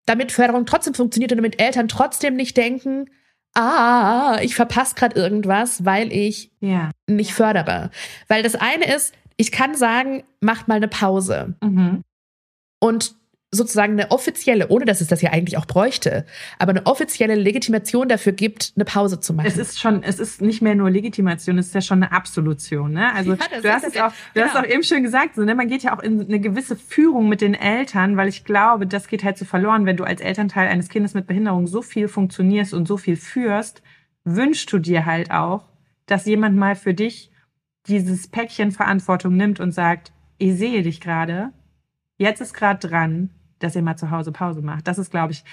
damit 0.06 0.32
Förderung 0.32 0.66
trotzdem 0.66 0.94
funktioniert 0.94 1.32
und 1.32 1.38
damit 1.38 1.60
Eltern 1.60 1.88
trotzdem 1.88 2.36
nicht 2.36 2.56
denken, 2.56 3.06
ah, 3.54 4.38
ich 4.42 4.54
verpasse 4.54 4.94
gerade 4.94 5.16
irgendwas, 5.16 5.84
weil 5.84 6.12
ich 6.12 6.50
ja. 6.60 6.90
nicht 7.06 7.34
fördere. 7.34 7.90
Weil 8.28 8.42
das 8.42 8.54
eine 8.54 8.92
ist, 8.94 9.14
ich 9.36 9.52
kann 9.52 9.74
sagen, 9.74 10.24
macht 10.40 10.68
mal 10.68 10.76
eine 10.76 10.88
Pause. 10.88 11.54
Mhm. 11.62 12.02
Und 12.80 13.14
sozusagen 13.54 13.92
eine 13.92 14.10
offizielle, 14.10 14.68
ohne 14.68 14.86
dass 14.86 15.02
es 15.02 15.08
das 15.08 15.20
ja 15.20 15.30
eigentlich 15.30 15.58
auch 15.58 15.66
bräuchte, 15.66 16.24
aber 16.58 16.70
eine 16.70 16.86
offizielle 16.86 17.34
Legitimation 17.34 18.08
dafür 18.08 18.32
gibt, 18.32 18.72
eine 18.76 18.86
Pause 18.86 19.20
zu 19.20 19.34
machen. 19.34 19.46
Es 19.46 19.58
ist 19.58 19.78
schon, 19.78 20.02
es 20.02 20.18
ist 20.18 20.40
nicht 20.40 20.62
mehr 20.62 20.74
nur 20.74 20.88
Legitimation, 20.90 21.58
es 21.58 21.66
ist 21.66 21.74
ja 21.74 21.82
schon 21.82 22.02
eine 22.02 22.12
Absolution. 22.12 22.92
Ne? 22.92 23.14
Also 23.14 23.34
ja, 23.34 23.60
du 23.62 23.70
hast 23.70 23.84
es 23.84 23.96
auch, 23.98 24.10
du 24.10 24.40
genau. 24.40 24.46
hast 24.46 24.56
auch 24.56 24.66
eben 24.66 24.82
schön 24.82 25.02
gesagt, 25.02 25.34
so, 25.34 25.42
ne? 25.42 25.54
man 25.54 25.68
geht 25.68 25.82
ja 25.82 25.94
auch 25.94 26.02
in 26.02 26.22
eine 26.22 26.40
gewisse 26.40 26.76
Führung 26.76 27.28
mit 27.28 27.42
den 27.42 27.52
Eltern, 27.52 28.16
weil 28.16 28.28
ich 28.28 28.44
glaube, 28.44 28.86
das 28.86 29.06
geht 29.06 29.22
halt 29.22 29.36
so 29.36 29.44
verloren, 29.44 29.84
wenn 29.84 29.98
du 29.98 30.04
als 30.04 30.22
Elternteil 30.22 30.68
eines 30.68 30.88
Kindes 30.88 31.12
mit 31.12 31.26
Behinderung 31.26 31.66
so 31.66 31.82
viel 31.82 32.08
funktionierst 32.08 32.72
und 32.72 32.88
so 32.88 32.96
viel 32.96 33.16
führst, 33.16 33.82
wünschst 34.24 34.72
du 34.72 34.78
dir 34.78 35.04
halt 35.04 35.30
auch, 35.30 35.68
dass 36.06 36.24
jemand 36.24 36.56
mal 36.56 36.74
für 36.74 36.94
dich 36.94 37.30
dieses 37.86 38.28
Päckchen 38.28 38.72
Verantwortung 38.72 39.36
nimmt 39.36 39.60
und 39.60 39.72
sagt, 39.72 40.12
ich 40.38 40.56
sehe 40.56 40.82
dich 40.82 41.02
gerade, 41.02 41.52
jetzt 42.16 42.40
ist 42.40 42.54
gerade 42.54 42.88
dran, 42.88 43.30
dass 43.62 43.76
ihr 43.76 43.82
mal 43.82 43.96
zu 43.96 44.10
Hause 44.10 44.32
Pause 44.32 44.62
macht. 44.62 44.88
Das 44.88 44.98
ist, 44.98 45.10
glaube 45.10 45.32
ich, 45.32 45.44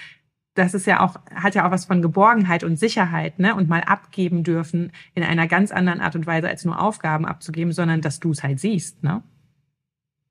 das 0.54 0.74
ist 0.74 0.86
ja 0.86 1.00
auch, 1.00 1.14
hat 1.34 1.54
ja 1.54 1.66
auch 1.66 1.70
was 1.70 1.84
von 1.84 2.02
Geborgenheit 2.02 2.64
und 2.64 2.78
Sicherheit, 2.78 3.38
ne? 3.38 3.54
Und 3.54 3.68
mal 3.68 3.82
abgeben 3.82 4.42
dürfen 4.42 4.92
in 5.14 5.22
einer 5.22 5.46
ganz 5.46 5.70
anderen 5.70 6.00
Art 6.00 6.16
und 6.16 6.26
Weise, 6.26 6.48
als 6.48 6.64
nur 6.64 6.80
Aufgaben 6.80 7.24
abzugeben, 7.24 7.72
sondern 7.72 8.00
dass 8.00 8.20
du 8.20 8.32
es 8.32 8.42
halt 8.42 8.60
siehst, 8.60 9.02
ne? 9.02 9.22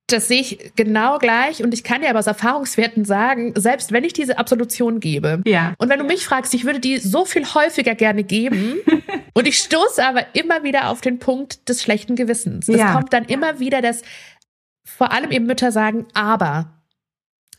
Das 0.08 0.28
sehe 0.28 0.42
ich 0.42 0.72
genau 0.76 1.20
gleich 1.20 1.64
und 1.64 1.72
ich 1.72 1.84
kann 1.84 2.02
dir 2.02 2.10
aber 2.10 2.18
aus 2.18 2.26
Erfahrungswerten 2.26 3.06
sagen, 3.06 3.54
selbst 3.56 3.92
wenn 3.92 4.04
ich 4.04 4.14
diese 4.14 4.40
Absolution 4.40 5.00
gebe 5.00 5.44
ja. 5.46 5.76
und 5.78 5.90
wenn 5.90 6.00
du 6.00 6.06
mich 6.06 6.26
fragst, 6.26 6.52
ich 6.56 6.66
würde 6.66 6.80
die 6.80 6.98
so 6.98 7.26
viel 7.26 7.46
häufiger 7.46 7.94
gerne 7.94 8.24
geben 8.24 8.78
und 9.36 9.48
ich 9.48 9.58
stoße 9.58 10.04
aber 10.04 10.26
immer 10.34 10.64
wieder 10.64 10.90
auf 10.90 11.02
den 11.02 11.20
Punkt 11.20 11.70
des 11.70 11.84
schlechten 11.84 12.16
Gewissens. 12.16 12.68
Es 12.68 12.78
ja. 12.78 12.92
kommt 12.94 13.14
dann 13.14 13.26
immer 13.26 13.60
wieder 13.60 13.84
das, 13.84 14.02
vor 14.84 15.12
allem 15.12 15.30
eben 15.30 15.46
Mütter 15.46 15.72
sagen, 15.72 16.08
aber 16.16 16.79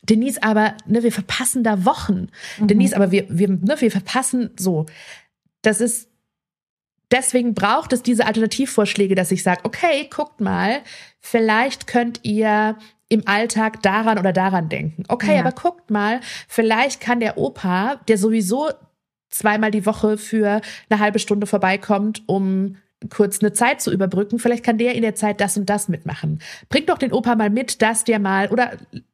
Denise, 0.02 0.42
aber 0.42 0.76
ne, 0.86 1.02
wir 1.02 1.12
verpassen 1.12 1.62
da 1.62 1.84
Wochen. 1.84 2.28
Mhm. 2.58 2.68
Denise, 2.68 2.96
aber 2.96 3.10
wir, 3.10 3.26
wir, 3.28 3.48
ne, 3.48 3.76
wir 3.78 3.90
verpassen 3.90 4.50
so. 4.58 4.86
Das 5.62 5.80
ist, 5.80 6.08
deswegen 7.10 7.54
braucht 7.54 7.92
es 7.92 8.02
diese 8.02 8.26
Alternativvorschläge, 8.26 9.14
dass 9.14 9.30
ich 9.30 9.42
sage, 9.42 9.60
okay, 9.64 10.08
guckt 10.14 10.40
mal, 10.40 10.80
vielleicht 11.20 11.86
könnt 11.86 12.20
ihr 12.22 12.76
im 13.08 13.26
Alltag 13.26 13.82
daran 13.82 14.18
oder 14.18 14.32
daran 14.32 14.68
denken. 14.68 15.02
Okay, 15.08 15.34
ja. 15.34 15.40
aber 15.40 15.52
guckt 15.52 15.90
mal, 15.90 16.20
vielleicht 16.48 17.00
kann 17.00 17.20
der 17.20 17.36
Opa, 17.36 17.96
der 18.08 18.16
sowieso 18.16 18.70
zweimal 19.28 19.70
die 19.70 19.84
Woche 19.84 20.16
für 20.16 20.60
eine 20.88 21.00
halbe 21.00 21.18
Stunde 21.18 21.46
vorbeikommt, 21.46 22.22
um 22.26 22.76
kurz 23.08 23.40
eine 23.40 23.52
Zeit 23.52 23.80
zu 23.80 23.90
überbrücken. 23.90 24.38
Vielleicht 24.38 24.64
kann 24.64 24.78
der 24.78 24.94
in 24.94 25.02
der 25.02 25.14
Zeit 25.14 25.40
das 25.40 25.56
und 25.56 25.70
das 25.70 25.88
mitmachen. 25.88 26.40
Bring 26.68 26.86
doch 26.86 26.98
den 26.98 27.12
Opa 27.12 27.34
mal 27.34 27.50
mit, 27.50 27.80
dass 27.80 28.04
der 28.04 28.18
mal, 28.18 28.48
oder 28.48 28.72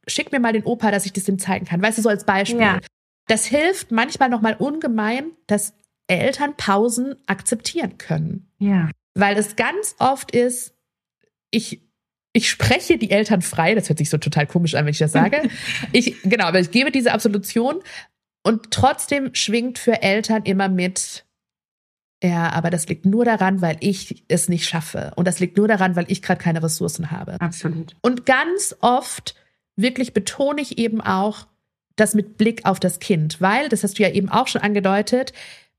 schick 0.08 0.32
mir 0.32 0.40
mal 0.40 0.52
den 0.52 0.64
Opa, 0.64 0.90
dass 0.90 1.06
ich 1.06 1.12
das 1.12 1.28
ihm 1.28 1.38
zeigen 1.38 1.66
kann. 1.66 1.80
Weißt 1.80 1.98
du, 1.98 2.02
so 2.02 2.08
als 2.08 2.24
Beispiel. 2.24 2.60
Ja. 2.60 2.80
Das 3.28 3.46
hilft 3.46 3.92
manchmal 3.92 4.28
nochmal 4.28 4.56
ungemein, 4.58 5.32
dass 5.46 5.74
Eltern 6.08 6.54
Pausen 6.56 7.16
akzeptieren 7.26 7.98
können. 7.98 8.50
Ja. 8.58 8.90
Weil 9.14 9.36
es 9.36 9.56
ganz 9.56 9.94
oft 9.98 10.30
ist, 10.30 10.74
ich, 11.50 11.80
ich 12.32 12.50
spreche 12.50 12.98
die 12.98 13.10
Eltern 13.10 13.42
frei, 13.42 13.74
das 13.74 13.88
hört 13.88 13.98
sich 13.98 14.10
so 14.10 14.18
total 14.18 14.46
komisch 14.46 14.74
an, 14.74 14.84
wenn 14.84 14.92
ich 14.92 14.98
das 14.98 15.12
sage. 15.12 15.48
ich, 15.92 16.22
genau, 16.22 16.44
aber 16.44 16.60
ich 16.60 16.70
gebe 16.70 16.90
diese 16.90 17.12
Absolution 17.12 17.82
und 18.42 18.70
trotzdem 18.70 19.34
schwingt 19.34 19.78
für 19.78 20.02
Eltern 20.02 20.44
immer 20.44 20.68
mit, 20.68 21.25
ja, 22.22 22.50
aber 22.50 22.70
das 22.70 22.88
liegt 22.88 23.04
nur 23.04 23.24
daran, 23.24 23.60
weil 23.60 23.76
ich 23.80 24.24
es 24.28 24.48
nicht 24.48 24.66
schaffe. 24.66 25.12
Und 25.16 25.28
das 25.28 25.38
liegt 25.38 25.56
nur 25.56 25.68
daran, 25.68 25.96
weil 25.96 26.10
ich 26.10 26.22
gerade 26.22 26.40
keine 26.40 26.62
Ressourcen 26.62 27.10
habe. 27.10 27.40
Absolut. 27.40 27.94
Und 28.00 28.24
ganz 28.24 28.74
oft 28.80 29.34
wirklich 29.76 30.14
betone 30.14 30.62
ich 30.62 30.78
eben 30.78 31.00
auch 31.00 31.46
das 31.96 32.14
mit 32.14 32.36
Blick 32.38 32.64
auf 32.64 32.80
das 32.80 33.00
Kind, 33.00 33.40
weil, 33.40 33.68
das 33.68 33.82
hast 33.82 33.98
du 33.98 34.02
ja 34.02 34.10
eben 34.10 34.28
auch 34.28 34.48
schon 34.48 34.62
angedeutet, 34.62 35.32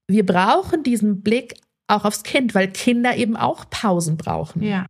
wir 0.07 0.25
brauchen 0.25 0.83
diesen 0.83 1.21
Blick 1.21 1.55
auch 1.87 2.05
aufs 2.05 2.23
Kind, 2.23 2.53
weil 2.55 2.69
Kinder 2.69 3.15
eben 3.15 3.35
auch 3.35 3.69
Pausen 3.69 4.17
brauchen. 4.17 4.63
Ja. 4.63 4.85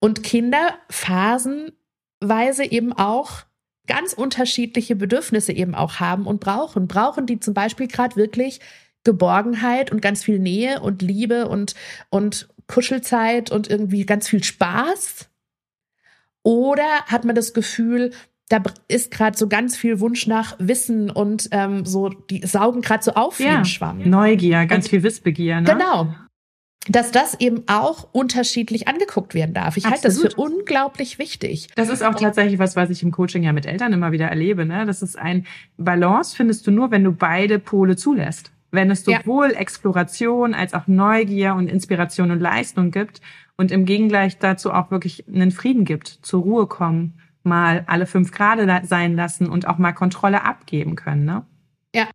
Und 0.00 0.22
Kinder 0.22 0.74
phasenweise 0.90 2.64
eben 2.64 2.92
auch 2.92 3.44
ganz 3.86 4.12
unterschiedliche 4.12 4.94
Bedürfnisse 4.96 5.52
eben 5.52 5.74
auch 5.74 5.94
haben 6.00 6.26
und 6.26 6.40
brauchen. 6.40 6.86
Brauchen 6.86 7.26
die 7.26 7.40
zum 7.40 7.54
Beispiel 7.54 7.88
gerade 7.88 8.16
wirklich 8.16 8.60
Geborgenheit 9.04 9.92
und 9.92 10.02
ganz 10.02 10.24
viel 10.24 10.38
Nähe 10.38 10.80
und 10.80 11.02
Liebe 11.02 11.48
und, 11.48 11.74
und 12.10 12.48
Kuschelzeit 12.66 13.50
und 13.50 13.68
irgendwie 13.70 14.04
ganz 14.06 14.28
viel 14.28 14.44
Spaß? 14.44 15.28
Oder 16.42 17.04
hat 17.06 17.24
man 17.24 17.34
das 17.34 17.52
Gefühl, 17.52 18.12
da 18.48 18.62
ist 18.88 19.10
gerade 19.10 19.36
so 19.36 19.48
ganz 19.48 19.76
viel 19.76 20.00
Wunsch 20.00 20.26
nach 20.26 20.56
Wissen 20.58 21.10
und 21.10 21.48
ähm, 21.52 21.84
so, 21.84 22.08
die 22.08 22.46
saugen 22.46 22.80
gerade 22.80 23.04
so 23.04 23.12
auf 23.12 23.38
wie 23.38 23.44
ja, 23.44 23.58
ein 23.58 23.64
Schwamm. 23.64 24.08
Neugier, 24.08 24.64
ganz 24.66 24.86
und, 24.86 24.90
viel 24.90 25.02
Wissbegier. 25.02 25.60
Ne? 25.60 25.74
Genau. 25.74 26.14
Dass 26.88 27.10
das 27.10 27.38
eben 27.38 27.64
auch 27.66 28.08
unterschiedlich 28.12 28.88
angeguckt 28.88 29.34
werden 29.34 29.52
darf. 29.52 29.76
Ich 29.76 29.84
halte 29.84 30.04
das 30.04 30.20
für 30.20 30.30
unglaublich 30.36 31.18
wichtig. 31.18 31.68
Das 31.74 31.90
ist 31.90 32.02
auch 32.02 32.14
tatsächlich 32.14 32.58
was, 32.58 32.76
was 32.76 32.88
ich 32.88 33.02
im 33.02 33.10
Coaching 33.10 33.42
ja 33.42 33.52
mit 33.52 33.66
Eltern 33.66 33.92
immer 33.92 34.10
wieder 34.12 34.28
erlebe. 34.28 34.64
Ne? 34.64 34.86
Das 34.86 35.02
ist 35.02 35.18
ein 35.18 35.46
Balance, 35.76 36.34
findest 36.34 36.66
du 36.66 36.70
nur, 36.70 36.90
wenn 36.90 37.04
du 37.04 37.12
beide 37.12 37.58
Pole 37.58 37.96
zulässt 37.96 38.52
wenn 38.70 38.90
es 38.90 39.04
sowohl 39.04 39.52
ja. 39.52 39.58
Exploration 39.58 40.54
als 40.54 40.74
auch 40.74 40.86
Neugier 40.86 41.54
und 41.54 41.68
Inspiration 41.68 42.30
und 42.30 42.40
Leistung 42.40 42.90
gibt 42.90 43.20
und 43.56 43.70
im 43.70 43.84
Gegengleich 43.84 44.38
dazu 44.38 44.72
auch 44.72 44.90
wirklich 44.90 45.26
einen 45.26 45.50
Frieden 45.50 45.84
gibt, 45.84 46.08
zur 46.22 46.42
Ruhe 46.42 46.66
kommen, 46.66 47.20
mal 47.42 47.84
alle 47.86 48.06
fünf 48.06 48.32
Grade 48.32 48.82
sein 48.84 49.16
lassen 49.16 49.48
und 49.48 49.66
auch 49.66 49.78
mal 49.78 49.92
Kontrolle 49.92 50.44
abgeben 50.44 50.96
können. 50.96 51.24
Ne? 51.24 51.44
Ja. 51.94 52.08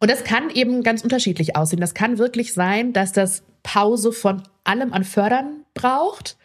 Und 0.00 0.10
das 0.10 0.24
kann 0.24 0.48
eben 0.50 0.82
ganz 0.82 1.02
unterschiedlich 1.02 1.56
aussehen. 1.56 1.80
Das 1.80 1.94
kann 1.94 2.18
wirklich 2.18 2.54
sein, 2.54 2.92
dass 2.92 3.12
das 3.12 3.42
Pause 3.62 4.12
von 4.12 4.42
allem 4.64 4.92
an 4.92 5.04
Fördern 5.04 5.64
braucht. 5.74 6.38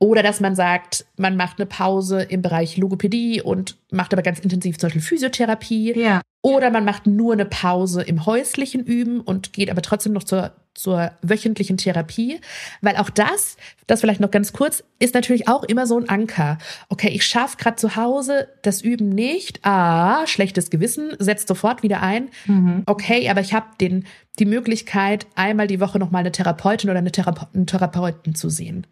Oder 0.00 0.22
dass 0.22 0.40
man 0.40 0.54
sagt, 0.54 1.06
man 1.16 1.36
macht 1.36 1.58
eine 1.58 1.66
Pause 1.66 2.22
im 2.22 2.40
Bereich 2.40 2.76
Logopädie 2.76 3.42
und 3.42 3.76
macht 3.90 4.12
aber 4.12 4.22
ganz 4.22 4.38
intensiv 4.38 4.78
zum 4.78 4.88
Beispiel 4.88 5.02
Physiotherapie. 5.02 5.98
Ja. 5.98 6.20
Oder 6.40 6.70
man 6.70 6.84
macht 6.84 7.06
nur 7.06 7.32
eine 7.32 7.46
Pause 7.46 8.02
im 8.02 8.24
häuslichen 8.24 8.84
Üben 8.84 9.20
und 9.20 9.52
geht 9.52 9.70
aber 9.70 9.82
trotzdem 9.82 10.12
noch 10.12 10.22
zur, 10.22 10.52
zur 10.72 11.10
wöchentlichen 11.20 11.78
Therapie. 11.78 12.40
Weil 12.80 12.96
auch 12.96 13.10
das, 13.10 13.56
das 13.88 14.00
vielleicht 14.00 14.20
noch 14.20 14.30
ganz 14.30 14.52
kurz, 14.52 14.84
ist 15.00 15.14
natürlich 15.14 15.48
auch 15.48 15.64
immer 15.64 15.86
so 15.86 15.98
ein 15.98 16.08
Anker. 16.08 16.58
Okay, 16.88 17.08
ich 17.08 17.26
schaffe 17.26 17.56
gerade 17.56 17.76
zu 17.76 17.96
Hause 17.96 18.48
das 18.62 18.82
Üben 18.82 19.08
nicht. 19.08 19.64
Ah, 19.64 20.28
schlechtes 20.28 20.70
Gewissen, 20.70 21.10
setzt 21.18 21.48
sofort 21.48 21.82
wieder 21.82 22.02
ein. 22.02 22.28
Mhm. 22.46 22.84
Okay, 22.86 23.28
aber 23.28 23.40
ich 23.40 23.52
habe 23.52 23.66
den 23.80 24.04
die 24.38 24.46
Möglichkeit, 24.46 25.26
einmal 25.34 25.66
die 25.66 25.80
Woche 25.80 25.98
nochmal 25.98 26.20
eine 26.20 26.30
Therapeutin 26.30 26.88
oder 26.90 27.00
eine 27.00 27.10
Therape 27.10 27.48
einen 27.52 27.66
Therapeuten 27.66 28.36
zu 28.36 28.48
sehen. 28.48 28.86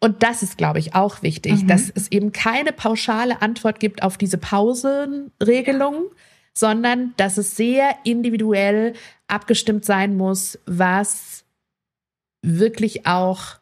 Und 0.00 0.22
das 0.22 0.42
ist, 0.42 0.58
glaube 0.58 0.78
ich, 0.78 0.94
auch 0.94 1.22
wichtig, 1.22 1.62
mhm. 1.62 1.66
dass 1.66 1.90
es 1.90 2.12
eben 2.12 2.32
keine 2.32 2.72
pauschale 2.72 3.42
Antwort 3.42 3.80
gibt 3.80 4.02
auf 4.02 4.16
diese 4.16 4.38
Pausenregelung, 4.38 6.10
sondern 6.58 7.14
dass 7.16 7.36
es 7.36 7.56
sehr 7.56 7.96
individuell 8.04 8.94
abgestimmt 9.26 9.84
sein 9.84 10.16
muss, 10.16 10.58
was 10.66 11.44
wirklich 12.42 13.06
auch 13.06 13.58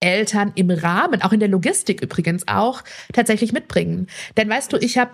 Eltern 0.00 0.52
im 0.54 0.70
Rahmen, 0.70 1.22
auch 1.22 1.32
in 1.32 1.40
der 1.40 1.48
Logistik 1.48 2.02
übrigens 2.02 2.48
auch, 2.48 2.82
tatsächlich 3.12 3.52
mitbringen. 3.52 4.06
Denn 4.36 4.48
weißt 4.48 4.72
du, 4.72 4.78
ich 4.78 4.98
habe 4.98 5.12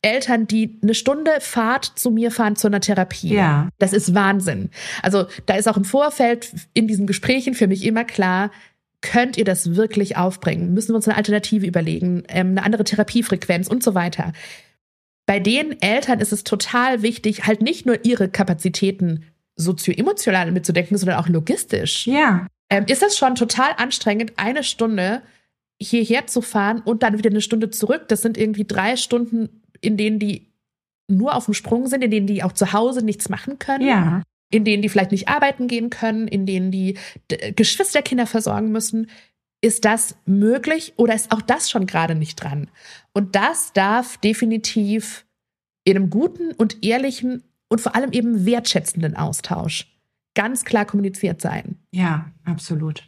Eltern, 0.00 0.46
die 0.46 0.78
eine 0.82 0.94
Stunde 0.94 1.30
Fahrt 1.40 1.84
zu 1.94 2.10
mir 2.10 2.30
fahren 2.30 2.56
zu 2.56 2.66
einer 2.66 2.80
Therapie. 2.80 3.34
Ja. 3.34 3.68
Das 3.78 3.92
ist 3.92 4.14
Wahnsinn. 4.14 4.70
Also 5.00 5.26
da 5.46 5.54
ist 5.54 5.68
auch 5.68 5.76
im 5.76 5.84
Vorfeld 5.84 6.52
in 6.74 6.88
diesen 6.88 7.06
Gesprächen 7.06 7.54
für 7.54 7.68
mich 7.68 7.84
immer 7.84 8.04
klar, 8.04 8.50
könnt 9.00 9.36
ihr 9.36 9.44
das 9.44 9.76
wirklich 9.76 10.16
aufbringen? 10.16 10.74
Müssen 10.74 10.92
wir 10.92 10.96
uns 10.96 11.06
eine 11.06 11.16
Alternative 11.16 11.66
überlegen, 11.66 12.24
ähm, 12.28 12.50
eine 12.50 12.64
andere 12.64 12.84
Therapiefrequenz 12.84 13.68
und 13.68 13.82
so 13.82 13.94
weiter. 13.94 14.32
Bei 15.32 15.40
den 15.40 15.80
Eltern 15.80 16.20
ist 16.20 16.30
es 16.30 16.44
total 16.44 17.00
wichtig, 17.00 17.46
halt 17.46 17.62
nicht 17.62 17.86
nur 17.86 18.04
ihre 18.04 18.28
Kapazitäten 18.28 19.24
sozioemotional 19.56 20.52
mitzudenken, 20.52 20.98
sondern 20.98 21.18
auch 21.18 21.26
logistisch. 21.26 22.06
Ja. 22.06 22.46
Ähm, 22.68 22.84
ist 22.86 23.00
das 23.00 23.16
schon 23.16 23.34
total 23.34 23.70
anstrengend, 23.78 24.34
eine 24.36 24.62
Stunde 24.62 25.22
hierher 25.80 26.26
zu 26.26 26.42
fahren 26.42 26.82
und 26.84 27.02
dann 27.02 27.16
wieder 27.16 27.30
eine 27.30 27.40
Stunde 27.40 27.70
zurück? 27.70 28.08
Das 28.08 28.20
sind 28.20 28.36
irgendwie 28.36 28.66
drei 28.66 28.96
Stunden, 28.96 29.62
in 29.80 29.96
denen 29.96 30.18
die 30.18 30.52
nur 31.08 31.34
auf 31.34 31.46
dem 31.46 31.54
Sprung 31.54 31.86
sind, 31.86 32.04
in 32.04 32.10
denen 32.10 32.26
die 32.26 32.42
auch 32.42 32.52
zu 32.52 32.74
Hause 32.74 33.02
nichts 33.02 33.30
machen 33.30 33.58
können. 33.58 33.88
Ja 33.88 34.22
in 34.54 34.64
denen 34.64 34.82
die 34.82 34.90
vielleicht 34.90 35.12
nicht 35.12 35.28
arbeiten 35.28 35.66
gehen 35.66 35.88
können, 35.88 36.28
in 36.28 36.44
denen 36.44 36.70
die 36.70 36.98
Geschwisterkinder 37.56 38.26
versorgen 38.26 38.70
müssen. 38.70 39.08
Ist 39.62 39.84
das 39.84 40.16
möglich 40.26 40.92
oder 40.96 41.14
ist 41.14 41.32
auch 41.32 41.40
das 41.40 41.70
schon 41.70 41.86
gerade 41.86 42.14
nicht 42.14 42.42
dran? 42.42 42.68
Und 43.14 43.36
das 43.36 43.72
darf 43.72 44.18
definitiv 44.18 45.24
in 45.84 45.96
einem 45.96 46.10
guten 46.10 46.52
und 46.52 46.84
ehrlichen 46.84 47.42
und 47.68 47.80
vor 47.80 47.94
allem 47.94 48.12
eben 48.12 48.44
wertschätzenden 48.44 49.16
Austausch 49.16 49.88
ganz 50.34 50.64
klar 50.64 50.84
kommuniziert 50.84 51.40
sein. 51.40 51.78
Ja, 51.92 52.32
absolut. 52.44 53.04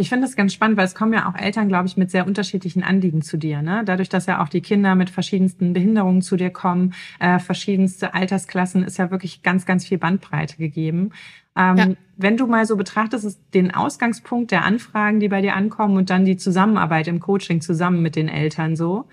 Ich 0.00 0.08
finde 0.08 0.26
das 0.26 0.34
ganz 0.34 0.54
spannend, 0.54 0.78
weil 0.78 0.86
es 0.86 0.94
kommen 0.94 1.12
ja 1.12 1.28
auch 1.28 1.36
Eltern, 1.36 1.68
glaube 1.68 1.86
ich, 1.86 1.98
mit 1.98 2.10
sehr 2.10 2.26
unterschiedlichen 2.26 2.82
Anliegen 2.82 3.20
zu 3.20 3.36
dir. 3.36 3.60
Ne? 3.60 3.82
Dadurch, 3.84 4.08
dass 4.08 4.24
ja 4.24 4.42
auch 4.42 4.48
die 4.48 4.62
Kinder 4.62 4.94
mit 4.94 5.10
verschiedensten 5.10 5.74
Behinderungen 5.74 6.22
zu 6.22 6.38
dir 6.38 6.48
kommen, 6.48 6.94
äh, 7.18 7.38
verschiedenste 7.38 8.14
Altersklassen, 8.14 8.82
ist 8.82 8.96
ja 8.96 9.10
wirklich 9.10 9.42
ganz, 9.42 9.66
ganz 9.66 9.86
viel 9.86 9.98
Bandbreite 9.98 10.56
gegeben. 10.56 11.10
Ähm, 11.54 11.76
ja. 11.76 11.88
Wenn 12.16 12.38
du 12.38 12.46
mal 12.46 12.64
so 12.64 12.78
betrachtest, 12.78 13.38
den 13.52 13.74
Ausgangspunkt 13.74 14.52
der 14.52 14.64
Anfragen, 14.64 15.20
die 15.20 15.28
bei 15.28 15.42
dir 15.42 15.54
ankommen 15.54 15.98
und 15.98 16.08
dann 16.08 16.24
die 16.24 16.38
Zusammenarbeit 16.38 17.06
im 17.06 17.20
Coaching 17.20 17.60
zusammen 17.60 18.00
mit 18.00 18.16
den 18.16 18.28
Eltern 18.28 18.76
so, 18.76 19.04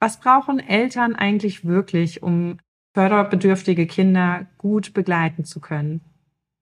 was 0.00 0.20
brauchen 0.20 0.60
Eltern 0.60 1.14
eigentlich 1.14 1.64
wirklich, 1.64 2.22
um 2.22 2.58
förderbedürftige 2.92 3.86
Kinder 3.86 4.44
gut 4.58 4.92
begleiten 4.92 5.46
zu 5.46 5.60
können? 5.60 6.02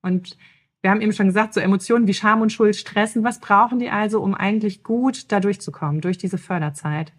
Und 0.01 0.37
wir 0.83 0.91
haben 0.91 1.01
eben 1.01 1.13
schon 1.13 1.27
gesagt, 1.27 1.55
so 1.55 1.61
Emotionen 1.61 2.09
wie 2.09 2.15
Scham 2.15 2.43
und 2.43 2.53
Schuld 2.53 2.77
stressen. 2.77 3.23
Was 3.23 3.39
brauchen 3.39 3.79
die 3.79 3.91
also, 3.91 4.21
um 4.21 4.35
eigentlich 4.35 4.83
gut 4.83 5.31
da 5.31 5.39
durchzukommen, 5.39 6.01
durch 6.01 6.19
diese 6.19 6.39
Förderzeit? 6.39 7.13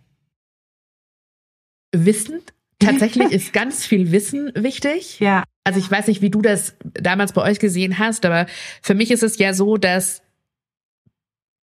Wissen. 1.94 2.42
Tatsächlich 2.80 3.32
ist 3.32 3.54
ganz 3.54 3.86
viel 3.86 4.12
Wissen 4.12 4.52
wichtig. 4.56 5.20
Ja. 5.22 5.44
Also 5.64 5.80
ich 5.80 5.90
weiß 5.90 6.08
nicht, 6.08 6.22
wie 6.22 6.30
du 6.30 6.42
das 6.42 6.76
damals 6.82 7.32
bei 7.32 7.42
euch 7.42 7.60
gesehen 7.60 7.98
hast, 7.98 8.26
aber 8.26 8.48
für 8.82 8.96
mich 8.96 9.10
ist 9.12 9.24
es 9.24 9.38
ja 9.38 9.54
so, 9.54 9.78
dass 9.78 10.22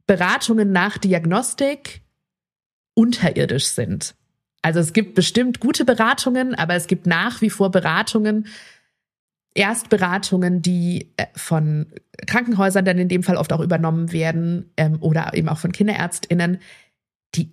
Beratungen 0.06 0.72
nach 0.72 0.96
Diagnostik 0.96 2.00
unterirdisch 2.94 3.66
sind. 3.66 4.14
Also 4.62 4.80
es 4.80 4.94
gibt 4.94 5.14
bestimmt 5.14 5.60
gute 5.60 5.84
Beratungen, 5.84 6.54
aber 6.54 6.74
es 6.74 6.86
gibt 6.86 7.06
nach 7.06 7.42
wie 7.42 7.50
vor 7.50 7.70
Beratungen, 7.70 8.46
Erstberatungen, 9.54 10.62
die 10.62 11.12
äh, 11.16 11.26
von 11.36 11.86
Krankenhäusern 12.26 12.84
dann 12.84 12.98
in 12.98 13.08
dem 13.08 13.22
Fall 13.22 13.36
oft 13.36 13.52
auch 13.52 13.60
übernommen 13.60 14.12
werden 14.12 14.70
ähm, 14.76 14.98
oder 15.00 15.34
eben 15.34 15.48
auch 15.48 15.58
von 15.58 15.72
Kinderärztinnen, 15.72 16.58
die 17.34 17.52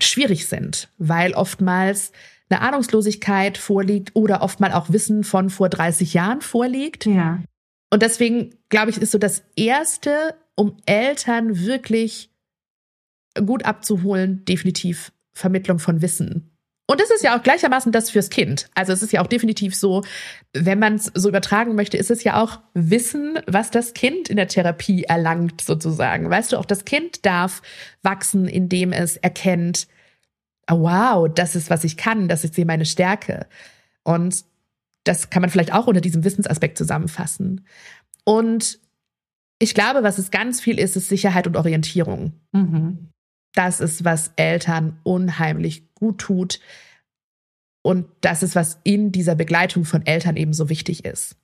schwierig 0.00 0.46
sind, 0.46 0.90
weil 0.98 1.32
oftmals 1.32 2.12
eine 2.50 2.60
Ahnungslosigkeit 2.60 3.58
vorliegt 3.58 4.14
oder 4.14 4.42
oftmals 4.42 4.74
auch 4.74 4.90
Wissen 4.90 5.24
von 5.24 5.50
vor 5.50 5.68
30 5.68 6.14
Jahren 6.14 6.40
vorliegt. 6.40 7.06
Ja. 7.06 7.42
Und 7.90 8.02
deswegen, 8.02 8.54
glaube 8.68 8.90
ich, 8.90 8.98
ist 8.98 9.12
so 9.12 9.18
das 9.18 9.42
Erste, 9.56 10.34
um 10.54 10.76
Eltern 10.86 11.58
wirklich 11.58 12.30
gut 13.46 13.64
abzuholen, 13.64 14.44
definitiv 14.44 15.12
Vermittlung 15.32 15.78
von 15.78 16.02
Wissen. 16.02 16.57
Und 16.90 17.02
es 17.02 17.10
ist 17.10 17.22
ja 17.22 17.36
auch 17.38 17.42
gleichermaßen 17.42 17.92
das 17.92 18.08
fürs 18.08 18.30
Kind. 18.30 18.70
Also 18.74 18.94
es 18.94 19.02
ist 19.02 19.12
ja 19.12 19.20
auch 19.20 19.26
definitiv 19.26 19.76
so, 19.76 20.02
wenn 20.54 20.78
man 20.78 20.94
es 20.94 21.12
so 21.14 21.28
übertragen 21.28 21.74
möchte, 21.74 21.98
ist 21.98 22.10
es 22.10 22.24
ja 22.24 22.42
auch 22.42 22.60
Wissen, 22.72 23.38
was 23.46 23.70
das 23.70 23.92
Kind 23.92 24.30
in 24.30 24.36
der 24.36 24.48
Therapie 24.48 25.04
erlangt, 25.04 25.60
sozusagen. 25.60 26.30
Weißt 26.30 26.52
du, 26.52 26.56
auch 26.56 26.64
das 26.64 26.86
Kind 26.86 27.26
darf 27.26 27.60
wachsen, 28.02 28.48
indem 28.48 28.92
es 28.92 29.18
erkennt, 29.18 29.86
oh, 30.70 30.80
wow, 30.80 31.28
das 31.32 31.56
ist, 31.56 31.68
was 31.68 31.84
ich 31.84 31.98
kann, 31.98 32.26
das 32.26 32.42
ist 32.42 32.54
hier 32.54 32.64
meine 32.64 32.86
Stärke. 32.86 33.46
Und 34.02 34.44
das 35.04 35.28
kann 35.28 35.42
man 35.42 35.50
vielleicht 35.50 35.74
auch 35.74 35.88
unter 35.88 36.00
diesem 36.00 36.24
Wissensaspekt 36.24 36.78
zusammenfassen. 36.78 37.66
Und 38.24 38.78
ich 39.58 39.74
glaube, 39.74 40.02
was 40.02 40.16
es 40.16 40.30
ganz 40.30 40.62
viel 40.62 40.78
ist, 40.78 40.96
ist 40.96 41.10
Sicherheit 41.10 41.46
und 41.46 41.56
Orientierung. 41.58 42.32
Mhm. 42.52 43.10
Das 43.54 43.80
ist, 43.80 44.04
was 44.04 44.32
Eltern 44.36 44.98
unheimlich 45.02 45.94
gut 45.94 46.18
tut. 46.18 46.60
Und 47.82 48.06
das 48.20 48.42
ist, 48.42 48.54
was 48.54 48.78
in 48.84 49.12
dieser 49.12 49.34
Begleitung 49.34 49.84
von 49.84 50.04
Eltern 50.04 50.36
eben 50.36 50.52
so 50.52 50.68
wichtig 50.68 51.04
ist. 51.04 51.36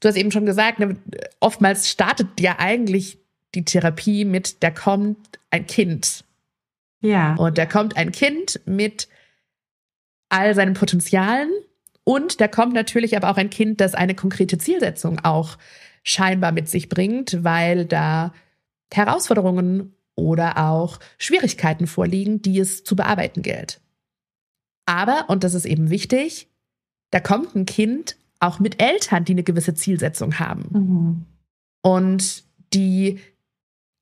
Du 0.00 0.08
hast 0.08 0.16
eben 0.16 0.32
schon 0.32 0.46
gesagt, 0.46 0.78
ne, 0.78 0.96
oftmals 1.40 1.88
startet 1.88 2.40
ja 2.40 2.56
eigentlich 2.58 3.18
die 3.54 3.64
Therapie 3.64 4.24
mit, 4.24 4.62
da 4.62 4.70
kommt 4.70 5.38
ein 5.50 5.66
Kind. 5.66 6.24
Ja. 7.00 7.34
Und 7.36 7.56
da 7.56 7.66
kommt 7.66 7.96
ein 7.96 8.12
Kind 8.12 8.60
mit 8.66 9.08
all 10.28 10.54
seinen 10.54 10.74
Potenzialen 10.74 11.50
und 12.04 12.40
da 12.40 12.48
kommt 12.48 12.72
natürlich 12.72 13.16
aber 13.16 13.30
auch 13.30 13.36
ein 13.36 13.50
Kind, 13.50 13.80
das 13.80 13.94
eine 13.94 14.14
konkrete 14.14 14.58
Zielsetzung 14.58 15.24
auch 15.24 15.56
scheinbar 16.04 16.52
mit 16.52 16.68
sich 16.68 16.88
bringt, 16.88 17.42
weil 17.42 17.84
da 17.84 18.32
Herausforderungen 18.92 19.95
oder 20.16 20.58
auch 20.58 20.98
Schwierigkeiten 21.18 21.86
vorliegen, 21.86 22.42
die 22.42 22.58
es 22.58 22.82
zu 22.82 22.96
bearbeiten 22.96 23.42
gilt. 23.42 23.80
Aber, 24.86 25.26
und 25.28 25.44
das 25.44 25.54
ist 25.54 25.66
eben 25.66 25.90
wichtig, 25.90 26.48
da 27.10 27.20
kommt 27.20 27.54
ein 27.54 27.66
Kind 27.66 28.16
auch 28.40 28.58
mit 28.58 28.82
Eltern, 28.82 29.24
die 29.24 29.32
eine 29.32 29.42
gewisse 29.42 29.74
Zielsetzung 29.74 30.38
haben. 30.38 30.68
Mhm. 30.72 31.24
Und 31.82 32.44
die 32.72 33.20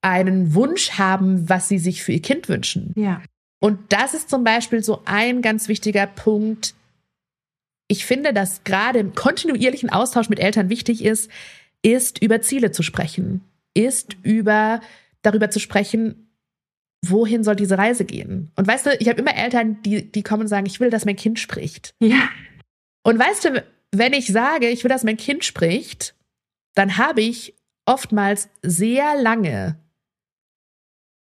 einen 0.02 0.54
Wunsch 0.54 0.92
haben, 0.92 1.48
was 1.48 1.68
sie 1.68 1.78
sich 1.78 2.02
für 2.02 2.12
ihr 2.12 2.22
Kind 2.22 2.48
wünschen. 2.48 2.92
Ja. 2.96 3.22
Und 3.60 3.78
das 3.90 4.12
ist 4.12 4.28
zum 4.28 4.44
Beispiel 4.44 4.82
so 4.82 5.02
ein 5.06 5.40
ganz 5.40 5.68
wichtiger 5.68 6.06
Punkt. 6.06 6.74
Ich 7.88 8.04
finde, 8.04 8.34
dass 8.34 8.64
gerade 8.64 8.98
im 8.98 9.14
kontinuierlichen 9.14 9.90
Austausch 9.90 10.28
mit 10.28 10.38
Eltern 10.38 10.68
wichtig 10.68 11.02
ist, 11.02 11.30
ist 11.82 12.22
über 12.22 12.42
Ziele 12.42 12.72
zu 12.72 12.82
sprechen, 12.82 13.42
ist 13.72 14.16
über 14.22 14.80
darüber 15.24 15.50
zu 15.50 15.58
sprechen, 15.58 16.30
wohin 17.04 17.44
soll 17.44 17.56
diese 17.56 17.78
Reise 17.78 18.04
gehen? 18.04 18.52
Und 18.56 18.66
weißt 18.66 18.86
du, 18.86 18.96
ich 18.98 19.08
habe 19.08 19.20
immer 19.20 19.34
Eltern, 19.34 19.82
die, 19.82 20.10
die 20.10 20.22
kommen 20.22 20.42
und 20.42 20.48
sagen, 20.48 20.66
ich 20.66 20.80
will, 20.80 20.90
dass 20.90 21.04
mein 21.04 21.16
Kind 21.16 21.38
spricht. 21.38 21.94
Ja. 22.00 22.28
Und 23.02 23.18
weißt 23.18 23.44
du, 23.44 23.64
wenn 23.92 24.12
ich 24.12 24.26
sage, 24.28 24.68
ich 24.68 24.84
will, 24.84 24.88
dass 24.88 25.04
mein 25.04 25.16
Kind 25.16 25.44
spricht, 25.44 26.14
dann 26.74 26.96
habe 26.96 27.20
ich 27.20 27.54
oftmals 27.86 28.48
sehr 28.62 29.20
lange 29.20 29.78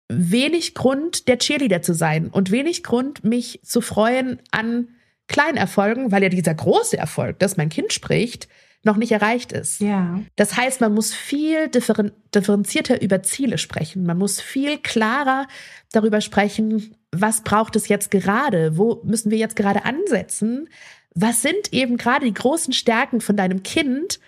wenig 0.10 0.76
Grund, 0.76 1.28
der 1.28 1.40
Cheerleader 1.40 1.82
zu 1.82 1.94
sein 1.94 2.28
und 2.28 2.52
wenig 2.52 2.84
Grund, 2.84 3.24
mich 3.24 3.60
zu 3.64 3.82
freuen 3.82 4.40
an 4.52 4.90
kleinen 5.28 5.58
Erfolgen, 5.58 6.12
weil 6.12 6.24
ja 6.24 6.30
dieser 6.30 6.54
große 6.54 6.98
Erfolg, 6.98 7.40
dass 7.40 7.58
mein 7.58 7.70
Kind 7.70 7.94
spricht, 7.94 8.48
noch 8.86 8.98
nicht 8.98 9.14
erreicht 9.14 9.54
ist. 9.54 9.80
Ja. 9.80 10.20
Das 10.36 10.58
heißt, 10.58 10.82
man 10.82 10.94
muss 10.94 11.14
viel 11.14 11.70
differen 11.70 12.12
differenzierter 12.36 13.02
über 13.02 13.24
Ziele 13.24 13.58
sprechen. 13.58 14.06
Man 14.06 14.18
muss 14.18 14.42
viel 14.42 14.78
klarer 14.78 15.48
darüber 15.94 16.20
sprechen, 16.20 16.96
was 17.12 17.42
braucht 17.42 17.78
es 17.78 17.88
jetzt 17.88 18.12
gerade? 18.12 18.78
Wo 18.78 19.02
müssen 19.06 19.32
wir 19.32 19.38
jetzt 19.38 19.56
gerade 19.56 19.86
ansetzen? 19.86 20.68
was 21.16 21.42
sind 21.42 21.74
eben 21.74 21.98
gerade 21.98 22.26
die 22.26 22.34
großen 22.34 22.74
Stärken 22.74 23.22
von 23.22 23.38
deinem 23.38 23.64
Kind, 23.64 24.20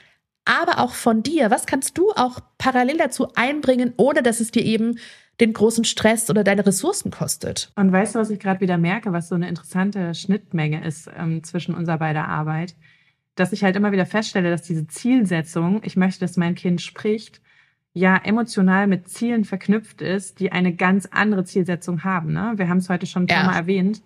aber 0.45 0.79
auch 0.79 0.93
von 0.93 1.23
dir? 1.23 1.49
Was 1.49 1.65
kannst 1.65 1.97
du 1.97 2.11
auch 2.11 2.39
parallel 2.57 2.97
dazu 2.97 3.33
einbringen, 3.35 3.93
ohne 3.97 4.21
dass 4.21 4.39
es 4.39 4.51
dir 4.51 4.63
eben 4.63 4.99
den 5.39 5.53
großen 5.53 5.83
Stress 5.83 6.29
oder 6.29 6.43
deine 6.43 6.65
Ressourcen 6.65 7.11
kostet? 7.11 7.71
Und 7.75 7.91
weißt 7.91 8.15
du, 8.15 8.19
was 8.19 8.29
ich 8.29 8.39
gerade 8.39 8.61
wieder 8.61 8.77
merke, 8.77 9.11
was 9.11 9.29
so 9.29 9.35
eine 9.35 9.49
interessante 9.49 10.13
Schnittmenge 10.13 10.85
ist 10.85 11.09
ähm, 11.17 11.43
zwischen 11.43 11.75
unserer 11.75 11.97
beider 11.97 12.27
Arbeit? 12.27 12.75
Dass 13.35 13.51
ich 13.51 13.63
halt 13.63 13.75
immer 13.75 13.91
wieder 13.91 14.05
feststelle, 14.05 14.49
dass 14.49 14.61
diese 14.61 14.87
Zielsetzung, 14.87 15.81
ich 15.83 15.97
möchte, 15.97 16.21
dass 16.21 16.37
mein 16.37 16.55
Kind 16.55 16.81
spricht, 16.81 17.41
ja 17.93 18.17
emotional 18.17 18.87
mit 18.87 19.09
Zielen 19.09 19.45
verknüpft 19.45 20.01
ist, 20.01 20.39
die 20.39 20.51
eine 20.51 20.75
ganz 20.75 21.07
andere 21.07 21.45
Zielsetzung 21.45 22.03
haben. 22.03 22.33
Ne? 22.33 22.53
Wir 22.57 22.69
haben 22.69 22.77
es 22.77 22.89
heute 22.89 23.05
schon 23.05 23.23
ein 23.23 23.27
paar 23.27 23.43
ja. 23.43 23.45
Mal 23.45 23.55
erwähnt. 23.55 24.01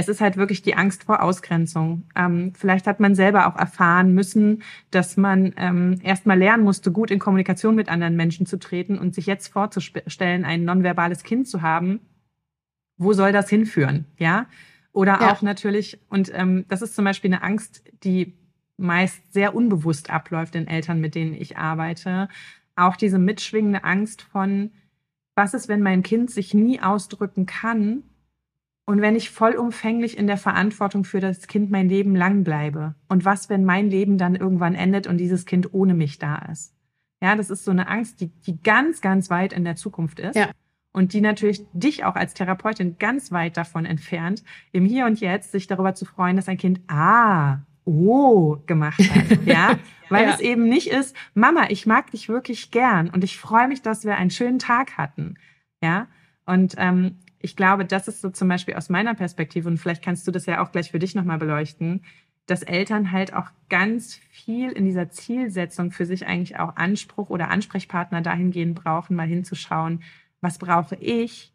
Es 0.00 0.08
ist 0.08 0.22
halt 0.22 0.38
wirklich 0.38 0.62
die 0.62 0.74
Angst 0.76 1.04
vor 1.04 1.22
Ausgrenzung. 1.22 2.04
Ähm, 2.16 2.54
vielleicht 2.54 2.86
hat 2.86 3.00
man 3.00 3.14
selber 3.14 3.46
auch 3.46 3.56
erfahren 3.56 4.14
müssen, 4.14 4.62
dass 4.90 5.18
man 5.18 5.52
ähm, 5.58 6.00
erst 6.02 6.24
mal 6.24 6.38
lernen 6.38 6.64
musste, 6.64 6.90
gut 6.90 7.10
in 7.10 7.18
Kommunikation 7.18 7.74
mit 7.74 7.90
anderen 7.90 8.16
Menschen 8.16 8.46
zu 8.46 8.58
treten 8.58 8.98
und 8.98 9.14
sich 9.14 9.26
jetzt 9.26 9.48
vorzustellen, 9.48 10.46
ein 10.46 10.64
nonverbales 10.64 11.22
Kind 11.22 11.48
zu 11.48 11.60
haben. 11.60 12.00
Wo 12.96 13.12
soll 13.12 13.32
das 13.32 13.50
hinführen? 13.50 14.06
Ja. 14.16 14.46
Oder 14.92 15.20
ja. 15.20 15.32
auch 15.32 15.42
natürlich, 15.42 16.00
und 16.08 16.32
ähm, 16.34 16.64
das 16.68 16.80
ist 16.80 16.94
zum 16.94 17.04
Beispiel 17.04 17.34
eine 17.34 17.42
Angst, 17.42 17.84
die 18.02 18.32
meist 18.78 19.20
sehr 19.30 19.54
unbewusst 19.54 20.08
abläuft 20.08 20.54
in 20.54 20.66
Eltern, 20.66 21.02
mit 21.02 21.14
denen 21.14 21.34
ich 21.34 21.58
arbeite 21.58 22.28
auch 22.76 22.96
diese 22.96 23.18
mitschwingende 23.18 23.84
Angst 23.84 24.22
von, 24.22 24.70
was 25.34 25.52
ist, 25.52 25.68
wenn 25.68 25.82
mein 25.82 26.02
Kind 26.02 26.30
sich 26.30 26.54
nie 26.54 26.80
ausdrücken 26.80 27.44
kann 27.44 28.04
und 28.90 29.00
wenn 29.00 29.14
ich 29.14 29.30
vollumfänglich 29.30 30.18
in 30.18 30.26
der 30.26 30.36
Verantwortung 30.36 31.04
für 31.04 31.20
das 31.20 31.46
Kind 31.46 31.70
mein 31.70 31.88
Leben 31.88 32.16
lang 32.16 32.42
bleibe? 32.42 32.96
Und 33.08 33.24
was, 33.24 33.48
wenn 33.48 33.64
mein 33.64 33.88
Leben 33.88 34.18
dann 34.18 34.34
irgendwann 34.34 34.74
endet 34.74 35.06
und 35.06 35.18
dieses 35.18 35.46
Kind 35.46 35.72
ohne 35.72 35.94
mich 35.94 36.18
da 36.18 36.38
ist? 36.50 36.74
Ja, 37.22 37.36
das 37.36 37.50
ist 37.50 37.64
so 37.64 37.70
eine 37.70 37.86
Angst, 37.86 38.20
die, 38.20 38.32
die 38.46 38.60
ganz, 38.60 39.00
ganz 39.00 39.30
weit 39.30 39.52
in 39.52 39.62
der 39.62 39.76
Zukunft 39.76 40.18
ist. 40.18 40.34
Ja. 40.34 40.50
Und 40.92 41.12
die 41.12 41.20
natürlich 41.20 41.64
dich 41.72 42.04
auch 42.04 42.16
als 42.16 42.34
Therapeutin 42.34 42.98
ganz 42.98 43.30
weit 43.30 43.56
davon 43.56 43.86
entfernt, 43.86 44.42
im 44.72 44.84
Hier 44.84 45.06
und 45.06 45.20
Jetzt 45.20 45.52
sich 45.52 45.68
darüber 45.68 45.94
zu 45.94 46.04
freuen, 46.04 46.34
dass 46.34 46.48
ein 46.48 46.58
Kind, 46.58 46.80
ah, 46.88 47.58
oh 47.84 48.56
gemacht 48.66 48.98
hat. 49.14 49.38
Ja, 49.46 49.78
weil 50.08 50.24
ja. 50.26 50.34
es 50.34 50.40
eben 50.40 50.68
nicht 50.68 50.88
ist, 50.88 51.14
Mama, 51.34 51.66
ich 51.68 51.86
mag 51.86 52.10
dich 52.10 52.28
wirklich 52.28 52.72
gern 52.72 53.08
und 53.08 53.22
ich 53.22 53.38
freue 53.38 53.68
mich, 53.68 53.82
dass 53.82 54.04
wir 54.04 54.16
einen 54.16 54.30
schönen 54.30 54.58
Tag 54.58 54.98
hatten. 54.98 55.36
Ja, 55.80 56.08
und 56.44 56.74
ähm, 56.76 57.18
ich 57.42 57.56
glaube, 57.56 57.84
das 57.84 58.06
ist 58.06 58.20
so 58.20 58.30
zum 58.30 58.48
Beispiel 58.48 58.74
aus 58.74 58.88
meiner 58.90 59.14
Perspektive 59.14 59.68
und 59.68 59.78
vielleicht 59.78 60.04
kannst 60.04 60.26
du 60.26 60.30
das 60.30 60.46
ja 60.46 60.62
auch 60.62 60.72
gleich 60.72 60.90
für 60.90 60.98
dich 60.98 61.14
nochmal 61.14 61.38
beleuchten, 61.38 62.02
dass 62.46 62.62
Eltern 62.62 63.12
halt 63.12 63.32
auch 63.32 63.46
ganz 63.68 64.14
viel 64.14 64.72
in 64.72 64.84
dieser 64.84 65.10
Zielsetzung 65.10 65.90
für 65.90 66.04
sich 66.04 66.26
eigentlich 66.26 66.58
auch 66.58 66.76
Anspruch 66.76 67.30
oder 67.30 67.48
Ansprechpartner 67.48 68.20
dahingehend 68.22 68.74
brauchen, 68.74 69.16
mal 69.16 69.26
hinzuschauen, 69.26 70.02
was 70.40 70.58
brauche 70.58 70.96
ich, 70.96 71.52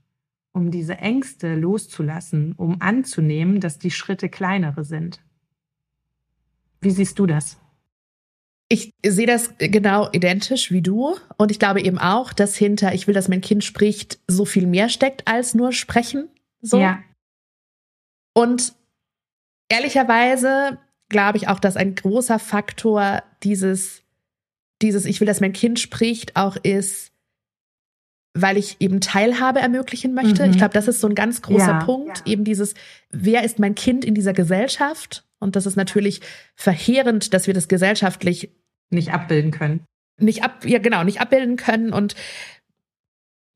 um 0.53 0.71
diese 0.71 0.97
Ängste 0.97 1.55
loszulassen, 1.55 2.53
um 2.53 2.81
anzunehmen, 2.81 3.59
dass 3.59 3.77
die 3.77 3.91
Schritte 3.91 4.29
kleinere 4.29 4.83
sind. 4.83 5.21
Wie 6.81 6.91
siehst 6.91 7.19
du 7.19 7.25
das? 7.25 7.59
Ich 8.67 8.93
sehe 9.05 9.27
das 9.27 9.51
genau 9.59 10.09
identisch 10.11 10.71
wie 10.71 10.81
du 10.81 11.15
und 11.37 11.51
ich 11.51 11.59
glaube 11.59 11.81
eben 11.81 11.99
auch, 11.99 12.33
dass 12.33 12.55
hinter 12.55 12.93
ich 12.93 13.05
will, 13.05 13.13
dass 13.13 13.27
mein 13.27 13.41
Kind 13.41 13.63
spricht, 13.63 14.19
so 14.27 14.43
viel 14.43 14.65
mehr 14.65 14.89
steckt 14.89 15.27
als 15.27 15.53
nur 15.53 15.71
sprechen. 15.71 16.29
So. 16.61 16.79
Ja. 16.79 17.03
Und 18.33 18.73
ehrlicherweise 19.69 20.79
glaube 21.09 21.37
ich 21.37 21.47
auch, 21.47 21.59
dass 21.59 21.77
ein 21.77 21.93
großer 21.93 22.39
Faktor 22.39 23.23
dieses, 23.43 24.01
dieses 24.81 25.05
ich 25.05 25.19
will, 25.19 25.27
dass 25.27 25.41
mein 25.41 25.53
Kind 25.53 25.79
spricht, 25.79 26.35
auch 26.35 26.57
ist, 26.57 27.11
weil 28.33 28.57
ich 28.57 28.77
eben 28.79 28.99
Teilhabe 28.99 29.59
ermöglichen 29.59 30.13
möchte. 30.13 30.43
Mhm. 30.43 30.51
Ich 30.51 30.57
glaube, 30.57 30.73
das 30.73 30.87
ist 30.87 30.99
so 30.99 31.07
ein 31.07 31.15
ganz 31.15 31.41
großer 31.41 31.67
ja, 31.67 31.83
Punkt. 31.85 32.19
Ja. 32.19 32.33
Eben 32.33 32.43
dieses, 32.43 32.73
wer 33.11 33.43
ist 33.43 33.59
mein 33.59 33.75
Kind 33.75 34.03
in 34.03 34.13
dieser 34.13 34.33
Gesellschaft? 34.33 35.23
Und 35.45 35.55
das 35.55 35.65
ist 35.65 35.77
natürlich 35.77 36.19
verheerend, 36.55 37.33
dass 37.33 37.47
wir 37.47 37.53
das 37.53 37.69
gesellschaftlich 37.69 38.51
nicht 38.89 39.13
abbilden 39.13 39.51
können. 39.51 39.85
Nicht 40.19 40.43
ab, 40.43 40.65
ja 40.65 40.79
genau, 40.79 41.03
nicht 41.03 41.21
abbilden 41.21 41.55
können 41.55 41.93
und 41.93 42.15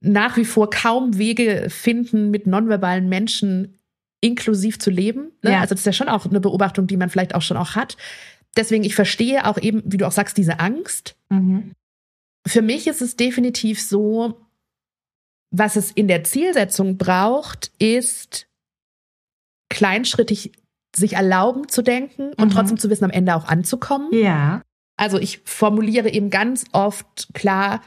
nach 0.01 0.37
wie 0.37 0.45
vor 0.45 0.69
kaum 0.69 1.17
Wege 1.17 1.67
finden, 1.69 2.31
mit 2.31 2.47
nonverbalen 2.47 3.09
Menschen 3.09 3.79
inklusiv 4.21 4.79
zu 4.79 4.89
leben. 4.89 5.31
Ne? 5.41 5.51
Ja. 5.51 5.61
Also 5.61 5.73
das 5.73 5.81
ist 5.81 5.85
ja 5.85 5.93
schon 5.93 6.09
auch 6.09 6.25
eine 6.25 6.39
Beobachtung, 6.39 6.87
die 6.87 6.97
man 6.97 7.09
vielleicht 7.09 7.35
auch 7.35 7.41
schon 7.41 7.57
auch 7.57 7.75
hat. 7.75 7.97
Deswegen, 8.55 8.83
ich 8.83 8.95
verstehe 8.95 9.45
auch 9.45 9.57
eben, 9.57 9.81
wie 9.85 9.97
du 9.97 10.07
auch 10.07 10.11
sagst, 10.11 10.37
diese 10.37 10.59
Angst. 10.59 11.15
Mhm. 11.29 11.73
Für 12.47 12.61
mich 12.61 12.87
ist 12.87 13.01
es 13.01 13.15
definitiv 13.15 13.81
so, 13.81 14.41
was 15.51 15.75
es 15.75 15.91
in 15.91 16.07
der 16.07 16.23
Zielsetzung 16.23 16.97
braucht, 16.97 17.71
ist 17.79 18.47
kleinschrittig 19.69 20.51
sich 20.95 21.13
erlauben 21.13 21.67
zu 21.67 21.81
denken 21.81 22.33
und 22.33 22.49
mhm. 22.49 22.51
trotzdem 22.51 22.77
zu 22.77 22.89
wissen, 22.89 23.05
am 23.05 23.11
Ende 23.11 23.35
auch 23.35 23.47
anzukommen. 23.47 24.09
Ja. 24.11 24.61
Also 24.97 25.17
ich 25.17 25.41
formuliere 25.45 26.09
eben 26.09 26.29
ganz 26.29 26.65
oft 26.71 27.29
klar, 27.33 27.81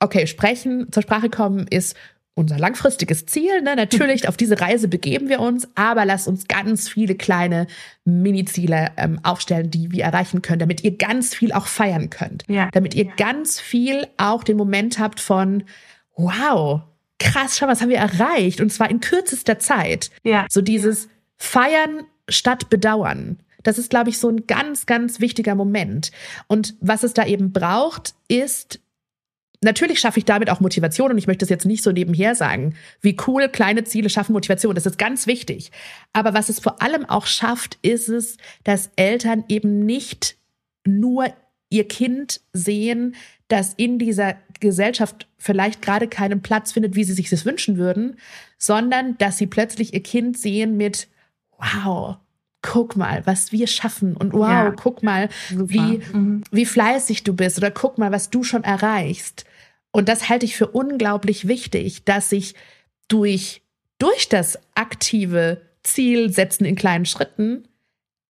okay, 0.00 0.26
sprechen, 0.26 0.92
zur 0.92 1.02
Sprache 1.02 1.30
kommen 1.30 1.66
ist 1.68 1.96
unser 2.38 2.58
langfristiges 2.58 3.26
Ziel. 3.26 3.62
Ne? 3.62 3.74
Natürlich, 3.74 4.28
auf 4.28 4.36
diese 4.36 4.60
Reise 4.60 4.88
begeben 4.88 5.28
wir 5.28 5.40
uns, 5.40 5.68
aber 5.74 6.04
lasst 6.04 6.28
uns 6.28 6.46
ganz 6.46 6.88
viele 6.88 7.16
kleine 7.16 7.66
Mini-Ziele 8.04 8.92
ähm, 8.96 9.18
aufstellen, 9.24 9.70
die 9.70 9.90
wir 9.90 10.04
erreichen 10.04 10.40
können, 10.40 10.60
damit 10.60 10.84
ihr 10.84 10.96
ganz 10.96 11.34
viel 11.34 11.52
auch 11.52 11.66
feiern 11.66 12.10
könnt. 12.10 12.44
Ja. 12.46 12.68
Damit 12.72 12.94
ihr 12.94 13.06
ganz 13.16 13.60
viel 13.60 14.06
auch 14.16 14.44
den 14.44 14.56
Moment 14.56 14.98
habt 14.98 15.18
von, 15.20 15.64
wow, 16.16 16.82
krass, 17.18 17.58
schau, 17.58 17.66
was 17.66 17.80
haben 17.80 17.88
wir 17.88 17.98
erreicht? 17.98 18.60
Und 18.60 18.72
zwar 18.72 18.88
in 18.90 19.00
kürzester 19.00 19.58
Zeit. 19.58 20.10
Ja. 20.22 20.46
So 20.48 20.60
dieses, 20.60 21.08
Feiern 21.38 22.04
statt 22.28 22.68
bedauern. 22.68 23.38
Das 23.62 23.78
ist, 23.78 23.90
glaube 23.90 24.10
ich, 24.10 24.18
so 24.18 24.28
ein 24.28 24.46
ganz, 24.46 24.86
ganz 24.86 25.20
wichtiger 25.20 25.54
Moment. 25.54 26.12
Und 26.46 26.74
was 26.80 27.02
es 27.02 27.14
da 27.14 27.26
eben 27.26 27.52
braucht, 27.52 28.14
ist, 28.28 28.80
natürlich 29.60 30.00
schaffe 30.00 30.18
ich 30.18 30.24
damit 30.24 30.50
auch 30.50 30.60
Motivation 30.60 31.10
und 31.10 31.18
ich 31.18 31.26
möchte 31.26 31.44
es 31.44 31.48
jetzt 31.48 31.66
nicht 31.66 31.82
so 31.82 31.90
nebenher 31.90 32.34
sagen, 32.34 32.74
wie 33.00 33.16
cool 33.26 33.48
kleine 33.48 33.84
Ziele 33.84 34.10
schaffen 34.10 34.32
Motivation. 34.32 34.74
Das 34.74 34.86
ist 34.86 34.98
ganz 34.98 35.26
wichtig. 35.26 35.72
Aber 36.12 36.34
was 36.34 36.48
es 36.48 36.60
vor 36.60 36.82
allem 36.82 37.04
auch 37.04 37.26
schafft, 37.26 37.78
ist 37.82 38.08
es, 38.08 38.36
dass 38.64 38.90
Eltern 38.96 39.44
eben 39.48 39.84
nicht 39.84 40.36
nur 40.86 41.26
ihr 41.70 41.86
Kind 41.86 42.40
sehen, 42.52 43.14
das 43.48 43.74
in 43.74 43.98
dieser 43.98 44.36
Gesellschaft 44.60 45.26
vielleicht 45.38 45.82
gerade 45.82 46.08
keinen 46.08 46.42
Platz 46.42 46.72
findet, 46.72 46.94
wie 46.94 47.04
sie 47.04 47.12
sich 47.12 47.30
das 47.30 47.44
wünschen 47.44 47.76
würden, 47.76 48.16
sondern 48.56 49.16
dass 49.18 49.38
sie 49.38 49.46
plötzlich 49.46 49.94
ihr 49.94 50.02
Kind 50.02 50.38
sehen 50.38 50.76
mit, 50.76 51.08
wow, 51.58 52.16
guck 52.62 52.96
mal, 52.96 53.26
was 53.26 53.52
wir 53.52 53.66
schaffen 53.66 54.16
und 54.16 54.32
wow, 54.32 54.48
ja, 54.48 54.70
guck 54.70 55.02
mal, 55.02 55.28
wie, 55.50 56.00
mhm. 56.12 56.42
wie 56.50 56.66
fleißig 56.66 57.24
du 57.24 57.34
bist 57.34 57.58
oder 57.58 57.70
guck 57.70 57.98
mal, 57.98 58.12
was 58.12 58.30
du 58.30 58.42
schon 58.42 58.64
erreichst. 58.64 59.44
Und 59.90 60.08
das 60.08 60.28
halte 60.28 60.44
ich 60.44 60.56
für 60.56 60.68
unglaublich 60.68 61.48
wichtig, 61.48 62.04
dass 62.04 62.30
sich 62.30 62.54
durch, 63.08 63.62
durch 63.98 64.28
das 64.28 64.58
aktive 64.74 65.62
Zielsetzen 65.82 66.66
in 66.66 66.76
kleinen 66.76 67.06
Schritten 67.06 67.64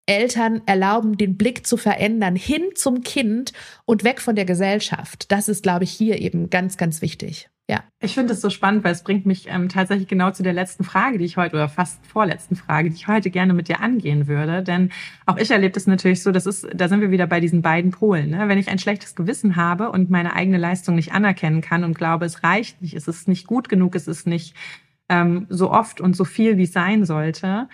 Eltern 0.07 0.63
erlauben, 0.65 1.19
den 1.19 1.37
Blick 1.37 1.67
zu 1.67 1.77
verändern 1.77 2.35
hin 2.35 2.63
zum 2.75 3.03
Kind 3.03 3.53
und 3.85 4.05
weg 4.05 4.21
von 4.21 4.37
der 4.37 4.47
Gesellschaft. 4.47 5.31
Das 5.31 5.49
ist, 5.49 5.63
glaube 5.63 5.85
ich, 5.85 5.91
hier 5.91 6.21
eben 6.21 6.49
ganz, 6.49 6.79
ganz 6.79 7.03
wichtig. 7.03 7.51
Ja. 7.71 7.85
Ich 8.01 8.15
finde 8.15 8.33
es 8.33 8.41
so 8.41 8.49
spannend, 8.49 8.83
weil 8.83 8.93
es 8.93 9.03
bringt 9.03 9.27
mich 9.27 9.47
ähm, 9.49 9.69
tatsächlich 9.69 10.09
genau 10.09 10.31
zu 10.31 10.43
der 10.43 10.55
letzten 10.55 10.85
Frage, 10.85 11.19
die 11.19 11.27
ich 11.27 11.37
heute, 11.37 11.57
oder 11.57 11.69
fast 11.69 12.05
vorletzten 12.07 12.57
Frage, 12.57 12.89
die 12.89 12.97
ich 12.97 13.09
heute 13.09 13.29
gerne 13.31 13.53
mit 13.53 13.69
dir 13.69 13.81
angehen 13.81 14.27
würde. 14.27 14.63
Denn 14.63 14.91
auch 15.27 15.37
ich 15.37 15.51
erlebe 15.51 15.75
das 15.75 15.87
natürlich 15.87 16.23
so, 16.23 16.33
das 16.33 16.47
ist, 16.47 16.67
da 16.75 16.89
sind 16.89 17.03
wir 17.03 17.11
wieder 17.11 17.27
bei 17.27 17.41
diesen 17.41 17.61
beiden 17.61 17.91
Polen. 17.91 18.31
Ne? 18.31 18.49
Wenn 18.49 18.57
ich 18.57 18.69
ein 18.69 18.79
schlechtes 18.79 19.15
Gewissen 19.15 19.57
habe 19.57 19.91
und 19.91 20.09
meine 20.09 20.33
eigene 20.33 20.57
Leistung 20.57 20.95
nicht 20.95 21.13
anerkennen 21.13 21.61
kann 21.61 21.85
und 21.85 21.99
glaube, 21.99 22.25
es 22.25 22.43
reicht 22.43 22.81
nicht, 22.81 22.95
es 22.95 23.07
ist 23.07 23.29
nicht 23.29 23.47
gut 23.47 23.69
genug, 23.69 23.95
es 23.95 24.09
ist 24.09 24.27
nicht 24.27 24.55
ähm, 25.11 25.47
so 25.51 25.71
oft 25.71 26.01
und 26.01 26.17
so 26.17 26.25
viel, 26.25 26.57
wie 26.57 26.65
es 26.65 26.73
sein 26.73 27.05
sollte, 27.05 27.69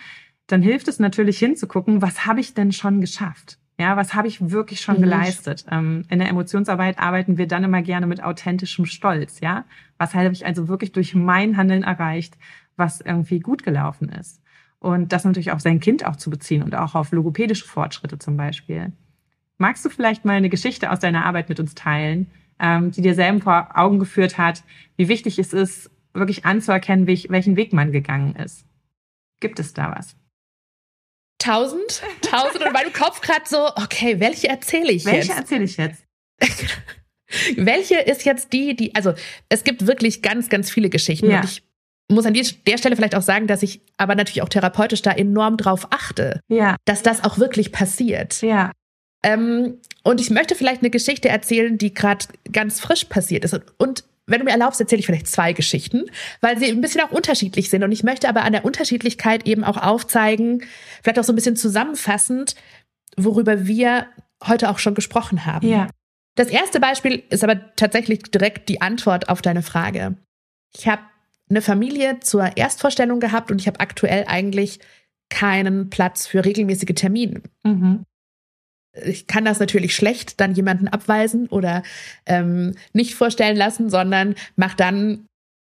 dann 0.47 0.61
hilft 0.61 0.89
es 0.89 0.99
natürlich 0.99 1.39
hinzugucken, 1.39 2.01
was 2.01 2.25
habe 2.25 2.41
ich 2.41 2.53
denn 2.53 2.73
schon 2.73 2.99
geschafft? 2.99 3.59
Ja, 3.77 3.97
was 3.97 4.13
habe 4.13 4.27
ich 4.27 4.51
wirklich 4.51 4.79
schon 4.79 4.97
mhm. 4.97 5.01
geleistet? 5.01 5.65
Ähm, 5.69 6.05
in 6.09 6.19
der 6.19 6.29
Emotionsarbeit 6.29 6.97
arbeiten 6.97 7.37
wir 7.37 7.47
dann 7.47 7.63
immer 7.63 7.81
gerne 7.81 8.07
mit 8.07 8.23
authentischem 8.23 8.85
Stolz. 8.85 9.41
Ja, 9.41 9.65
was 9.97 10.13
habe 10.13 10.31
ich 10.31 10.45
also 10.45 10.67
wirklich 10.67 10.91
durch 10.91 11.15
mein 11.15 11.57
Handeln 11.57 11.83
erreicht, 11.83 12.37
was 12.75 13.01
irgendwie 13.01 13.39
gut 13.39 13.63
gelaufen 13.63 14.09
ist? 14.09 14.41
Und 14.79 15.13
das 15.13 15.23
natürlich 15.23 15.51
auf 15.51 15.61
sein 15.61 15.79
Kind 15.79 16.05
auch 16.05 16.15
zu 16.15 16.29
beziehen 16.29 16.61
und 16.61 16.75
auch 16.75 16.95
auf 16.95 17.11
logopädische 17.11 17.65
Fortschritte 17.65 18.19
zum 18.19 18.37
Beispiel. 18.37 18.91
Magst 19.57 19.85
du 19.85 19.89
vielleicht 19.89 20.25
mal 20.25 20.33
eine 20.33 20.49
Geschichte 20.49 20.91
aus 20.91 20.99
deiner 20.99 21.25
Arbeit 21.25 21.49
mit 21.49 21.59
uns 21.59 21.75
teilen, 21.75 22.29
ähm, 22.59 22.91
die 22.91 23.01
dir 23.01 23.15
selber 23.15 23.41
vor 23.41 23.69
Augen 23.73 23.99
geführt 23.99 24.37
hat, 24.37 24.63
wie 24.97 25.07
wichtig 25.07 25.39
es 25.39 25.53
ist, 25.53 25.89
wirklich 26.13 26.45
anzuerkennen, 26.45 27.07
welchen 27.07 27.55
Weg 27.55 27.73
man 27.73 27.91
gegangen 27.91 28.35
ist? 28.35 28.65
Gibt 29.39 29.59
es 29.59 29.73
da 29.73 29.93
was? 29.95 30.15
Tausend, 31.37 32.01
tausend 32.21 32.65
und 32.65 32.73
mein 32.73 32.91
Kopf 32.93 33.21
gerade 33.21 33.43
so, 33.45 33.67
okay, 33.75 34.19
welche 34.19 34.47
erzähle 34.47 34.91
ich 34.91 35.05
Welche 35.05 35.29
jetzt? 35.29 35.39
erzähle 35.39 35.63
ich 35.63 35.77
jetzt? 35.77 36.05
welche 37.57 37.99
ist 37.99 38.25
jetzt 38.25 38.53
die, 38.53 38.75
die, 38.75 38.93
also 38.95 39.13
es 39.49 39.63
gibt 39.63 39.87
wirklich 39.87 40.21
ganz, 40.21 40.49
ganz 40.49 40.69
viele 40.69 40.89
Geschichten 40.89 41.29
Ja. 41.29 41.37
und 41.39 41.45
ich 41.45 41.63
muss 42.11 42.25
an 42.25 42.33
der 42.35 42.77
Stelle 42.77 42.95
vielleicht 42.95 43.15
auch 43.15 43.23
sagen, 43.23 43.47
dass 43.47 43.63
ich 43.63 43.81
aber 43.97 44.13
natürlich 44.15 44.43
auch 44.43 44.49
therapeutisch 44.49 45.01
da 45.01 45.11
enorm 45.11 45.57
drauf 45.57 45.87
achte, 45.89 46.39
Ja, 46.49 46.75
dass 46.85 47.01
das 47.01 47.23
auch 47.23 47.39
wirklich 47.39 47.71
passiert. 47.71 48.41
ja, 48.41 48.71
Ähm, 49.23 49.79
und 50.03 50.21
ich 50.21 50.29
möchte 50.29 50.53
vielleicht 50.53 50.81
eine 50.81 50.91
Geschichte 50.91 51.29
erzählen, 51.29 51.79
die 51.79 51.93
gerade 51.95 52.25
ganz 52.51 52.79
frisch 52.79 53.05
passiert 53.05 53.43
ist. 53.43 53.55
Und, 53.55 53.63
und 53.79 54.03
wenn 54.27 54.37
du 54.39 54.45
mir 54.45 54.51
erlaubst, 54.51 54.79
erzähle 54.79 54.99
ich 54.99 55.07
vielleicht 55.07 55.27
zwei 55.27 55.53
Geschichten, 55.53 56.03
weil 56.41 56.59
sie 56.59 56.65
ein 56.67 56.79
bisschen 56.81 57.01
auch 57.01 57.11
unterschiedlich 57.11 57.71
sind. 57.71 57.83
Und 57.83 57.91
ich 57.91 58.03
möchte 58.03 58.29
aber 58.29 58.43
an 58.43 58.51
der 58.53 58.65
Unterschiedlichkeit 58.65 59.47
eben 59.47 59.63
auch 59.63 59.77
aufzeigen, 59.77 60.63
vielleicht 61.01 61.17
auch 61.17 61.23
so 61.23 61.31
ein 61.33 61.35
bisschen 61.35 61.55
zusammenfassend, 61.55 62.53
worüber 63.17 63.65
wir 63.65 64.05
heute 64.45 64.69
auch 64.69 64.77
schon 64.77 64.93
gesprochen 64.93 65.45
haben. 65.47 65.67
ja. 65.67 65.87
Das 66.35 66.49
erste 66.49 66.79
Beispiel 66.79 67.23
ist 67.29 67.43
aber 67.43 67.75
tatsächlich 67.75 68.23
direkt 68.23 68.67
die 68.69 68.81
Antwort 68.81 69.29
auf 69.29 69.41
deine 69.41 69.61
Frage. 69.61 70.15
Ich 70.77 70.87
habe 70.87 71.01
eine 71.49 71.61
Familie 71.61 72.19
zur 72.19 72.57
Erstvorstellung 72.57 73.19
gehabt 73.19 73.51
und 73.51 73.61
ich 73.61 73.67
habe 73.67 73.79
aktuell 73.79 74.25
eigentlich 74.27 74.79
keinen 75.29 75.89
Platz 75.89 76.27
für 76.27 76.43
regelmäßige 76.45 76.93
Termine 76.95 77.41
Mhm. 77.63 78.03
ich 79.05 79.27
kann 79.27 79.43
das 79.45 79.59
natürlich 79.59 79.95
schlecht 79.95 80.39
dann 80.39 80.53
jemanden 80.53 80.87
abweisen 80.87 81.47
oder 81.47 81.83
ähm, 82.25 82.75
nicht 82.93 83.15
vorstellen 83.15 83.57
lassen, 83.57 83.89
sondern 83.89 84.35
mach 84.55 84.73
dann 84.75 85.25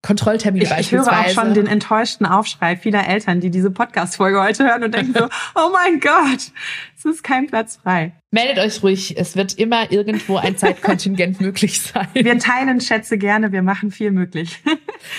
Kontrolltermine 0.06 0.64
Ich, 0.66 0.70
ich 0.70 0.76
beispielsweise. 0.76 1.12
höre 1.12 1.20
auch 1.26 1.30
schon 1.30 1.54
den 1.56 1.66
enttäuschten 1.68 2.26
Aufschrei 2.28 2.78
vieler 2.78 3.08
Eltern, 3.08 3.40
die 3.40 3.50
diese 3.50 3.72
Podcast-Folge 3.72 4.40
heute 4.42 4.64
hören 4.66 4.84
und 4.84 4.94
denken 4.94 5.14
so, 5.18 5.26
oh 5.56 5.70
mein 5.74 6.00
Gott, 6.00 6.52
es 6.98 7.06
ist 7.06 7.24
kein 7.24 7.48
Platz 7.48 7.78
frei. 7.78 8.14
Meldet 8.36 8.60
euch 8.60 8.84
ruhig, 8.84 9.18
es 9.18 9.38
wird 9.38 9.58
immer 9.58 9.94
irgendwo 9.94 10.36
ein 10.36 10.58
Zeitkontingent 10.58 11.40
möglich 11.40 11.82
sein. 11.82 12.10
Wir 12.14 12.38
teilen 12.38 12.82
Schätze 12.82 13.18
gerne, 13.18 13.54
wir 13.54 13.62
machen 13.62 13.92
viel 13.92 14.12
möglich. 14.12 14.62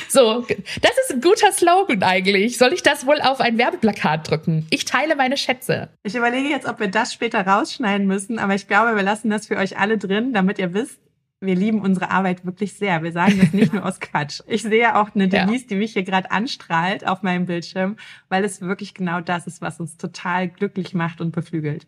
So, 0.08 0.44
das 0.82 0.90
ist 1.04 1.12
ein 1.12 1.20
guter 1.20 1.52
Slogan 1.52 2.02
eigentlich. 2.02 2.58
Soll 2.58 2.72
ich 2.72 2.82
das 2.82 3.06
wohl 3.06 3.20
auf 3.20 3.40
ein 3.40 3.56
Werbeplakat 3.56 4.28
drücken? 4.28 4.66
Ich 4.70 4.84
teile 4.84 5.14
meine 5.14 5.36
Schätze. 5.36 5.90
Ich 6.02 6.16
überlege 6.16 6.48
jetzt, 6.48 6.66
ob 6.66 6.80
wir 6.80 6.88
das 6.88 7.12
später 7.12 7.46
rausschneiden 7.46 8.04
müssen, 8.06 8.40
aber 8.40 8.56
ich 8.56 8.66
glaube, 8.66 8.96
wir 8.96 9.04
lassen 9.04 9.30
das 9.30 9.46
für 9.46 9.56
euch 9.56 9.78
alle 9.78 9.96
drin, 9.96 10.32
damit 10.32 10.58
ihr 10.58 10.74
wisst, 10.74 10.98
wir 11.40 11.54
lieben 11.54 11.82
unsere 11.82 12.10
Arbeit 12.10 12.44
wirklich 12.44 12.72
sehr. 12.74 13.02
Wir 13.04 13.12
sagen 13.12 13.38
das 13.38 13.52
nicht 13.52 13.72
nur 13.74 13.84
aus 13.84 14.00
Quatsch. 14.00 14.40
Ich 14.48 14.62
sehe 14.62 14.96
auch 14.96 15.14
eine 15.14 15.24
Ja. 15.24 15.44
Denise, 15.44 15.66
die 15.68 15.76
mich 15.76 15.92
hier 15.92 16.02
gerade 16.02 16.30
anstrahlt 16.32 17.06
auf 17.06 17.22
meinem 17.22 17.46
Bildschirm, 17.46 17.96
weil 18.28 18.44
es 18.44 18.60
wirklich 18.60 18.92
genau 18.92 19.20
das 19.20 19.46
ist, 19.46 19.62
was 19.62 19.78
uns 19.78 19.96
total 19.96 20.48
glücklich 20.48 20.94
macht 20.94 21.20
und 21.20 21.30
beflügelt. 21.30 21.86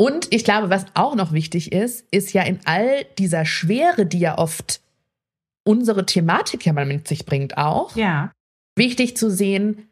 Und 0.00 0.28
ich 0.32 0.44
glaube, 0.44 0.70
was 0.70 0.86
auch 0.94 1.14
noch 1.14 1.34
wichtig 1.34 1.72
ist, 1.72 2.06
ist 2.10 2.32
ja 2.32 2.40
in 2.42 2.58
all 2.64 3.04
dieser 3.18 3.44
Schwere, 3.44 4.06
die 4.06 4.20
ja 4.20 4.38
oft 4.38 4.80
unsere 5.62 6.06
Thematik 6.06 6.64
ja 6.64 6.72
mal 6.72 6.86
mit 6.86 7.06
sich 7.06 7.26
bringt, 7.26 7.58
auch, 7.58 7.94
Ja, 7.96 8.32
wichtig 8.78 9.18
zu 9.18 9.30
sehen, 9.30 9.90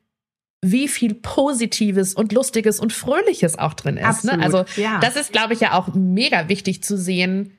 wie 0.65 0.89
viel 0.89 1.13
Positives 1.13 2.15
und 2.15 2.33
Lustiges 2.33 2.81
und 2.81 2.95
Fröhliches 2.95 3.59
auch 3.59 3.75
drin 3.75 3.99
ist. 3.99 4.25
Ne? 4.25 4.41
Also 4.43 4.65
ja. 4.77 4.99
das 5.01 5.15
ist, 5.17 5.31
glaube 5.31 5.53
ich, 5.53 5.61
ja 5.61 5.75
auch 5.75 5.93
mega 5.93 6.49
wichtig 6.49 6.83
zu 6.83 6.97
sehen. 6.97 7.59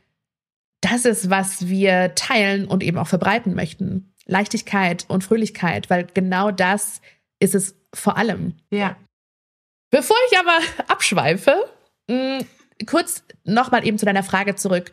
Das 0.81 1.05
ist, 1.05 1.29
was 1.29 1.67
wir 1.67 2.15
teilen 2.15 2.67
und 2.67 2.81
eben 2.81 2.97
auch 2.97 3.07
verbreiten 3.07 3.53
möchten. 3.53 4.11
Leichtigkeit 4.25 5.05
und 5.07 5.23
Fröhlichkeit, 5.23 5.91
weil 5.91 6.07
genau 6.15 6.49
das 6.49 6.99
ist 7.39 7.53
es 7.53 7.75
vor 7.93 8.17
allem. 8.17 8.55
ja. 8.71 8.95
Bevor 9.91 10.17
ich 10.31 10.37
aber 10.37 10.59
abschweife, 10.87 11.55
mh, 12.09 12.45
kurz 12.85 13.23
nochmal 13.45 13.85
eben 13.85 13.97
zu 13.97 14.05
deiner 14.05 14.23
Frage 14.23 14.55
zurück. 14.55 14.91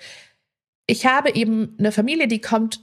Ich 0.87 1.07
habe 1.07 1.35
eben 1.35 1.75
eine 1.79 1.93
Familie, 1.93 2.29
die 2.29 2.41
kommt 2.41 2.81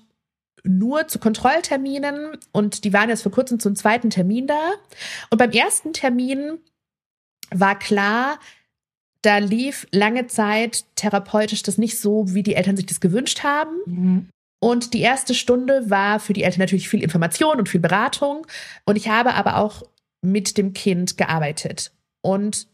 nur 0.63 1.07
zu 1.07 1.19
Kontrollterminen 1.19 2.37
und 2.51 2.83
die 2.83 2.93
waren 2.93 3.09
jetzt 3.09 3.23
vor 3.23 3.31
kurzem 3.31 3.59
zum 3.59 3.75
zweiten 3.75 4.09
Termin 4.09 4.47
da. 4.47 4.71
Und 5.29 5.37
beim 5.37 5.51
ersten 5.51 5.93
Termin 5.93 6.59
war 7.51 7.77
klar, 7.77 8.39
da 9.21 9.37
lief 9.37 9.87
lange 9.91 10.27
Zeit 10.27 10.85
therapeutisch 10.95 11.63
das 11.63 11.77
nicht 11.77 11.99
so, 11.99 12.33
wie 12.33 12.43
die 12.43 12.55
Eltern 12.55 12.77
sich 12.77 12.85
das 12.85 12.99
gewünscht 12.99 13.43
haben. 13.43 13.77
Mhm. 13.85 14.29
Und 14.59 14.93
die 14.93 15.01
erste 15.01 15.33
Stunde 15.33 15.89
war 15.89 16.19
für 16.19 16.33
die 16.33 16.43
Eltern 16.43 16.59
natürlich 16.61 16.87
viel 16.87 17.03
Information 17.03 17.57
und 17.57 17.67
viel 17.67 17.81
Beratung. 17.81 18.47
Und 18.85 18.95
ich 18.95 19.09
habe 19.09 19.33
aber 19.33 19.57
auch 19.57 19.83
mit 20.21 20.57
dem 20.57 20.71
Kind 20.73 21.17
gearbeitet. 21.17 21.91
Und 22.21 22.67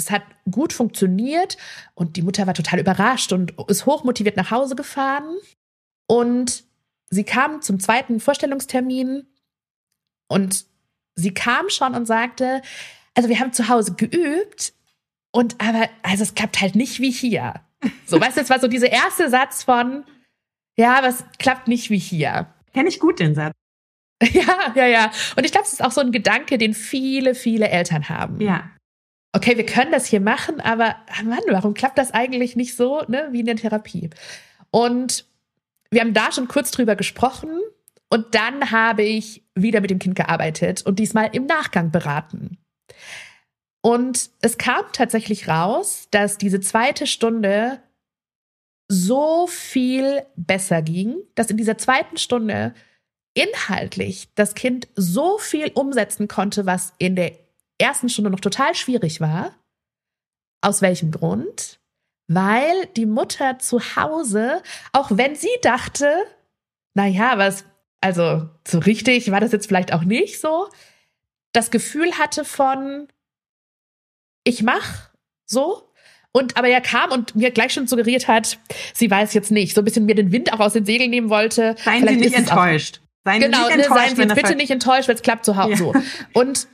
es 0.00 0.10
hat 0.10 0.22
gut 0.50 0.72
funktioniert. 0.72 1.56
Und 1.94 2.16
die 2.16 2.22
Mutter 2.22 2.46
war 2.46 2.54
total 2.54 2.80
überrascht 2.80 3.32
und 3.32 3.54
ist 3.68 3.86
hochmotiviert 3.86 4.36
nach 4.36 4.50
Hause 4.50 4.74
gefahren. 4.74 5.36
Und 6.06 6.64
sie 7.10 7.24
kam 7.24 7.62
zum 7.62 7.78
zweiten 7.78 8.18
Vorstellungstermin. 8.18 9.26
Und 10.28 10.66
sie 11.14 11.34
kam 11.34 11.68
schon 11.68 11.94
und 11.94 12.06
sagte, 12.06 12.62
also 13.14 13.28
wir 13.28 13.38
haben 13.40 13.52
zu 13.52 13.68
Hause 13.68 13.94
geübt. 13.94 14.72
Und 15.32 15.60
aber, 15.60 15.88
also 16.02 16.22
es 16.22 16.34
klappt 16.34 16.60
halt 16.60 16.74
nicht 16.74 17.00
wie 17.00 17.12
hier. 17.12 17.54
So, 18.06 18.20
weißt 18.20 18.36
du, 18.36 18.40
es 18.40 18.50
war 18.50 18.60
so 18.60 18.68
dieser 18.68 18.90
erste 18.90 19.30
Satz 19.30 19.62
von, 19.62 20.04
ja, 20.76 20.98
aber 20.98 21.08
es 21.08 21.24
klappt 21.38 21.68
nicht 21.68 21.90
wie 21.90 21.98
hier. 21.98 22.52
Kenne 22.74 22.88
ich 22.88 23.00
gut 23.00 23.20
den 23.20 23.34
Satz. 23.34 23.54
Ja, 24.32 24.74
ja, 24.74 24.86
ja. 24.86 25.10
Und 25.34 25.44
ich 25.44 25.50
glaube, 25.50 25.66
es 25.66 25.72
ist 25.72 25.82
auch 25.82 25.92
so 25.92 26.02
ein 26.02 26.12
Gedanke, 26.12 26.58
den 26.58 26.74
viele, 26.74 27.34
viele 27.34 27.70
Eltern 27.70 28.10
haben. 28.10 28.38
Ja, 28.38 28.70
Okay, 29.32 29.56
wir 29.56 29.66
können 29.66 29.92
das 29.92 30.06
hier 30.06 30.20
machen, 30.20 30.60
aber 30.60 30.96
Mann, 31.24 31.40
warum 31.48 31.74
klappt 31.74 31.98
das 31.98 32.12
eigentlich 32.12 32.56
nicht 32.56 32.76
so, 32.76 33.02
ne, 33.06 33.28
wie 33.30 33.40
in 33.40 33.46
der 33.46 33.56
Therapie? 33.56 34.10
Und 34.70 35.24
wir 35.90 36.00
haben 36.00 36.14
da 36.14 36.32
schon 36.32 36.48
kurz 36.48 36.70
drüber 36.70 36.96
gesprochen 36.96 37.50
und 38.08 38.34
dann 38.34 38.72
habe 38.72 39.02
ich 39.02 39.44
wieder 39.54 39.80
mit 39.80 39.90
dem 39.90 40.00
Kind 40.00 40.16
gearbeitet 40.16 40.84
und 40.84 40.98
diesmal 40.98 41.30
im 41.32 41.46
Nachgang 41.46 41.90
beraten. 41.92 42.58
Und 43.82 44.30
es 44.42 44.58
kam 44.58 44.84
tatsächlich 44.92 45.48
raus, 45.48 46.08
dass 46.10 46.36
diese 46.36 46.60
zweite 46.60 47.06
Stunde 47.06 47.80
so 48.88 49.46
viel 49.46 50.22
besser 50.36 50.82
ging, 50.82 51.16
dass 51.36 51.50
in 51.50 51.56
dieser 51.56 51.78
zweiten 51.78 52.16
Stunde 52.16 52.74
inhaltlich 53.34 54.28
das 54.34 54.54
Kind 54.54 54.88
so 54.96 55.38
viel 55.38 55.70
umsetzen 55.74 56.26
konnte, 56.26 56.66
was 56.66 56.92
in 56.98 57.14
der 57.14 57.32
ersten 57.80 58.08
Stunde 58.08 58.30
noch 58.30 58.40
total 58.40 58.74
schwierig 58.74 59.20
war. 59.20 59.54
Aus 60.62 60.82
welchem 60.82 61.10
Grund? 61.10 61.80
Weil 62.28 62.86
die 62.96 63.06
Mutter 63.06 63.58
zu 63.58 63.80
Hause, 63.96 64.62
auch 64.92 65.08
wenn 65.12 65.34
sie 65.34 65.48
dachte, 65.62 66.12
na 66.94 67.06
ja, 67.06 67.38
was, 67.38 67.64
also 68.00 68.48
so 68.66 68.78
richtig 68.78 69.30
war 69.30 69.40
das 69.40 69.52
jetzt 69.52 69.66
vielleicht 69.66 69.92
auch 69.92 70.02
nicht 70.02 70.40
so, 70.40 70.68
das 71.52 71.70
Gefühl 71.70 72.12
hatte 72.18 72.44
von, 72.44 73.08
ich 74.44 74.62
mach 74.62 75.10
so. 75.46 75.86
Und 76.32 76.56
aber 76.56 76.68
er 76.68 76.80
kam 76.80 77.10
und 77.10 77.34
mir 77.34 77.50
gleich 77.50 77.72
schon 77.72 77.88
suggeriert 77.88 78.28
hat, 78.28 78.58
sie 78.94 79.10
weiß 79.10 79.34
jetzt 79.34 79.50
nicht, 79.50 79.74
so 79.74 79.80
ein 79.80 79.84
bisschen 79.84 80.06
mir 80.06 80.14
den 80.14 80.30
Wind 80.30 80.52
auch 80.52 80.60
aus 80.60 80.74
den 80.74 80.84
Segeln 80.84 81.10
nehmen 81.10 81.28
wollte. 81.30 81.74
seien 81.82 82.02
Sie 82.02 82.06
Vielleicht 82.06 82.20
nicht 82.20 82.34
ist 82.34 82.38
es 82.44 82.48
auch- 82.52 82.64
enttäuscht. 82.64 83.00
Seien 83.24 83.40
Genau, 83.40 83.58
Sie 83.64 83.70
ne, 83.70 83.76
nicht 83.78 83.86
enttäuscht, 83.86 83.98
seien 84.06 84.16
Sie 84.16 84.22
jetzt 84.22 84.30
das 84.30 84.36
bitte 84.36 84.48
halt- 84.48 84.58
nicht 84.58 84.70
enttäuscht, 84.70 85.08
weil 85.08 85.14
es 85.16 85.22
klappt 85.22 85.44
zu 85.44 85.56
Hause 85.56 85.70
Ja. 85.72 85.76
so. 85.76 85.94
Und 86.34 86.68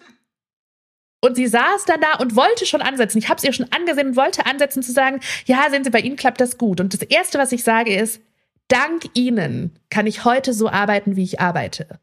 und 1.21 1.35
sie 1.35 1.47
saß 1.47 1.85
dann 1.87 2.01
da 2.01 2.15
und 2.19 2.37
wollte 2.37 2.67
schon 2.67 2.83
ansetzen. 2.83 3.19
Ich 3.19 3.29
habe 3.29 3.39
es 3.39 3.45
ihr 3.45 3.53
schon 3.53 3.71
angesehen 3.73 4.09
und 4.09 4.17
wollte 4.17 4.47
ansetzen 4.47 4.83
zu 4.83 4.93
sagen, 4.93 5.21
ja, 5.47 5.67
sehen 5.71 5.85
Sie, 5.85 5.91
bei 5.91 6.01
Ihnen 6.01 6.17
klappt 6.17 6.41
das 6.41 6.59
gut. 6.59 6.81
Und 6.81 6.93
das 6.93 7.03
Erste, 7.03 7.39
was 7.39 7.53
ich 7.53 7.65
sage, 7.65 7.95
ist, 7.95 8.21
dank 8.69 9.05
Ihnen 9.15 9.79
kann 9.91 10.07
ich 10.07 10.25
heute 10.25 10.53
so 10.53 10.69
arbeiten, 10.69 11.17
wie 11.17 11.25
ich 11.25 11.41
arbeite. 11.41 12.01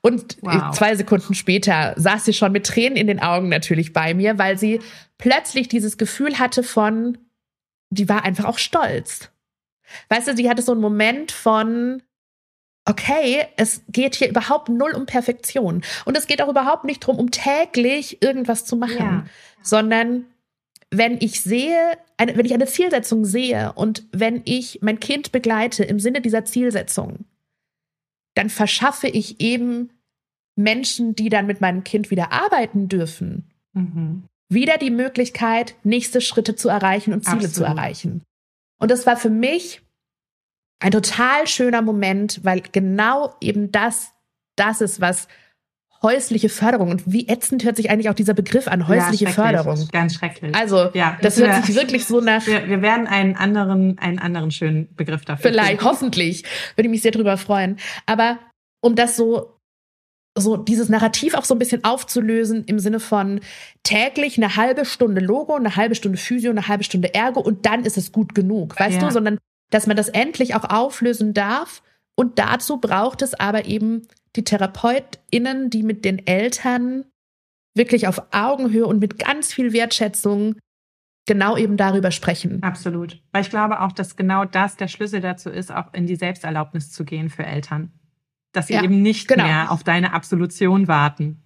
Und 0.00 0.38
Wow. 0.40 0.76
zwei 0.76 0.96
Sekunden 0.96 1.34
später 1.34 1.94
saß 1.96 2.24
sie 2.24 2.32
schon 2.32 2.52
mit 2.52 2.66
Tränen 2.66 2.96
in 2.96 3.06
den 3.06 3.20
Augen 3.20 3.48
natürlich 3.48 3.92
bei 3.92 4.12
mir, 4.14 4.38
weil 4.38 4.58
sie 4.58 4.80
plötzlich 5.18 5.68
dieses 5.68 5.98
Gefühl 5.98 6.38
hatte 6.38 6.62
von, 6.62 7.18
die 7.90 8.08
war 8.08 8.24
einfach 8.24 8.44
auch 8.44 8.58
stolz. 8.58 9.30
Weißt 10.08 10.28
du, 10.28 10.36
sie 10.36 10.50
hatte 10.50 10.62
so 10.62 10.72
einen 10.72 10.80
Moment 10.80 11.32
von, 11.32 12.02
okay, 12.88 13.46
es 13.56 13.82
geht 13.88 14.14
hier 14.16 14.28
überhaupt 14.28 14.68
null 14.68 14.92
um 14.92 15.06
Perfektion. 15.06 15.82
Und 16.04 16.16
es 16.16 16.26
geht 16.26 16.40
auch 16.42 16.48
überhaupt 16.48 16.84
nicht 16.84 17.00
drum, 17.00 17.18
um 17.18 17.30
täglich 17.30 18.22
irgendwas 18.22 18.64
zu 18.64 18.76
machen, 18.76 18.96
Ja. 18.98 19.26
sondern 19.62 20.24
wenn 20.90 21.18
ich 21.20 21.42
sehe, 21.42 21.76
eine, 22.16 22.36
wenn 22.36 22.46
ich 22.46 22.54
eine 22.54 22.66
Zielsetzung 22.66 23.24
sehe 23.26 23.72
und 23.74 24.04
wenn 24.12 24.40
ich 24.46 24.78
mein 24.80 25.00
Kind 25.00 25.32
begleite 25.32 25.84
im 25.84 26.00
Sinne 26.00 26.22
dieser 26.22 26.46
Zielsetzung, 26.46 27.26
dann 28.34 28.48
verschaffe 28.48 29.08
ich 29.08 29.40
eben 29.40 29.90
Menschen, 30.56 31.14
die 31.14 31.28
dann 31.28 31.46
mit 31.46 31.60
meinem 31.60 31.84
Kind 31.84 32.10
wieder 32.10 32.32
arbeiten 32.32 32.88
dürfen, 32.88 33.50
Mhm. 33.74 34.24
wieder 34.48 34.78
die 34.78 34.90
Möglichkeit, 34.90 35.74
nächste 35.84 36.20
Schritte 36.22 36.56
zu 36.56 36.68
erreichen 36.70 37.12
und 37.12 37.24
Ziele 37.24 37.40
zu 37.50 37.64
Absolut. 37.64 37.68
erreichen. 37.78 38.22
Und 38.80 38.90
das 38.90 39.04
war 39.06 39.16
für 39.18 39.30
mich 39.30 39.82
ein 40.80 40.92
total 40.92 41.46
schöner 41.46 41.82
Moment, 41.82 42.40
weil 42.44 42.62
genau 42.72 43.34
eben 43.40 43.72
das, 43.72 44.12
das 44.56 44.80
ist, 44.80 45.00
was 45.00 45.28
häusliche 46.02 46.48
Förderung. 46.48 46.90
Und 46.90 47.02
wie 47.06 47.28
ätzend 47.28 47.64
hört 47.64 47.76
sich 47.76 47.90
eigentlich 47.90 48.08
auch 48.08 48.14
dieser 48.14 48.34
Begriff 48.34 48.68
an, 48.68 48.86
häusliche 48.86 49.24
ja, 49.24 49.30
Förderung. 49.30 49.88
Ganz 49.90 50.14
schrecklich. 50.14 50.54
Also, 50.54 50.90
ja, 50.94 51.18
das 51.20 51.38
hört 51.38 51.64
sich 51.64 51.74
wirklich 51.74 52.04
so 52.04 52.20
nach. 52.20 52.46
Wir, 52.46 52.68
wir, 52.68 52.82
werden 52.82 53.06
einen 53.06 53.36
anderen, 53.36 53.98
einen 53.98 54.18
anderen 54.18 54.50
schönen 54.50 54.94
Begriff 54.94 55.24
dafür. 55.24 55.50
Vielleicht, 55.50 55.80
finden. 55.80 55.84
hoffentlich. 55.84 56.44
Würde 56.76 56.86
ich 56.86 56.90
mich 56.90 57.02
sehr 57.02 57.10
drüber 57.10 57.36
freuen. 57.36 57.78
Aber 58.06 58.38
um 58.80 58.94
das 58.94 59.16
so 59.16 59.54
so 60.36 60.56
dieses 60.56 60.88
Narrativ 60.88 61.34
auch 61.34 61.44
so 61.44 61.54
ein 61.54 61.58
bisschen 61.58 61.82
aufzulösen 61.82 62.62
im 62.66 62.78
Sinne 62.78 63.00
von 63.00 63.40
täglich 63.82 64.36
eine 64.36 64.54
halbe 64.54 64.84
Stunde 64.84 65.20
Logo, 65.20 65.56
eine 65.56 65.74
halbe 65.74 65.96
Stunde 65.96 66.16
Physio, 66.16 66.52
eine 66.52 66.68
halbe 66.68 66.84
Stunde 66.84 67.12
Ergo 67.12 67.40
und 67.40 67.66
dann 67.66 67.84
ist 67.84 67.98
es 67.98 68.12
gut 68.12 68.36
genug, 68.36 68.78
weißt 68.78 69.00
ja. 69.00 69.08
du, 69.08 69.12
sondern 69.12 69.38
dass 69.70 69.86
man 69.86 69.96
das 69.96 70.08
endlich 70.08 70.54
auch 70.54 70.64
auflösen 70.64 71.34
darf 71.34 71.82
und 72.14 72.38
dazu 72.38 72.78
braucht 72.78 73.22
es 73.22 73.34
aber 73.34 73.66
eben 73.66 74.08
die 74.34 74.44
TherapeutInnen, 74.44 75.70
die 75.70 75.82
mit 75.82 76.04
den 76.04 76.26
Eltern 76.26 77.04
wirklich 77.74 78.08
auf 78.08 78.22
Augenhöhe 78.32 78.86
und 78.86 78.98
mit 78.98 79.18
ganz 79.18 79.52
viel 79.52 79.72
Wertschätzung 79.72 80.56
genau 81.26 81.56
eben 81.56 81.76
darüber 81.76 82.10
sprechen. 82.10 82.62
Absolut. 82.62 83.22
Weil 83.32 83.42
ich 83.42 83.50
glaube 83.50 83.80
auch, 83.80 83.92
dass 83.92 84.16
genau 84.16 84.44
das 84.44 84.76
der 84.76 84.88
Schlüssel 84.88 85.20
dazu 85.20 85.50
ist, 85.50 85.70
auch 85.70 85.92
in 85.94 86.06
die 86.06 86.16
Selbsterlaubnis 86.16 86.90
zu 86.90 87.04
gehen 87.04 87.30
für 87.30 87.46
Eltern. 87.46 87.92
Dass 88.52 88.66
sie 88.66 88.74
ja, 88.74 88.82
eben 88.82 89.02
nicht 89.02 89.28
genau. 89.28 89.44
mehr 89.44 89.70
auf 89.70 89.84
deine 89.84 90.12
Absolution 90.12 90.88
warten. 90.88 91.42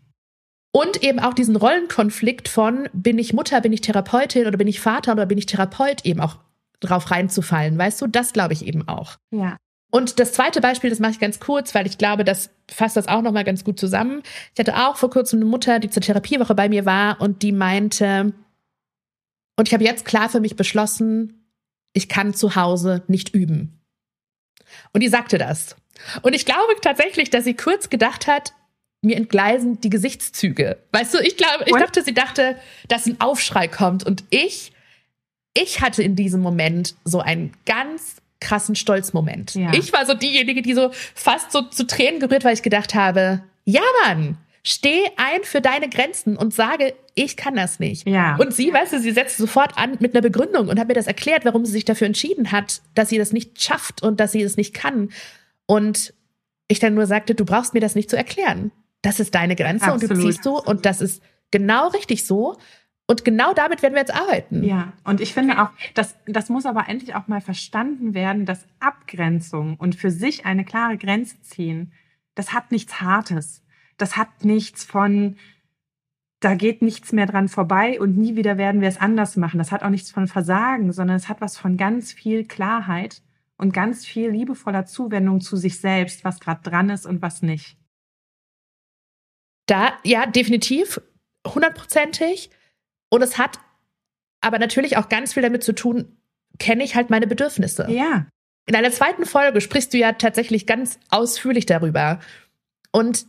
Und 0.72 1.02
eben 1.02 1.18
auch 1.18 1.34
diesen 1.34 1.56
Rollenkonflikt 1.56 2.48
von, 2.48 2.88
bin 2.94 3.18
ich 3.18 3.34
Mutter, 3.34 3.60
bin 3.60 3.74
ich 3.74 3.82
Therapeutin 3.82 4.46
oder 4.46 4.56
bin 4.56 4.68
ich 4.68 4.80
Vater 4.80 5.12
oder 5.12 5.26
bin 5.26 5.36
ich 5.36 5.44
Therapeut, 5.44 6.06
eben 6.06 6.20
auch 6.20 6.38
drauf 6.82 7.10
reinzufallen. 7.10 7.78
Weißt 7.78 8.00
du, 8.00 8.06
das 8.06 8.32
glaube 8.32 8.52
ich 8.52 8.66
eben 8.66 8.86
auch. 8.88 9.16
Ja. 9.30 9.56
Und 9.90 10.18
das 10.18 10.32
zweite 10.32 10.60
Beispiel, 10.60 10.88
das 10.88 11.00
mache 11.00 11.12
ich 11.12 11.20
ganz 11.20 11.38
kurz, 11.38 11.74
weil 11.74 11.86
ich 11.86 11.98
glaube, 11.98 12.24
das 12.24 12.50
fasst 12.70 12.96
das 12.96 13.08
auch 13.08 13.20
nochmal 13.20 13.44
ganz 13.44 13.62
gut 13.62 13.78
zusammen. 13.78 14.22
Ich 14.54 14.58
hatte 14.58 14.88
auch 14.88 14.96
vor 14.96 15.10
kurzem 15.10 15.40
eine 15.40 15.44
Mutter, 15.44 15.80
die 15.80 15.90
zur 15.90 16.02
Therapiewoche 16.02 16.54
bei 16.54 16.68
mir 16.68 16.86
war 16.86 17.20
und 17.20 17.42
die 17.42 17.52
meinte, 17.52 18.32
und 19.56 19.68
ich 19.68 19.74
habe 19.74 19.84
jetzt 19.84 20.06
klar 20.06 20.30
für 20.30 20.40
mich 20.40 20.56
beschlossen, 20.56 21.46
ich 21.92 22.08
kann 22.08 22.32
zu 22.32 22.56
Hause 22.56 23.02
nicht 23.06 23.34
üben. 23.34 23.80
Und 24.94 25.02
die 25.02 25.08
sagte 25.08 25.36
das. 25.36 25.76
Und 26.22 26.34
ich 26.34 26.46
glaube 26.46 26.74
tatsächlich, 26.80 27.28
dass 27.28 27.44
sie 27.44 27.54
kurz 27.54 27.90
gedacht 27.90 28.26
hat, 28.26 28.54
mir 29.02 29.16
entgleisen 29.16 29.80
die 29.80 29.90
Gesichtszüge. 29.90 30.78
Weißt 30.92 31.12
du, 31.12 31.18
ich 31.18 31.36
glaube, 31.36 31.64
ich 31.66 31.74
dachte, 31.74 32.02
sie 32.02 32.14
dachte, 32.14 32.56
dass 32.88 33.06
ein 33.06 33.20
Aufschrei 33.20 33.68
kommt. 33.68 34.04
Und 34.04 34.24
ich, 34.30 34.72
ich 35.55 35.80
hatte 35.80 36.03
in 36.03 36.16
diesem 36.16 36.40
Moment 36.40 36.94
so 37.05 37.20
einen 37.20 37.53
ganz 37.66 38.16
krassen 38.40 38.74
Stolzmoment. 38.74 39.55
Ja. 39.55 39.72
Ich 39.72 39.92
war 39.92 40.05
so 40.05 40.14
diejenige, 40.14 40.62
die 40.62 40.74
so 40.74 40.90
fast 41.14 41.53
so 41.53 41.62
zu 41.62 41.86
Tränen 41.86 42.20
gerührt, 42.20 42.44
weil 42.44 42.55
ich 42.55 42.62
gedacht 42.62 42.94
habe, 42.94 43.42
ja 43.64 43.82
Mann, 44.05 44.36
steh 44.64 45.03
ein 45.16 45.42
für 45.44 45.61
deine 45.61 45.88
Grenzen 45.88 46.36
und 46.36 46.55
sage, 46.55 46.94
ich 47.14 47.36
kann 47.36 47.55
das 47.55 47.80
nicht. 47.80 48.07
Ja. 48.07 48.36
Und 48.36 48.55
sie, 48.55 48.72
weißt 48.72 48.92
du, 48.92 49.00
sie 49.00 49.12
setzt 49.12 49.36
sofort 49.36 49.76
an 49.76 49.96
mit 50.00 50.14
einer 50.14 50.22
Begründung 50.22 50.68
und 50.68 50.78
hat 50.78 50.88
mir 50.88 50.94
das 50.94 51.07
erklärt, 51.07 51.44
warum 51.44 51.66
sie 51.66 51.72
sich 51.72 51.84
dafür 51.84 52.07
entschieden 52.07 52.53
hat, 52.53 52.80
dass 52.94 53.09
sie 53.09 53.18
das 53.18 53.32
nicht 53.32 53.62
schafft 53.62 54.03
und 54.03 54.20
dass 54.20 54.32
sie 54.32 54.42
es 54.42 54.57
nicht 54.57 54.74
kann. 54.74 55.11
Und 55.66 56.14
ich 56.68 56.78
dann 56.78 56.94
nur 56.94 57.07
sagte, 57.07 57.34
du 57.34 57.44
brauchst 57.44 57.74
mir 57.74 57.80
das 57.80 57.94
nicht 57.94 58.09
zu 58.09 58.16
erklären. 58.16 58.72
Das 59.03 59.20
ist 59.20 59.34
deine 59.34 59.57
Grenze 59.57 59.86
Absolut. 59.86 60.11
und 60.11 60.18
du 60.18 60.26
ziehst 60.26 60.46
du 60.46 60.59
und 60.59 60.86
das 60.86 61.00
ist 61.00 61.22
genau 61.50 61.88
richtig 61.88 62.24
so. 62.24 62.57
Und 63.12 63.26
genau 63.26 63.52
damit 63.52 63.82
werden 63.82 63.92
wir 63.92 64.00
jetzt 64.00 64.14
arbeiten. 64.14 64.64
Ja, 64.64 64.94
und 65.04 65.20
ich 65.20 65.34
finde 65.34 65.62
auch, 65.62 65.68
das, 65.92 66.16
das 66.24 66.48
muss 66.48 66.64
aber 66.64 66.88
endlich 66.88 67.14
auch 67.14 67.28
mal 67.28 67.42
verstanden 67.42 68.14
werden, 68.14 68.46
dass 68.46 68.66
Abgrenzung 68.80 69.76
und 69.76 69.94
für 69.94 70.10
sich 70.10 70.46
eine 70.46 70.64
klare 70.64 70.96
Grenze 70.96 71.38
ziehen, 71.42 71.92
das 72.34 72.54
hat 72.54 72.72
nichts 72.72 73.02
Hartes. 73.02 73.62
Das 73.98 74.16
hat 74.16 74.46
nichts 74.46 74.82
von, 74.84 75.36
da 76.40 76.54
geht 76.54 76.80
nichts 76.80 77.12
mehr 77.12 77.26
dran 77.26 77.48
vorbei 77.48 78.00
und 78.00 78.16
nie 78.16 78.34
wieder 78.34 78.56
werden 78.56 78.80
wir 78.80 78.88
es 78.88 78.98
anders 78.98 79.36
machen. 79.36 79.58
Das 79.58 79.72
hat 79.72 79.82
auch 79.82 79.90
nichts 79.90 80.10
von 80.10 80.26
Versagen, 80.26 80.90
sondern 80.90 81.18
es 81.18 81.28
hat 81.28 81.42
was 81.42 81.58
von 81.58 81.76
ganz 81.76 82.14
viel 82.14 82.46
Klarheit 82.46 83.20
und 83.58 83.74
ganz 83.74 84.06
viel 84.06 84.30
liebevoller 84.30 84.86
Zuwendung 84.86 85.42
zu 85.42 85.58
sich 85.58 85.78
selbst, 85.78 86.24
was 86.24 86.40
gerade 86.40 86.62
dran 86.62 86.88
ist 86.88 87.04
und 87.04 87.20
was 87.20 87.42
nicht. 87.42 87.76
Da, 89.66 89.92
ja, 90.02 90.24
definitiv, 90.24 90.98
hundertprozentig. 91.46 92.48
Und 93.12 93.20
es 93.20 93.36
hat 93.36 93.58
aber 94.40 94.58
natürlich 94.58 94.96
auch 94.96 95.10
ganz 95.10 95.34
viel 95.34 95.42
damit 95.42 95.62
zu 95.62 95.74
tun, 95.74 96.16
kenne 96.58 96.82
ich 96.82 96.94
halt 96.94 97.10
meine 97.10 97.26
Bedürfnisse. 97.26 97.86
Ja. 97.90 98.26
In 98.64 98.74
einer 98.74 98.90
zweiten 98.90 99.26
Folge 99.26 99.60
sprichst 99.60 99.92
du 99.92 99.98
ja 99.98 100.12
tatsächlich 100.12 100.66
ganz 100.66 100.98
ausführlich 101.10 101.66
darüber. 101.66 102.20
Und 102.90 103.26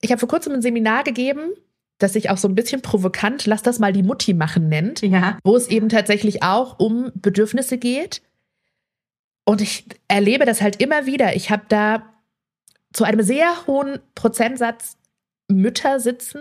ich 0.00 0.12
habe 0.12 0.20
vor 0.20 0.28
kurzem 0.28 0.52
ein 0.52 0.62
Seminar 0.62 1.02
gegeben, 1.02 1.50
das 1.98 2.12
sich 2.12 2.30
auch 2.30 2.36
so 2.36 2.46
ein 2.46 2.54
bisschen 2.54 2.80
provokant, 2.80 3.44
lass 3.46 3.62
das 3.62 3.80
mal 3.80 3.92
die 3.92 4.04
Mutti 4.04 4.34
machen 4.34 4.68
nennt, 4.68 5.02
ja. 5.02 5.36
wo 5.42 5.56
es 5.56 5.66
eben 5.66 5.88
tatsächlich 5.88 6.44
auch 6.44 6.78
um 6.78 7.10
Bedürfnisse 7.16 7.76
geht. 7.76 8.22
Und 9.44 9.60
ich 9.60 9.84
erlebe 10.06 10.44
das 10.44 10.62
halt 10.62 10.80
immer 10.80 11.06
wieder. 11.06 11.34
Ich 11.34 11.50
habe 11.50 11.64
da 11.68 12.14
zu 12.92 13.02
einem 13.02 13.22
sehr 13.22 13.66
hohen 13.66 13.98
Prozentsatz 14.14 14.96
Mütter 15.48 15.98
sitzen, 15.98 16.40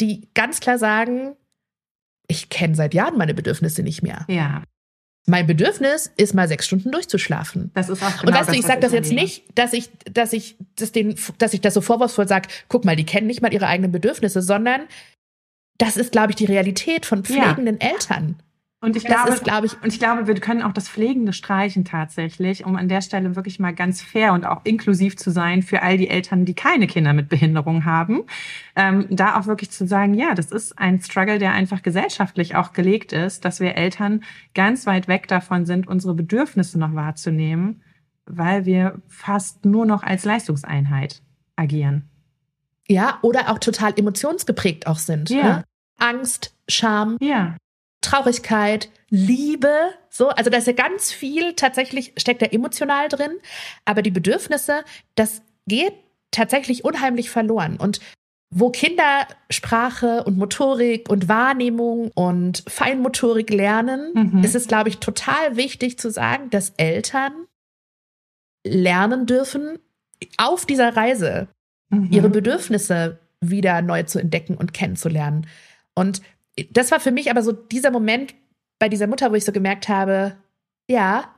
die 0.00 0.30
ganz 0.32 0.60
klar 0.60 0.78
sagen, 0.78 1.36
ich 2.30 2.48
kenne 2.48 2.74
seit 2.74 2.94
Jahren 2.94 3.18
meine 3.18 3.34
Bedürfnisse 3.34 3.82
nicht 3.82 4.02
mehr. 4.02 4.24
Ja. 4.28 4.62
Mein 5.26 5.46
Bedürfnis 5.46 6.10
ist 6.16 6.34
mal 6.34 6.48
sechs 6.48 6.66
Stunden 6.66 6.90
durchzuschlafen. 6.90 7.70
Das 7.74 7.88
ist 7.88 8.02
auch 8.02 8.10
genau 8.20 8.28
Und 8.28 8.34
weißt 8.34 8.48
das, 8.48 8.54
du, 8.54 8.60
ich 8.60 8.66
sage 8.66 8.80
das 8.80 8.92
jetzt 8.92 9.12
nicht, 9.12 9.44
dass 9.54 9.72
ich, 9.72 9.90
dass 10.10 10.32
ich 10.32 10.56
das 10.76 10.92
den, 10.92 11.16
dass 11.38 11.52
ich 11.52 11.60
das 11.60 11.74
so 11.74 11.80
vorwurfsvoll 11.80 12.26
sage, 12.26 12.48
guck 12.68 12.84
mal, 12.84 12.96
die 12.96 13.04
kennen 13.04 13.26
nicht 13.26 13.42
mal 13.42 13.52
ihre 13.52 13.66
eigenen 13.66 13.92
Bedürfnisse, 13.92 14.40
sondern 14.40 14.82
das 15.78 15.96
ist, 15.96 16.12
glaube 16.12 16.30
ich, 16.30 16.36
die 16.36 16.46
Realität 16.46 17.04
von 17.04 17.24
pflegenden 17.24 17.78
ja. 17.80 17.90
Eltern. 17.90 18.36
Und 18.82 18.96
ich, 18.96 19.04
glaube, 19.04 19.30
ist, 19.30 19.44
glaube 19.44 19.66
ich, 19.66 19.74
und 19.82 19.88
ich 19.88 19.98
glaube, 19.98 20.26
wir 20.26 20.34
können 20.36 20.62
auch 20.62 20.72
das 20.72 20.88
Pflegende 20.88 21.34
streichen 21.34 21.84
tatsächlich, 21.84 22.64
um 22.64 22.76
an 22.76 22.88
der 22.88 23.02
Stelle 23.02 23.36
wirklich 23.36 23.58
mal 23.58 23.74
ganz 23.74 24.00
fair 24.00 24.32
und 24.32 24.46
auch 24.46 24.62
inklusiv 24.64 25.18
zu 25.18 25.30
sein 25.30 25.62
für 25.62 25.82
all 25.82 25.98
die 25.98 26.08
Eltern, 26.08 26.46
die 26.46 26.54
keine 26.54 26.86
Kinder 26.86 27.12
mit 27.12 27.28
Behinderung 27.28 27.84
haben. 27.84 28.22
Ähm, 28.76 29.06
da 29.10 29.38
auch 29.38 29.46
wirklich 29.46 29.70
zu 29.70 29.86
sagen, 29.86 30.14
ja, 30.14 30.34
das 30.34 30.50
ist 30.50 30.78
ein 30.78 30.98
Struggle, 31.02 31.38
der 31.38 31.52
einfach 31.52 31.82
gesellschaftlich 31.82 32.56
auch 32.56 32.72
gelegt 32.72 33.12
ist, 33.12 33.44
dass 33.44 33.60
wir 33.60 33.74
Eltern 33.74 34.24
ganz 34.54 34.86
weit 34.86 35.08
weg 35.08 35.28
davon 35.28 35.66
sind, 35.66 35.86
unsere 35.86 36.14
Bedürfnisse 36.14 36.78
noch 36.78 36.94
wahrzunehmen, 36.94 37.82
weil 38.24 38.64
wir 38.64 39.02
fast 39.08 39.66
nur 39.66 39.84
noch 39.84 40.02
als 40.02 40.24
Leistungseinheit 40.24 41.20
agieren. 41.54 42.08
Ja, 42.88 43.18
oder 43.20 43.50
auch 43.50 43.58
total 43.58 43.92
emotionsgeprägt 43.98 44.86
auch 44.86 44.98
sind. 44.98 45.28
Ja. 45.28 45.42
Ne? 45.42 45.64
Angst, 45.98 46.56
Scham. 46.66 47.18
Ja. 47.20 47.56
Traurigkeit, 48.00 48.88
Liebe, 49.10 49.90
so, 50.08 50.28
also 50.28 50.50
da 50.50 50.58
ist 50.58 50.66
ja 50.66 50.72
ganz 50.72 51.12
viel 51.12 51.54
tatsächlich 51.54 52.12
steckt 52.16 52.42
da 52.42 52.46
emotional 52.46 53.08
drin, 53.08 53.32
aber 53.84 54.02
die 54.02 54.10
Bedürfnisse, 54.10 54.84
das 55.16 55.42
geht 55.66 55.94
tatsächlich 56.30 56.84
unheimlich 56.84 57.30
verloren 57.30 57.76
und 57.76 58.00
wo 58.52 58.70
Kinder 58.70 59.26
Sprache 59.48 60.24
und 60.24 60.36
Motorik 60.36 61.08
und 61.08 61.28
Wahrnehmung 61.28 62.10
und 62.14 62.64
Feinmotorik 62.66 63.50
lernen, 63.50 64.32
mhm. 64.32 64.44
ist 64.44 64.56
es, 64.56 64.66
glaube 64.66 64.88
ich, 64.88 64.98
total 64.98 65.56
wichtig 65.56 65.98
zu 65.98 66.10
sagen, 66.10 66.50
dass 66.50 66.72
Eltern 66.76 67.32
lernen 68.66 69.26
dürfen, 69.26 69.78
auf 70.36 70.66
dieser 70.66 70.96
Reise 70.96 71.48
mhm. 71.90 72.08
ihre 72.10 72.28
Bedürfnisse 72.28 73.20
wieder 73.40 73.82
neu 73.82 74.02
zu 74.02 74.18
entdecken 74.18 74.56
und 74.56 74.74
kennenzulernen. 74.74 75.46
Und 75.94 76.20
das 76.70 76.90
war 76.90 77.00
für 77.00 77.12
mich 77.12 77.30
aber 77.30 77.42
so 77.42 77.52
dieser 77.52 77.90
Moment 77.90 78.34
bei 78.78 78.88
dieser 78.88 79.06
Mutter, 79.06 79.30
wo 79.30 79.34
ich 79.34 79.44
so 79.44 79.52
gemerkt 79.52 79.88
habe, 79.88 80.36
ja, 80.88 81.34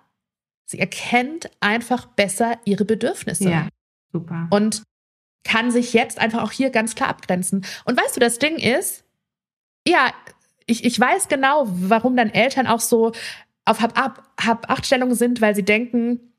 sie 0.67 0.79
erkennt 0.79 1.51
einfach 1.61 2.07
besser 2.07 2.59
ihre 2.65 2.85
Bedürfnisse. 2.85 3.51
Ja, 3.51 3.69
super. 4.13 4.49
Und 4.51 4.83
kann 5.45 5.71
sich 5.71 5.93
jetzt 5.93 6.19
einfach 6.19 6.43
auch 6.43 6.53
hier 6.53 6.71
ganz 6.71 6.95
klar 6.95 7.09
abgrenzen. 7.09 7.65
Und 7.85 8.01
weißt 8.01 8.17
du, 8.17 8.21
das 8.21 8.39
Ding 8.39 8.57
ist, 8.57 9.05
ja, 9.87 10.13
ich, 10.67 10.85
ich 10.85 10.99
weiß 10.99 11.29
genau, 11.29 11.65
warum 11.67 12.17
dann 12.17 12.31
Eltern 12.31 12.67
auch 12.67 12.81
so 12.81 13.13
auf 13.65 13.81
Hab-Acht-Stellung 13.81 15.15
sind, 15.15 15.41
weil 15.41 15.55
sie 15.55 15.65
denken, 15.65 16.33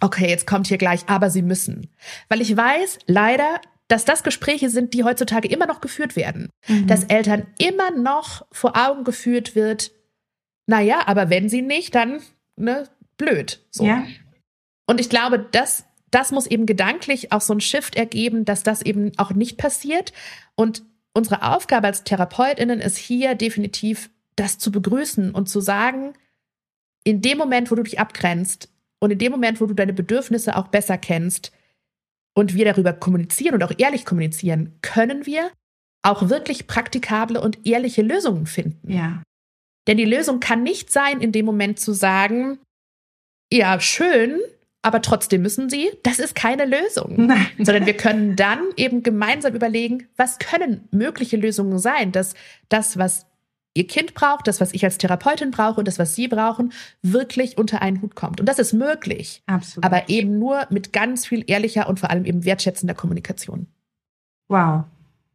okay, 0.00 0.28
jetzt 0.28 0.46
kommt 0.46 0.66
hier 0.66 0.78
gleich, 0.78 1.08
aber 1.08 1.30
sie 1.30 1.42
müssen. 1.42 1.88
Weil 2.28 2.40
ich 2.40 2.56
weiß, 2.56 2.98
leider 3.06 3.60
dass 3.88 4.04
das 4.04 4.22
Gespräche 4.22 4.68
sind, 4.68 4.94
die 4.94 5.04
heutzutage 5.04 5.48
immer 5.48 5.66
noch 5.66 5.80
geführt 5.80 6.16
werden. 6.16 6.50
Mhm. 6.66 6.86
Dass 6.86 7.04
Eltern 7.04 7.46
immer 7.58 7.90
noch 7.90 8.46
vor 8.50 8.76
Augen 8.76 9.04
geführt 9.04 9.54
wird, 9.54 9.92
naja, 10.66 11.02
aber 11.06 11.30
wenn 11.30 11.48
sie 11.48 11.62
nicht, 11.62 11.94
dann 11.94 12.20
ne, 12.56 12.88
blöd. 13.16 13.64
So. 13.70 13.84
Ja. 13.84 14.04
Und 14.86 15.00
ich 15.00 15.08
glaube, 15.08 15.46
das, 15.52 15.84
das 16.10 16.32
muss 16.32 16.46
eben 16.46 16.66
gedanklich 16.66 17.32
auch 17.32 17.40
so 17.40 17.54
ein 17.54 17.60
Shift 17.60 17.96
ergeben, 17.96 18.44
dass 18.44 18.62
das 18.62 18.82
eben 18.82 19.12
auch 19.18 19.32
nicht 19.32 19.58
passiert. 19.58 20.12
Und 20.56 20.82
unsere 21.12 21.42
Aufgabe 21.42 21.86
als 21.86 22.04
TherapeutInnen 22.04 22.80
ist 22.80 22.98
hier 22.98 23.34
definitiv, 23.34 24.10
das 24.34 24.58
zu 24.58 24.70
begrüßen 24.70 25.30
und 25.30 25.48
zu 25.48 25.60
sagen, 25.60 26.14
in 27.04 27.22
dem 27.22 27.38
Moment, 27.38 27.70
wo 27.70 27.76
du 27.76 27.84
dich 27.84 28.00
abgrenzt 28.00 28.68
und 28.98 29.12
in 29.12 29.18
dem 29.18 29.30
Moment, 29.32 29.60
wo 29.60 29.66
du 29.66 29.74
deine 29.74 29.92
Bedürfnisse 29.92 30.56
auch 30.56 30.68
besser 30.68 30.98
kennst, 30.98 31.52
und 32.36 32.54
wir 32.54 32.66
darüber 32.66 32.92
kommunizieren 32.92 33.54
und 33.54 33.64
auch 33.64 33.72
ehrlich 33.78 34.04
kommunizieren, 34.04 34.78
können 34.82 35.26
wir 35.26 35.50
auch 36.02 36.28
wirklich 36.28 36.66
praktikable 36.66 37.40
und 37.40 37.66
ehrliche 37.66 38.02
Lösungen 38.02 38.46
finden. 38.46 38.92
Ja. 38.92 39.22
Denn 39.86 39.96
die 39.96 40.04
Lösung 40.04 40.40
kann 40.40 40.62
nicht 40.62 40.92
sein, 40.92 41.20
in 41.20 41.32
dem 41.32 41.46
Moment 41.46 41.80
zu 41.80 41.92
sagen, 41.92 42.58
ja, 43.52 43.80
schön, 43.80 44.40
aber 44.82 45.02
trotzdem 45.02 45.42
müssen 45.42 45.70
sie. 45.70 45.90
Das 46.02 46.18
ist 46.18 46.34
keine 46.34 46.64
Lösung. 46.64 47.14
Nein. 47.26 47.48
Sondern 47.58 47.86
wir 47.86 47.96
können 47.96 48.36
dann 48.36 48.60
eben 48.76 49.02
gemeinsam 49.02 49.54
überlegen, 49.54 50.08
was 50.16 50.38
können 50.38 50.86
mögliche 50.90 51.36
Lösungen 51.36 51.78
sein, 51.78 52.12
dass 52.12 52.34
das, 52.68 52.98
was 52.98 53.26
ihr 53.76 53.86
Kind 53.86 54.14
braucht, 54.14 54.48
das, 54.48 54.60
was 54.60 54.72
ich 54.72 54.84
als 54.84 54.98
Therapeutin 54.98 55.50
brauche 55.50 55.78
und 55.78 55.88
das, 55.88 55.98
was 55.98 56.14
sie 56.14 56.28
brauchen, 56.28 56.72
wirklich 57.02 57.58
unter 57.58 57.82
einen 57.82 58.02
Hut 58.02 58.14
kommt. 58.14 58.40
Und 58.40 58.48
das 58.48 58.58
ist 58.58 58.72
möglich. 58.72 59.42
Absolut. 59.46 59.84
Aber 59.84 60.08
eben 60.08 60.38
nur 60.38 60.66
mit 60.70 60.92
ganz 60.92 61.26
viel 61.26 61.44
ehrlicher 61.46 61.88
und 61.88 62.00
vor 62.00 62.10
allem 62.10 62.24
eben 62.24 62.44
wertschätzender 62.44 62.94
Kommunikation. 62.94 63.66
Wow. 64.48 64.84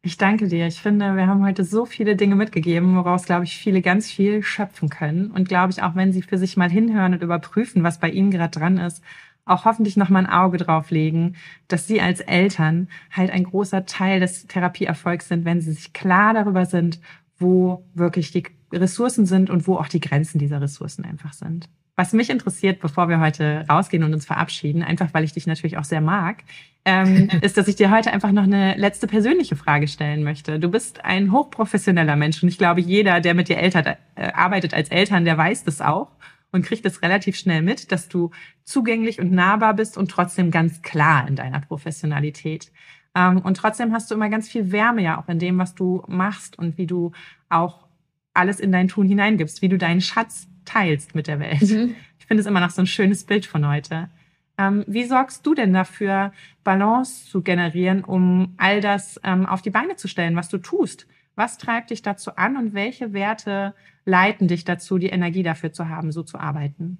Ich 0.04 0.18
danke 0.18 0.48
dir. 0.48 0.66
Ich 0.66 0.82
finde, 0.82 1.16
wir 1.16 1.28
haben 1.28 1.46
heute 1.46 1.64
so 1.64 1.86
viele 1.86 2.16
Dinge 2.16 2.36
mitgegeben, 2.36 2.96
woraus, 2.96 3.26
glaube 3.26 3.44
ich, 3.44 3.56
viele 3.56 3.84
ganz 3.84 4.10
viel 4.10 4.42
schöpfen 4.42 4.89
können. 4.89 5.30
Und 5.30 5.48
glaube 5.48 5.72
ich, 5.72 5.84
auch 5.84 5.96
wenn 5.96 6.12
sie 6.12 6.24
für 6.24 6.39
sich 6.39 6.58
mal 6.58 6.72
hinhören 6.72 7.14
und 7.14 7.22
überprüfen, 7.22 7.84
was 7.84 8.00
bei 8.00 8.10
ihnen 8.10 8.32
gerade 8.32 8.58
dran 8.60 8.78
ist, 8.80 9.04
auch 9.46 9.66
hoffentlich 9.66 9.98
noch 9.98 10.10
mal 10.10 10.20
ein 10.20 10.30
Auge 10.30 10.58
drauf 10.58 10.89
legen, 10.92 11.36
dass 11.68 11.88
sie 11.88 12.02
als 12.02 12.20
Eltern 12.20 12.88
halt 13.12 13.32
ein 13.32 13.44
großer 13.44 13.86
Teil 13.86 14.20
des 14.20 14.48
Therapieerfolgs 14.48 15.28
sind, 15.28 15.46
wenn 15.46 15.62
sie 15.62 15.74
sich 15.74 15.94
klar 15.94 16.34
darüber 16.34 16.66
sind, 16.66 17.00
wo 17.42 17.86
wirklich 17.94 18.32
die 18.32 18.46
Ressourcen 18.72 19.26
sind 19.26 19.50
und 19.50 19.68
wo 19.68 19.76
auch 19.76 19.88
die 19.88 20.00
Grenzen 20.00 20.39
dieser 20.39 20.62
Ressourcen 20.62 21.04
einfach 21.04 21.34
sind. 21.34 21.68
Was 21.98 22.14
mich 22.14 22.30
interessiert, 22.30 22.80
bevor 22.80 23.10
wir 23.10 23.20
heute 23.20 23.66
rausgehen 23.70 24.04
und 24.04 24.14
uns 24.14 24.26
verabschieden, 24.26 24.82
einfach 24.82 25.14
weil 25.14 25.24
ich 25.24 25.34
dich 25.34 25.46
natürlich 25.46 25.78
auch 25.78 25.84
sehr 25.84 26.02
mag, 26.02 26.44
ähm, 26.86 27.30
ist, 27.42 27.58
dass 27.58 27.68
ich 27.68 27.76
dir 27.76 27.92
heute 27.92 28.14
einfach 28.14 28.32
noch 28.32 28.44
eine 28.44 28.76
letzte 28.76 29.08
persönliche 29.08 29.56
Frage 29.56 29.88
stellen 29.88 30.24
möchte. 30.24 30.60
Du 30.60 30.70
bist 30.70 31.04
ein 31.04 31.32
hochprofessioneller 31.32 32.16
Mensch 32.16 32.42
und 32.42 32.50
ich 32.50 32.58
glaube, 32.58 32.82
jeder, 32.82 33.20
der 33.20 33.34
mit 33.34 33.50
dir 33.50 33.58
Eltern, 33.58 33.98
äh, 34.16 34.32
arbeitet 34.34 34.74
als 34.74 34.89
Eltern, 34.89 35.26
der 35.26 35.38
weiß 35.38 35.66
das 35.66 35.82
auch 35.82 36.16
und 36.52 36.66
kriegt 36.66 36.86
es 36.86 37.02
relativ 37.02 37.36
schnell 37.36 37.62
mit, 37.62 37.92
dass 37.92 38.10
du 38.10 38.32
zugänglich 38.64 39.20
und 39.20 39.32
nahbar 39.32 39.74
bist 39.74 39.98
und 39.98 40.10
trotzdem 40.10 40.50
ganz 40.52 40.82
klar 40.82 41.28
in 41.28 41.36
deiner 41.36 41.62
Professionalität. 41.62 42.72
Ähm, 43.16 43.39
und 43.39 43.57
trotzdem 43.57 43.93
hast 43.93 44.09
du 44.09 44.16
immer 44.16 44.30
ganz 44.30 44.47
viel 44.49 44.72
Wärme 44.72 45.01
ja 45.01 45.20
auch 45.20 45.28
in 45.28 45.39
dem, 45.39 45.57
was 45.57 45.76
du 45.76 46.03
machst 46.07 46.57
und 46.57 46.78
wie 46.78 46.88
du 46.88 47.12
auch 47.49 47.88
alles 48.34 48.59
in 48.59 48.72
dein 48.72 48.88
Tun 48.88 49.07
hineingibst, 49.07 49.62
wie 49.62 49.70
du 49.70 49.78
deinen 49.78 50.01
Schatz 50.01 50.47
teilst 50.66 51.16
mit 51.16 51.28
der 51.28 51.39
Welt. 51.39 51.70
Mhm. 51.70 51.95
Ich 52.20 52.26
finde 52.26 52.41
es 52.41 52.47
immer 52.47 52.62
noch 52.62 52.70
so 52.70 52.82
ein 52.82 52.88
schönes 52.88 53.26
Bild 53.26 53.45
von 53.45 53.68
heute. 53.68 54.09
Ähm, 54.57 54.86
wie 54.88 55.03
sorgst 55.03 55.45
du 55.45 55.53
denn 55.53 55.74
dafür, 55.74 56.32
Balance 56.64 57.30
zu 57.30 57.41
generieren, 57.41 58.03
um 58.03 58.53
all 58.57 58.80
das 58.80 59.20
ähm, 59.24 59.45
auf 59.45 59.62
die 59.62 59.70
Beine 59.70 59.95
zu 59.95 60.07
stellen, 60.07 60.36
was 60.36 60.49
du 60.49 60.57
tust? 60.57 61.07
Was 61.36 61.57
treibt 61.57 61.89
dich 61.89 62.01
dazu 62.01 62.36
an 62.36 62.57
und 62.57 62.74
welche 62.74 63.14
Werte 63.14 63.74
leiten 64.05 64.47
dich 64.47 64.64
dazu, 64.64 64.97
die 64.97 65.09
Energie 65.09 65.43
dafür 65.43 65.72
zu 65.72 65.89
haben, 65.89 66.12
so 66.12 66.24
zu 66.24 66.38
arbeiten? 66.38 66.99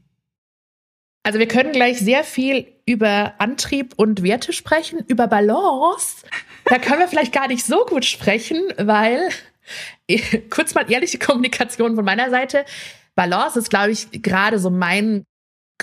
Also 1.24 1.40
wir 1.40 1.48
können 1.48 1.72
gleich 1.72 2.00
sehr 2.00 2.24
viel 2.24 2.68
über 2.86 3.34
Antrieb 3.38 3.94
und 3.96 4.24
Werte 4.24 4.54
sprechen, 4.54 5.00
über 5.08 5.28
Balance. 5.28 6.26
Da 6.66 6.80
können 6.80 7.00
wir 7.00 7.08
vielleicht 7.08 7.34
gar 7.34 7.48
nicht 7.48 7.66
so 7.66 7.86
gut 7.86 8.06
sprechen, 8.06 8.60
weil 8.78 9.30
kurz 10.50 10.74
mal 10.74 10.90
ehrliche 10.92 11.20
Kommunikation 11.20 11.96
von 11.96 12.06
meiner 12.06 12.30
Seite. 12.30 12.66
Balance 13.16 13.60
ist, 13.60 13.70
glaube 13.70 13.92
ich, 13.92 14.10
gerade 14.24 14.58
so 14.58 14.70
mein 14.70 15.26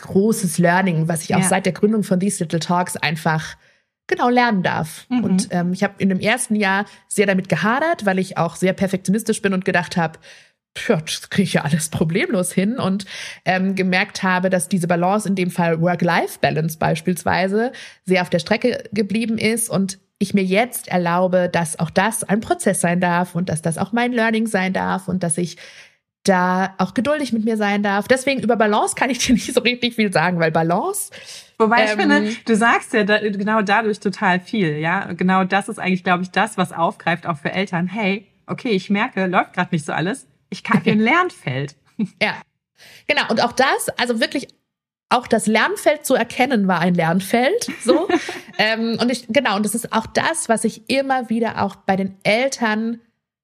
großes 0.01 0.59
Learning, 0.59 1.09
was 1.09 1.23
ich 1.23 1.35
auch 1.35 1.41
ja. 1.41 1.49
seit 1.49 1.67
der 1.67 1.73
Gründung 1.73 2.03
von 2.03 2.21
These 2.21 2.45
Little 2.45 2.61
Talks 2.61 2.97
einfach 2.97 3.57
genau 4.07 4.29
lernen 4.29 4.63
darf. 4.63 5.07
Mhm. 5.09 5.25
Und 5.25 5.49
ähm, 5.51 5.73
ich 5.73 5.85
habe 5.85 5.95
in 5.99 6.09
dem 6.09 6.21
ersten 6.21 6.57
Jahr 6.57 6.87
sehr 7.07 7.27
damit 7.27 7.49
gehadert, 7.49 8.07
weil 8.07 8.19
ich 8.19 8.39
auch 8.39 8.57
sehr 8.57 8.73
perfektionistisch 8.73 9.43
bin 9.43 9.53
und 9.53 9.65
gedacht 9.65 9.97
habe, 9.97 10.19
ja, 10.89 10.97
das 10.97 11.31
kriege 11.31 11.45
ich 11.45 11.55
ja 11.55 11.63
alles 11.63 11.89
problemlos 11.89 12.53
hin 12.53 12.79
und 12.79 13.07
ähm, 13.45 13.75
gemerkt 13.75 14.23
habe, 14.23 14.51
dass 14.51 14.69
diese 14.69 14.87
Balance 14.87 15.29
in 15.29 15.35
dem 15.35 15.51
Fall 15.51 15.81
Work-Life-Balance 15.81 16.79
beispielsweise 16.79 17.73
sehr 18.05 18.23
auf 18.23 18.31
der 18.31 18.39
Strecke 18.39 18.85
geblieben 18.93 19.39
ist 19.39 19.69
und 19.69 19.99
ich 20.19 20.35
mir 20.35 20.45
jetzt 20.45 20.89
erlaube, 20.89 21.49
dass 21.51 21.79
auch 21.79 21.91
das 21.91 22.25
ein 22.25 22.41
Prozess 22.41 22.81
sein 22.81 23.01
darf 23.01 23.35
und 23.35 23.49
dass 23.49 23.63
das 23.63 23.79
auch 23.79 23.93
mein 23.93 24.13
Learning 24.13 24.47
sein 24.47 24.73
darf 24.73 25.09
und 25.09 25.23
dass 25.23 25.39
ich 25.39 25.57
da 26.25 26.75
auch 26.79 26.95
geduldig 26.95 27.33
mit 27.33 27.45
mir 27.45 27.57
sein 27.57 27.83
darf. 27.83 28.09
Deswegen 28.09 28.43
über 28.43 28.57
Balance 28.57 28.95
kann 28.95 29.11
ich 29.11 29.19
dir 29.19 29.33
nicht 29.35 29.53
so 29.53 29.61
richtig 29.61 29.95
viel 29.95 30.13
sagen, 30.13 30.39
weil 30.41 30.51
Balance. 30.51 31.11
Wobei 31.59 31.85
ich 31.85 31.93
ähm, 31.93 31.99
finde, 31.99 32.37
du 32.45 32.57
sagst 32.57 32.93
ja 32.93 33.05
da, 33.05 33.19
genau 33.19 33.63
dadurch 33.63 34.01
total 34.01 34.41
viel, 34.41 34.77
ja. 34.79 35.13
Genau 35.13 35.45
das 35.45 35.69
ist 35.69 35.79
eigentlich, 35.79 36.05
glaube 36.05 36.23
ich, 36.23 36.31
das, 36.31 36.59
was 36.59 36.73
aufgreift 36.73 37.27
auch 37.27 37.39
für 37.39 37.53
Eltern. 37.53 37.87
Hey, 37.87 38.27
okay, 38.47 38.71
ich 38.71 38.91
merke, 38.91 39.27
läuft 39.27 39.55
gerade 39.55 39.71
nicht 39.73 39.85
so 39.85 39.93
alles 39.93 40.27
ich 40.51 40.63
kann 40.63 40.83
ein 40.85 40.99
Lernfeld. 41.01 41.77
ja. 42.23 42.41
Genau. 43.07 43.23
Und 43.29 43.43
auch 43.43 43.53
das, 43.53 43.89
also 43.97 44.21
wirklich 44.21 44.49
auch 45.11 45.27
das 45.27 45.47
Lernfeld 45.47 46.05
zu 46.05 46.15
erkennen 46.15 46.69
war 46.69 46.81
ein 46.81 46.95
Lernfeld. 46.95 47.71
So. 47.83 48.09
ähm, 48.59 48.99
und 49.01 49.11
ich, 49.11 49.27
genau, 49.29 49.57
und 49.57 49.65
das 49.65 49.75
ist 49.75 49.93
auch 49.93 50.07
das, 50.07 50.49
was 50.49 50.65
ich 50.65 50.89
immer 50.91 51.31
wieder 51.31 51.63
auch 51.63 51.77
bei 51.77 51.97
den 51.97 52.17
Eltern 52.23 53.01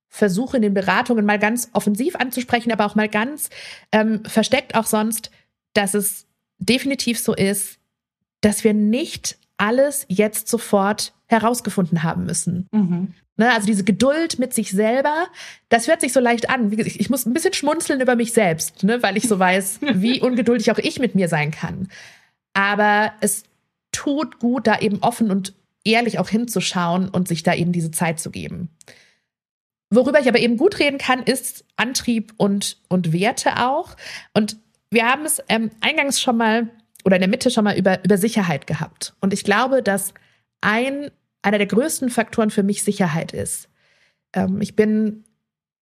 versuche 0.08 0.56
in 0.56 0.62
den 0.62 0.74
Beratungen 0.74 1.24
mal 1.24 1.38
ganz 1.38 1.70
offensiv 1.72 2.14
anzusprechen, 2.16 2.70
aber 2.70 2.86
auch 2.86 2.94
mal 2.94 3.08
ganz 3.08 3.50
ähm, 3.90 4.24
versteckt 4.24 4.76
auch 4.76 4.86
sonst, 4.86 5.30
dass 5.72 5.94
es 5.94 6.26
definitiv 6.58 7.18
so 7.18 7.34
ist, 7.34 7.78
dass 8.40 8.62
wir 8.62 8.74
nicht 8.74 9.38
alles 9.56 10.06
jetzt 10.08 10.48
sofort 10.48 11.14
herausgefunden 11.26 12.02
haben 12.02 12.26
müssen. 12.26 12.68
Mhm. 12.70 13.14
Ne, 13.36 13.52
also 13.52 13.66
diese 13.66 13.82
Geduld 13.82 14.38
mit 14.38 14.54
sich 14.54 14.70
selber, 14.70 15.26
das 15.68 15.88
hört 15.88 16.00
sich 16.00 16.12
so 16.12 16.20
leicht 16.20 16.50
an. 16.50 16.70
Ich, 16.72 17.00
ich 17.00 17.10
muss 17.10 17.26
ein 17.26 17.32
bisschen 17.32 17.52
schmunzeln 17.52 18.00
über 18.00 18.14
mich 18.14 18.32
selbst, 18.32 18.84
ne, 18.84 19.02
weil 19.02 19.16
ich 19.16 19.26
so 19.26 19.38
weiß, 19.38 19.80
wie 19.94 20.20
ungeduldig 20.20 20.70
auch 20.70 20.78
ich 20.78 21.00
mit 21.00 21.16
mir 21.16 21.28
sein 21.28 21.50
kann. 21.50 21.88
Aber 22.52 23.12
es 23.20 23.42
tut 23.90 24.38
gut, 24.38 24.68
da 24.68 24.78
eben 24.78 25.02
offen 25.02 25.32
und 25.32 25.52
ehrlich 25.84 26.20
auch 26.20 26.28
hinzuschauen 26.28 27.08
und 27.08 27.26
sich 27.26 27.42
da 27.42 27.54
eben 27.54 27.72
diese 27.72 27.90
Zeit 27.90 28.20
zu 28.20 28.30
geben. 28.30 28.70
Worüber 29.90 30.20
ich 30.20 30.28
aber 30.28 30.38
eben 30.38 30.56
gut 30.56 30.78
reden 30.78 30.98
kann, 30.98 31.22
ist 31.22 31.64
Antrieb 31.76 32.32
und, 32.36 32.78
und 32.88 33.12
Werte 33.12 33.64
auch. 33.66 33.96
Und 34.32 34.56
wir 34.90 35.06
haben 35.06 35.24
es 35.24 35.42
ähm, 35.48 35.70
eingangs 35.80 36.20
schon 36.20 36.36
mal 36.36 36.70
oder 37.04 37.16
in 37.16 37.20
der 37.20 37.28
Mitte 37.28 37.50
schon 37.50 37.64
mal 37.64 37.76
über, 37.76 38.02
über 38.04 38.16
Sicherheit 38.16 38.66
gehabt. 38.66 39.14
Und 39.20 39.32
ich 39.32 39.44
glaube, 39.44 39.82
dass 39.82 40.14
ein 40.60 41.10
einer 41.44 41.58
der 41.58 41.66
größten 41.66 42.08
Faktoren 42.08 42.50
für 42.50 42.62
mich 42.62 42.82
Sicherheit 42.82 43.32
ist. 43.32 43.68
Ähm, 44.32 44.60
ich 44.60 44.74
bin 44.74 45.24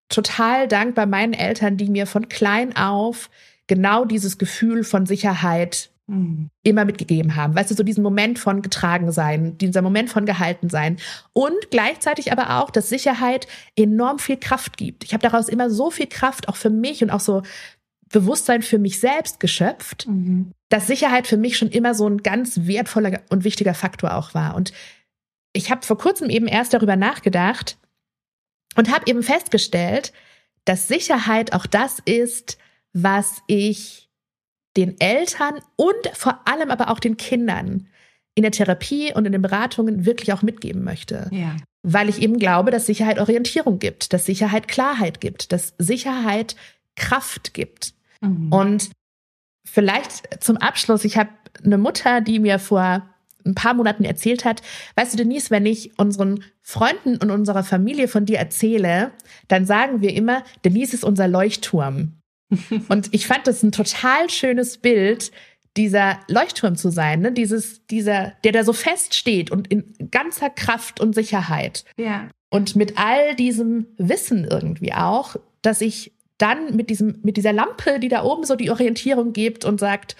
total 0.09 0.67
dankbar 0.67 1.05
meinen 1.05 1.33
Eltern, 1.33 1.77
die 1.77 1.89
mir 1.89 2.05
von 2.05 2.29
klein 2.29 2.75
auf 2.75 3.29
genau 3.67 4.05
dieses 4.05 4.37
Gefühl 4.37 4.83
von 4.83 5.05
Sicherheit 5.05 5.89
mhm. 6.07 6.49
immer 6.63 6.83
mitgegeben 6.83 7.37
haben. 7.37 7.55
Weißt 7.55 7.71
du, 7.71 7.75
so 7.75 7.83
diesen 7.83 8.03
Moment 8.03 8.39
von 8.39 8.61
getragen 8.61 9.11
sein, 9.11 9.57
dieser 9.57 9.81
Moment 9.81 10.09
von 10.09 10.25
gehalten 10.25 10.69
sein 10.69 10.97
und 11.31 11.71
gleichzeitig 11.71 12.31
aber 12.31 12.61
auch, 12.61 12.69
dass 12.69 12.89
Sicherheit 12.89 13.47
enorm 13.77 14.19
viel 14.19 14.37
Kraft 14.37 14.75
gibt. 14.77 15.05
Ich 15.05 15.13
habe 15.13 15.21
daraus 15.21 15.47
immer 15.47 15.69
so 15.69 15.89
viel 15.89 16.07
Kraft 16.07 16.49
auch 16.49 16.57
für 16.57 16.69
mich 16.69 17.01
und 17.03 17.09
auch 17.09 17.21
so 17.21 17.41
Bewusstsein 18.09 18.61
für 18.61 18.77
mich 18.77 18.99
selbst 18.99 19.39
geschöpft, 19.39 20.07
mhm. 20.07 20.51
dass 20.69 20.87
Sicherheit 20.87 21.25
für 21.25 21.37
mich 21.37 21.57
schon 21.57 21.69
immer 21.69 21.95
so 21.95 22.07
ein 22.07 22.17
ganz 22.17 22.59
wertvoller 22.65 23.21
und 23.29 23.45
wichtiger 23.45 23.73
Faktor 23.73 24.15
auch 24.15 24.33
war. 24.35 24.55
Und 24.55 24.73
ich 25.53 25.71
habe 25.71 25.85
vor 25.85 25.97
kurzem 25.97 26.29
eben 26.29 26.47
erst 26.47 26.73
darüber 26.73 26.95
nachgedacht 26.95 27.77
und 28.75 28.91
habe 28.91 29.05
eben 29.07 29.23
festgestellt, 29.23 30.11
dass 30.65 30.87
Sicherheit 30.87 31.53
auch 31.53 31.65
das 31.65 31.99
ist, 32.05 32.57
was 32.93 33.41
ich 33.47 34.09
den 34.75 34.99
Eltern 34.99 35.59
und 35.75 36.07
vor 36.13 36.41
allem 36.45 36.71
aber 36.71 36.89
auch 36.89 36.99
den 36.99 37.17
Kindern 37.17 37.87
in 38.35 38.41
der 38.41 38.51
Therapie 38.51 39.13
und 39.13 39.25
in 39.25 39.31
den 39.31 39.41
Beratungen 39.43 40.05
wirklich 40.05 40.33
auch 40.33 40.41
mitgeben 40.41 40.83
möchte. 40.83 41.29
Ja. 41.31 41.55
Weil 41.83 42.09
ich 42.09 42.21
eben 42.21 42.39
glaube, 42.39 42.71
dass 42.71 42.87
Sicherheit 42.87 43.19
Orientierung 43.19 43.77
gibt, 43.77 44.13
dass 44.13 44.25
Sicherheit 44.25 44.67
Klarheit 44.67 45.21
gibt, 45.21 45.51
dass 45.51 45.75
Sicherheit 45.77 46.55
Kraft 46.95 47.53
gibt. 47.53 47.93
Mhm. 48.21 48.51
Und 48.51 48.89
vielleicht 49.65 50.43
zum 50.43 50.57
Abschluss, 50.57 51.05
ich 51.05 51.17
habe 51.17 51.29
eine 51.63 51.77
Mutter, 51.77 52.21
die 52.21 52.39
mir 52.39 52.57
vor 52.57 53.07
ein 53.45 53.55
paar 53.55 53.73
Monaten 53.73 54.03
erzählt 54.03 54.45
hat, 54.45 54.61
weißt 54.95 55.13
du, 55.13 55.17
Denise, 55.17 55.51
wenn 55.51 55.65
ich 55.65 55.97
unseren 55.97 56.43
Freunden 56.61 57.17
und 57.17 57.31
unserer 57.31 57.63
Familie 57.63 58.07
von 58.07 58.25
dir 58.25 58.37
erzähle, 58.37 59.11
dann 59.47 59.65
sagen 59.65 60.01
wir 60.01 60.13
immer, 60.13 60.43
Denise 60.63 60.93
ist 60.93 61.03
unser 61.03 61.27
Leuchtturm. 61.27 62.13
und 62.89 63.13
ich 63.13 63.27
fand 63.27 63.47
das 63.47 63.63
ein 63.63 63.71
total 63.71 64.29
schönes 64.29 64.77
Bild, 64.77 65.31
dieser 65.75 66.19
Leuchtturm 66.27 66.75
zu 66.75 66.91
sein, 66.91 67.21
ne? 67.21 67.31
Dieses, 67.31 67.85
dieser, 67.87 68.33
der 68.43 68.51
da 68.51 68.63
so 68.63 68.73
fest 68.73 69.15
steht 69.15 69.49
und 69.49 69.71
in 69.71 69.95
ganzer 70.11 70.49
Kraft 70.49 70.99
und 70.99 71.15
Sicherheit. 71.15 71.83
Ja. 71.97 72.29
Und 72.51 72.75
mit 72.75 72.99
all 72.99 73.35
diesem 73.35 73.87
Wissen 73.97 74.45
irgendwie 74.45 74.93
auch, 74.93 75.35
dass 75.63 75.81
ich 75.81 76.13
dann 76.37 76.75
mit 76.75 76.89
diesem, 76.89 77.19
mit 77.23 77.37
dieser 77.37 77.53
Lampe, 77.53 77.99
die 77.99 78.09
da 78.09 78.23
oben 78.23 78.43
so 78.43 78.55
die 78.55 78.69
Orientierung 78.69 79.33
gibt 79.33 79.65
und 79.65 79.79
sagt, 79.79 80.15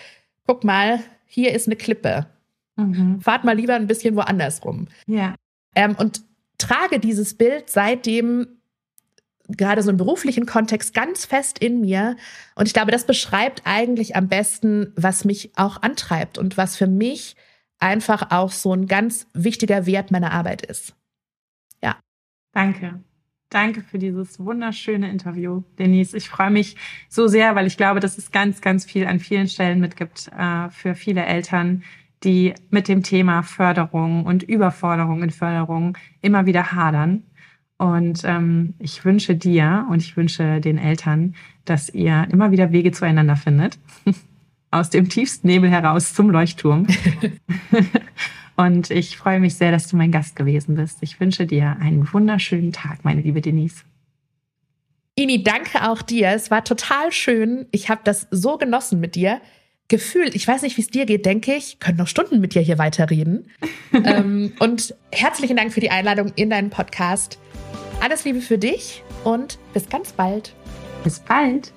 guck 0.47 0.63
mal, 0.63 0.99
hier 1.27 1.53
ist 1.53 1.67
eine 1.67 1.75
Klippe 1.75 2.27
Mhm. 2.75 3.21
Fahrt 3.21 3.43
mal 3.43 3.55
lieber 3.55 3.75
ein 3.75 3.87
bisschen 3.87 4.15
woanders 4.15 4.63
rum. 4.63 4.87
Ja. 5.07 5.35
Ähm, 5.75 5.95
und 5.97 6.23
trage 6.57 6.99
dieses 6.99 7.35
Bild 7.35 7.69
seitdem 7.69 8.47
gerade 9.49 9.81
so 9.83 9.89
im 9.89 9.97
beruflichen 9.97 10.45
Kontext 10.45 10.93
ganz 10.93 11.25
fest 11.25 11.59
in 11.59 11.81
mir. 11.81 12.15
Und 12.55 12.67
ich 12.67 12.73
glaube, 12.73 12.91
das 12.91 13.05
beschreibt 13.05 13.63
eigentlich 13.65 14.15
am 14.15 14.27
besten, 14.27 14.93
was 14.95 15.25
mich 15.25 15.51
auch 15.55 15.81
antreibt 15.81 16.37
und 16.37 16.57
was 16.57 16.77
für 16.77 16.87
mich 16.87 17.35
einfach 17.79 18.31
auch 18.31 18.51
so 18.51 18.73
ein 18.73 18.87
ganz 18.87 19.27
wichtiger 19.33 19.85
Wert 19.85 20.11
meiner 20.11 20.31
Arbeit 20.31 20.65
ist. 20.65 20.95
Ja. 21.83 21.99
Danke. 22.53 23.03
Danke 23.49 23.81
für 23.81 23.99
dieses 23.99 24.39
wunderschöne 24.39 25.09
Interview, 25.11 25.61
Denise. 25.77 26.15
Ich 26.15 26.29
freue 26.29 26.49
mich 26.49 26.75
so 27.07 27.27
sehr, 27.27 27.53
weil 27.53 27.67
ich 27.67 27.77
glaube, 27.77 27.99
dass 27.99 28.17
es 28.17 28.31
ganz, 28.31 28.61
ganz 28.61 28.85
viel 28.85 29.05
an 29.05 29.19
vielen 29.19 29.47
Stellen 29.47 29.79
mitgibt 29.79 30.31
äh, 30.35 30.69
für 30.69 30.95
viele 30.95 31.23
Eltern, 31.23 31.83
die 32.23 32.53
mit 32.69 32.87
dem 32.87 33.03
Thema 33.03 33.43
Förderung 33.43 34.25
und 34.25 34.43
Überforderung 34.43 35.23
in 35.23 35.29
Förderung 35.29 35.97
immer 36.21 36.45
wieder 36.45 36.71
hadern. 36.71 37.23
Und 37.77 38.23
ähm, 38.23 38.75
ich 38.79 39.03
wünsche 39.03 39.35
dir 39.35 39.87
und 39.89 40.01
ich 40.01 40.15
wünsche 40.15 40.61
den 40.61 40.77
Eltern, 40.77 41.35
dass 41.65 41.89
ihr 41.89 42.27
immer 42.31 42.51
wieder 42.51 42.71
Wege 42.71 42.91
zueinander 42.91 43.35
findet. 43.35 43.77
Aus 44.71 44.89
dem 44.89 45.09
tiefsten 45.09 45.47
Nebel 45.47 45.69
heraus 45.69 46.13
zum 46.13 46.29
Leuchtturm. 46.29 46.87
und 48.55 48.89
ich 48.89 49.17
freue 49.17 49.39
mich 49.39 49.55
sehr, 49.55 49.71
dass 49.71 49.87
du 49.87 49.97
mein 49.97 50.11
Gast 50.11 50.35
gewesen 50.35 50.75
bist. 50.75 50.99
Ich 51.01 51.19
wünsche 51.19 51.45
dir 51.45 51.77
einen 51.79 52.11
wunderschönen 52.11 52.71
Tag, 52.71 53.03
meine 53.03 53.21
liebe 53.21 53.41
Denise. 53.41 53.83
Ini, 55.15 55.43
danke 55.43 55.87
auch 55.87 56.01
dir. 56.01 56.29
Es 56.29 56.49
war 56.49 56.63
total 56.63 57.11
schön. 57.11 57.67
Ich 57.71 57.89
habe 57.89 58.01
das 58.03 58.27
so 58.31 58.57
genossen 58.57 58.99
mit 58.99 59.13
dir. 59.13 59.41
Gefühl, 59.87 60.31
ich 60.33 60.47
weiß 60.47 60.61
nicht, 60.61 60.77
wie 60.77 60.81
es 60.81 60.89
dir 60.89 61.05
geht, 61.05 61.25
denke 61.25 61.53
ich, 61.53 61.79
können 61.79 61.97
noch 61.97 62.07
Stunden 62.07 62.39
mit 62.39 62.55
dir 62.55 62.61
hier 62.61 62.77
weiterreden. 62.77 63.51
ähm, 63.93 64.53
und 64.59 64.95
herzlichen 65.11 65.57
Dank 65.57 65.73
für 65.73 65.81
die 65.81 65.91
Einladung 65.91 66.31
in 66.35 66.49
deinen 66.49 66.69
Podcast. 66.69 67.37
Alles 68.01 68.23
Liebe 68.23 68.41
für 68.41 68.57
dich 68.57 69.03
und 69.23 69.59
bis 69.73 69.87
ganz 69.89 70.11
bald. 70.11 70.53
Bis 71.03 71.19
bald. 71.19 71.73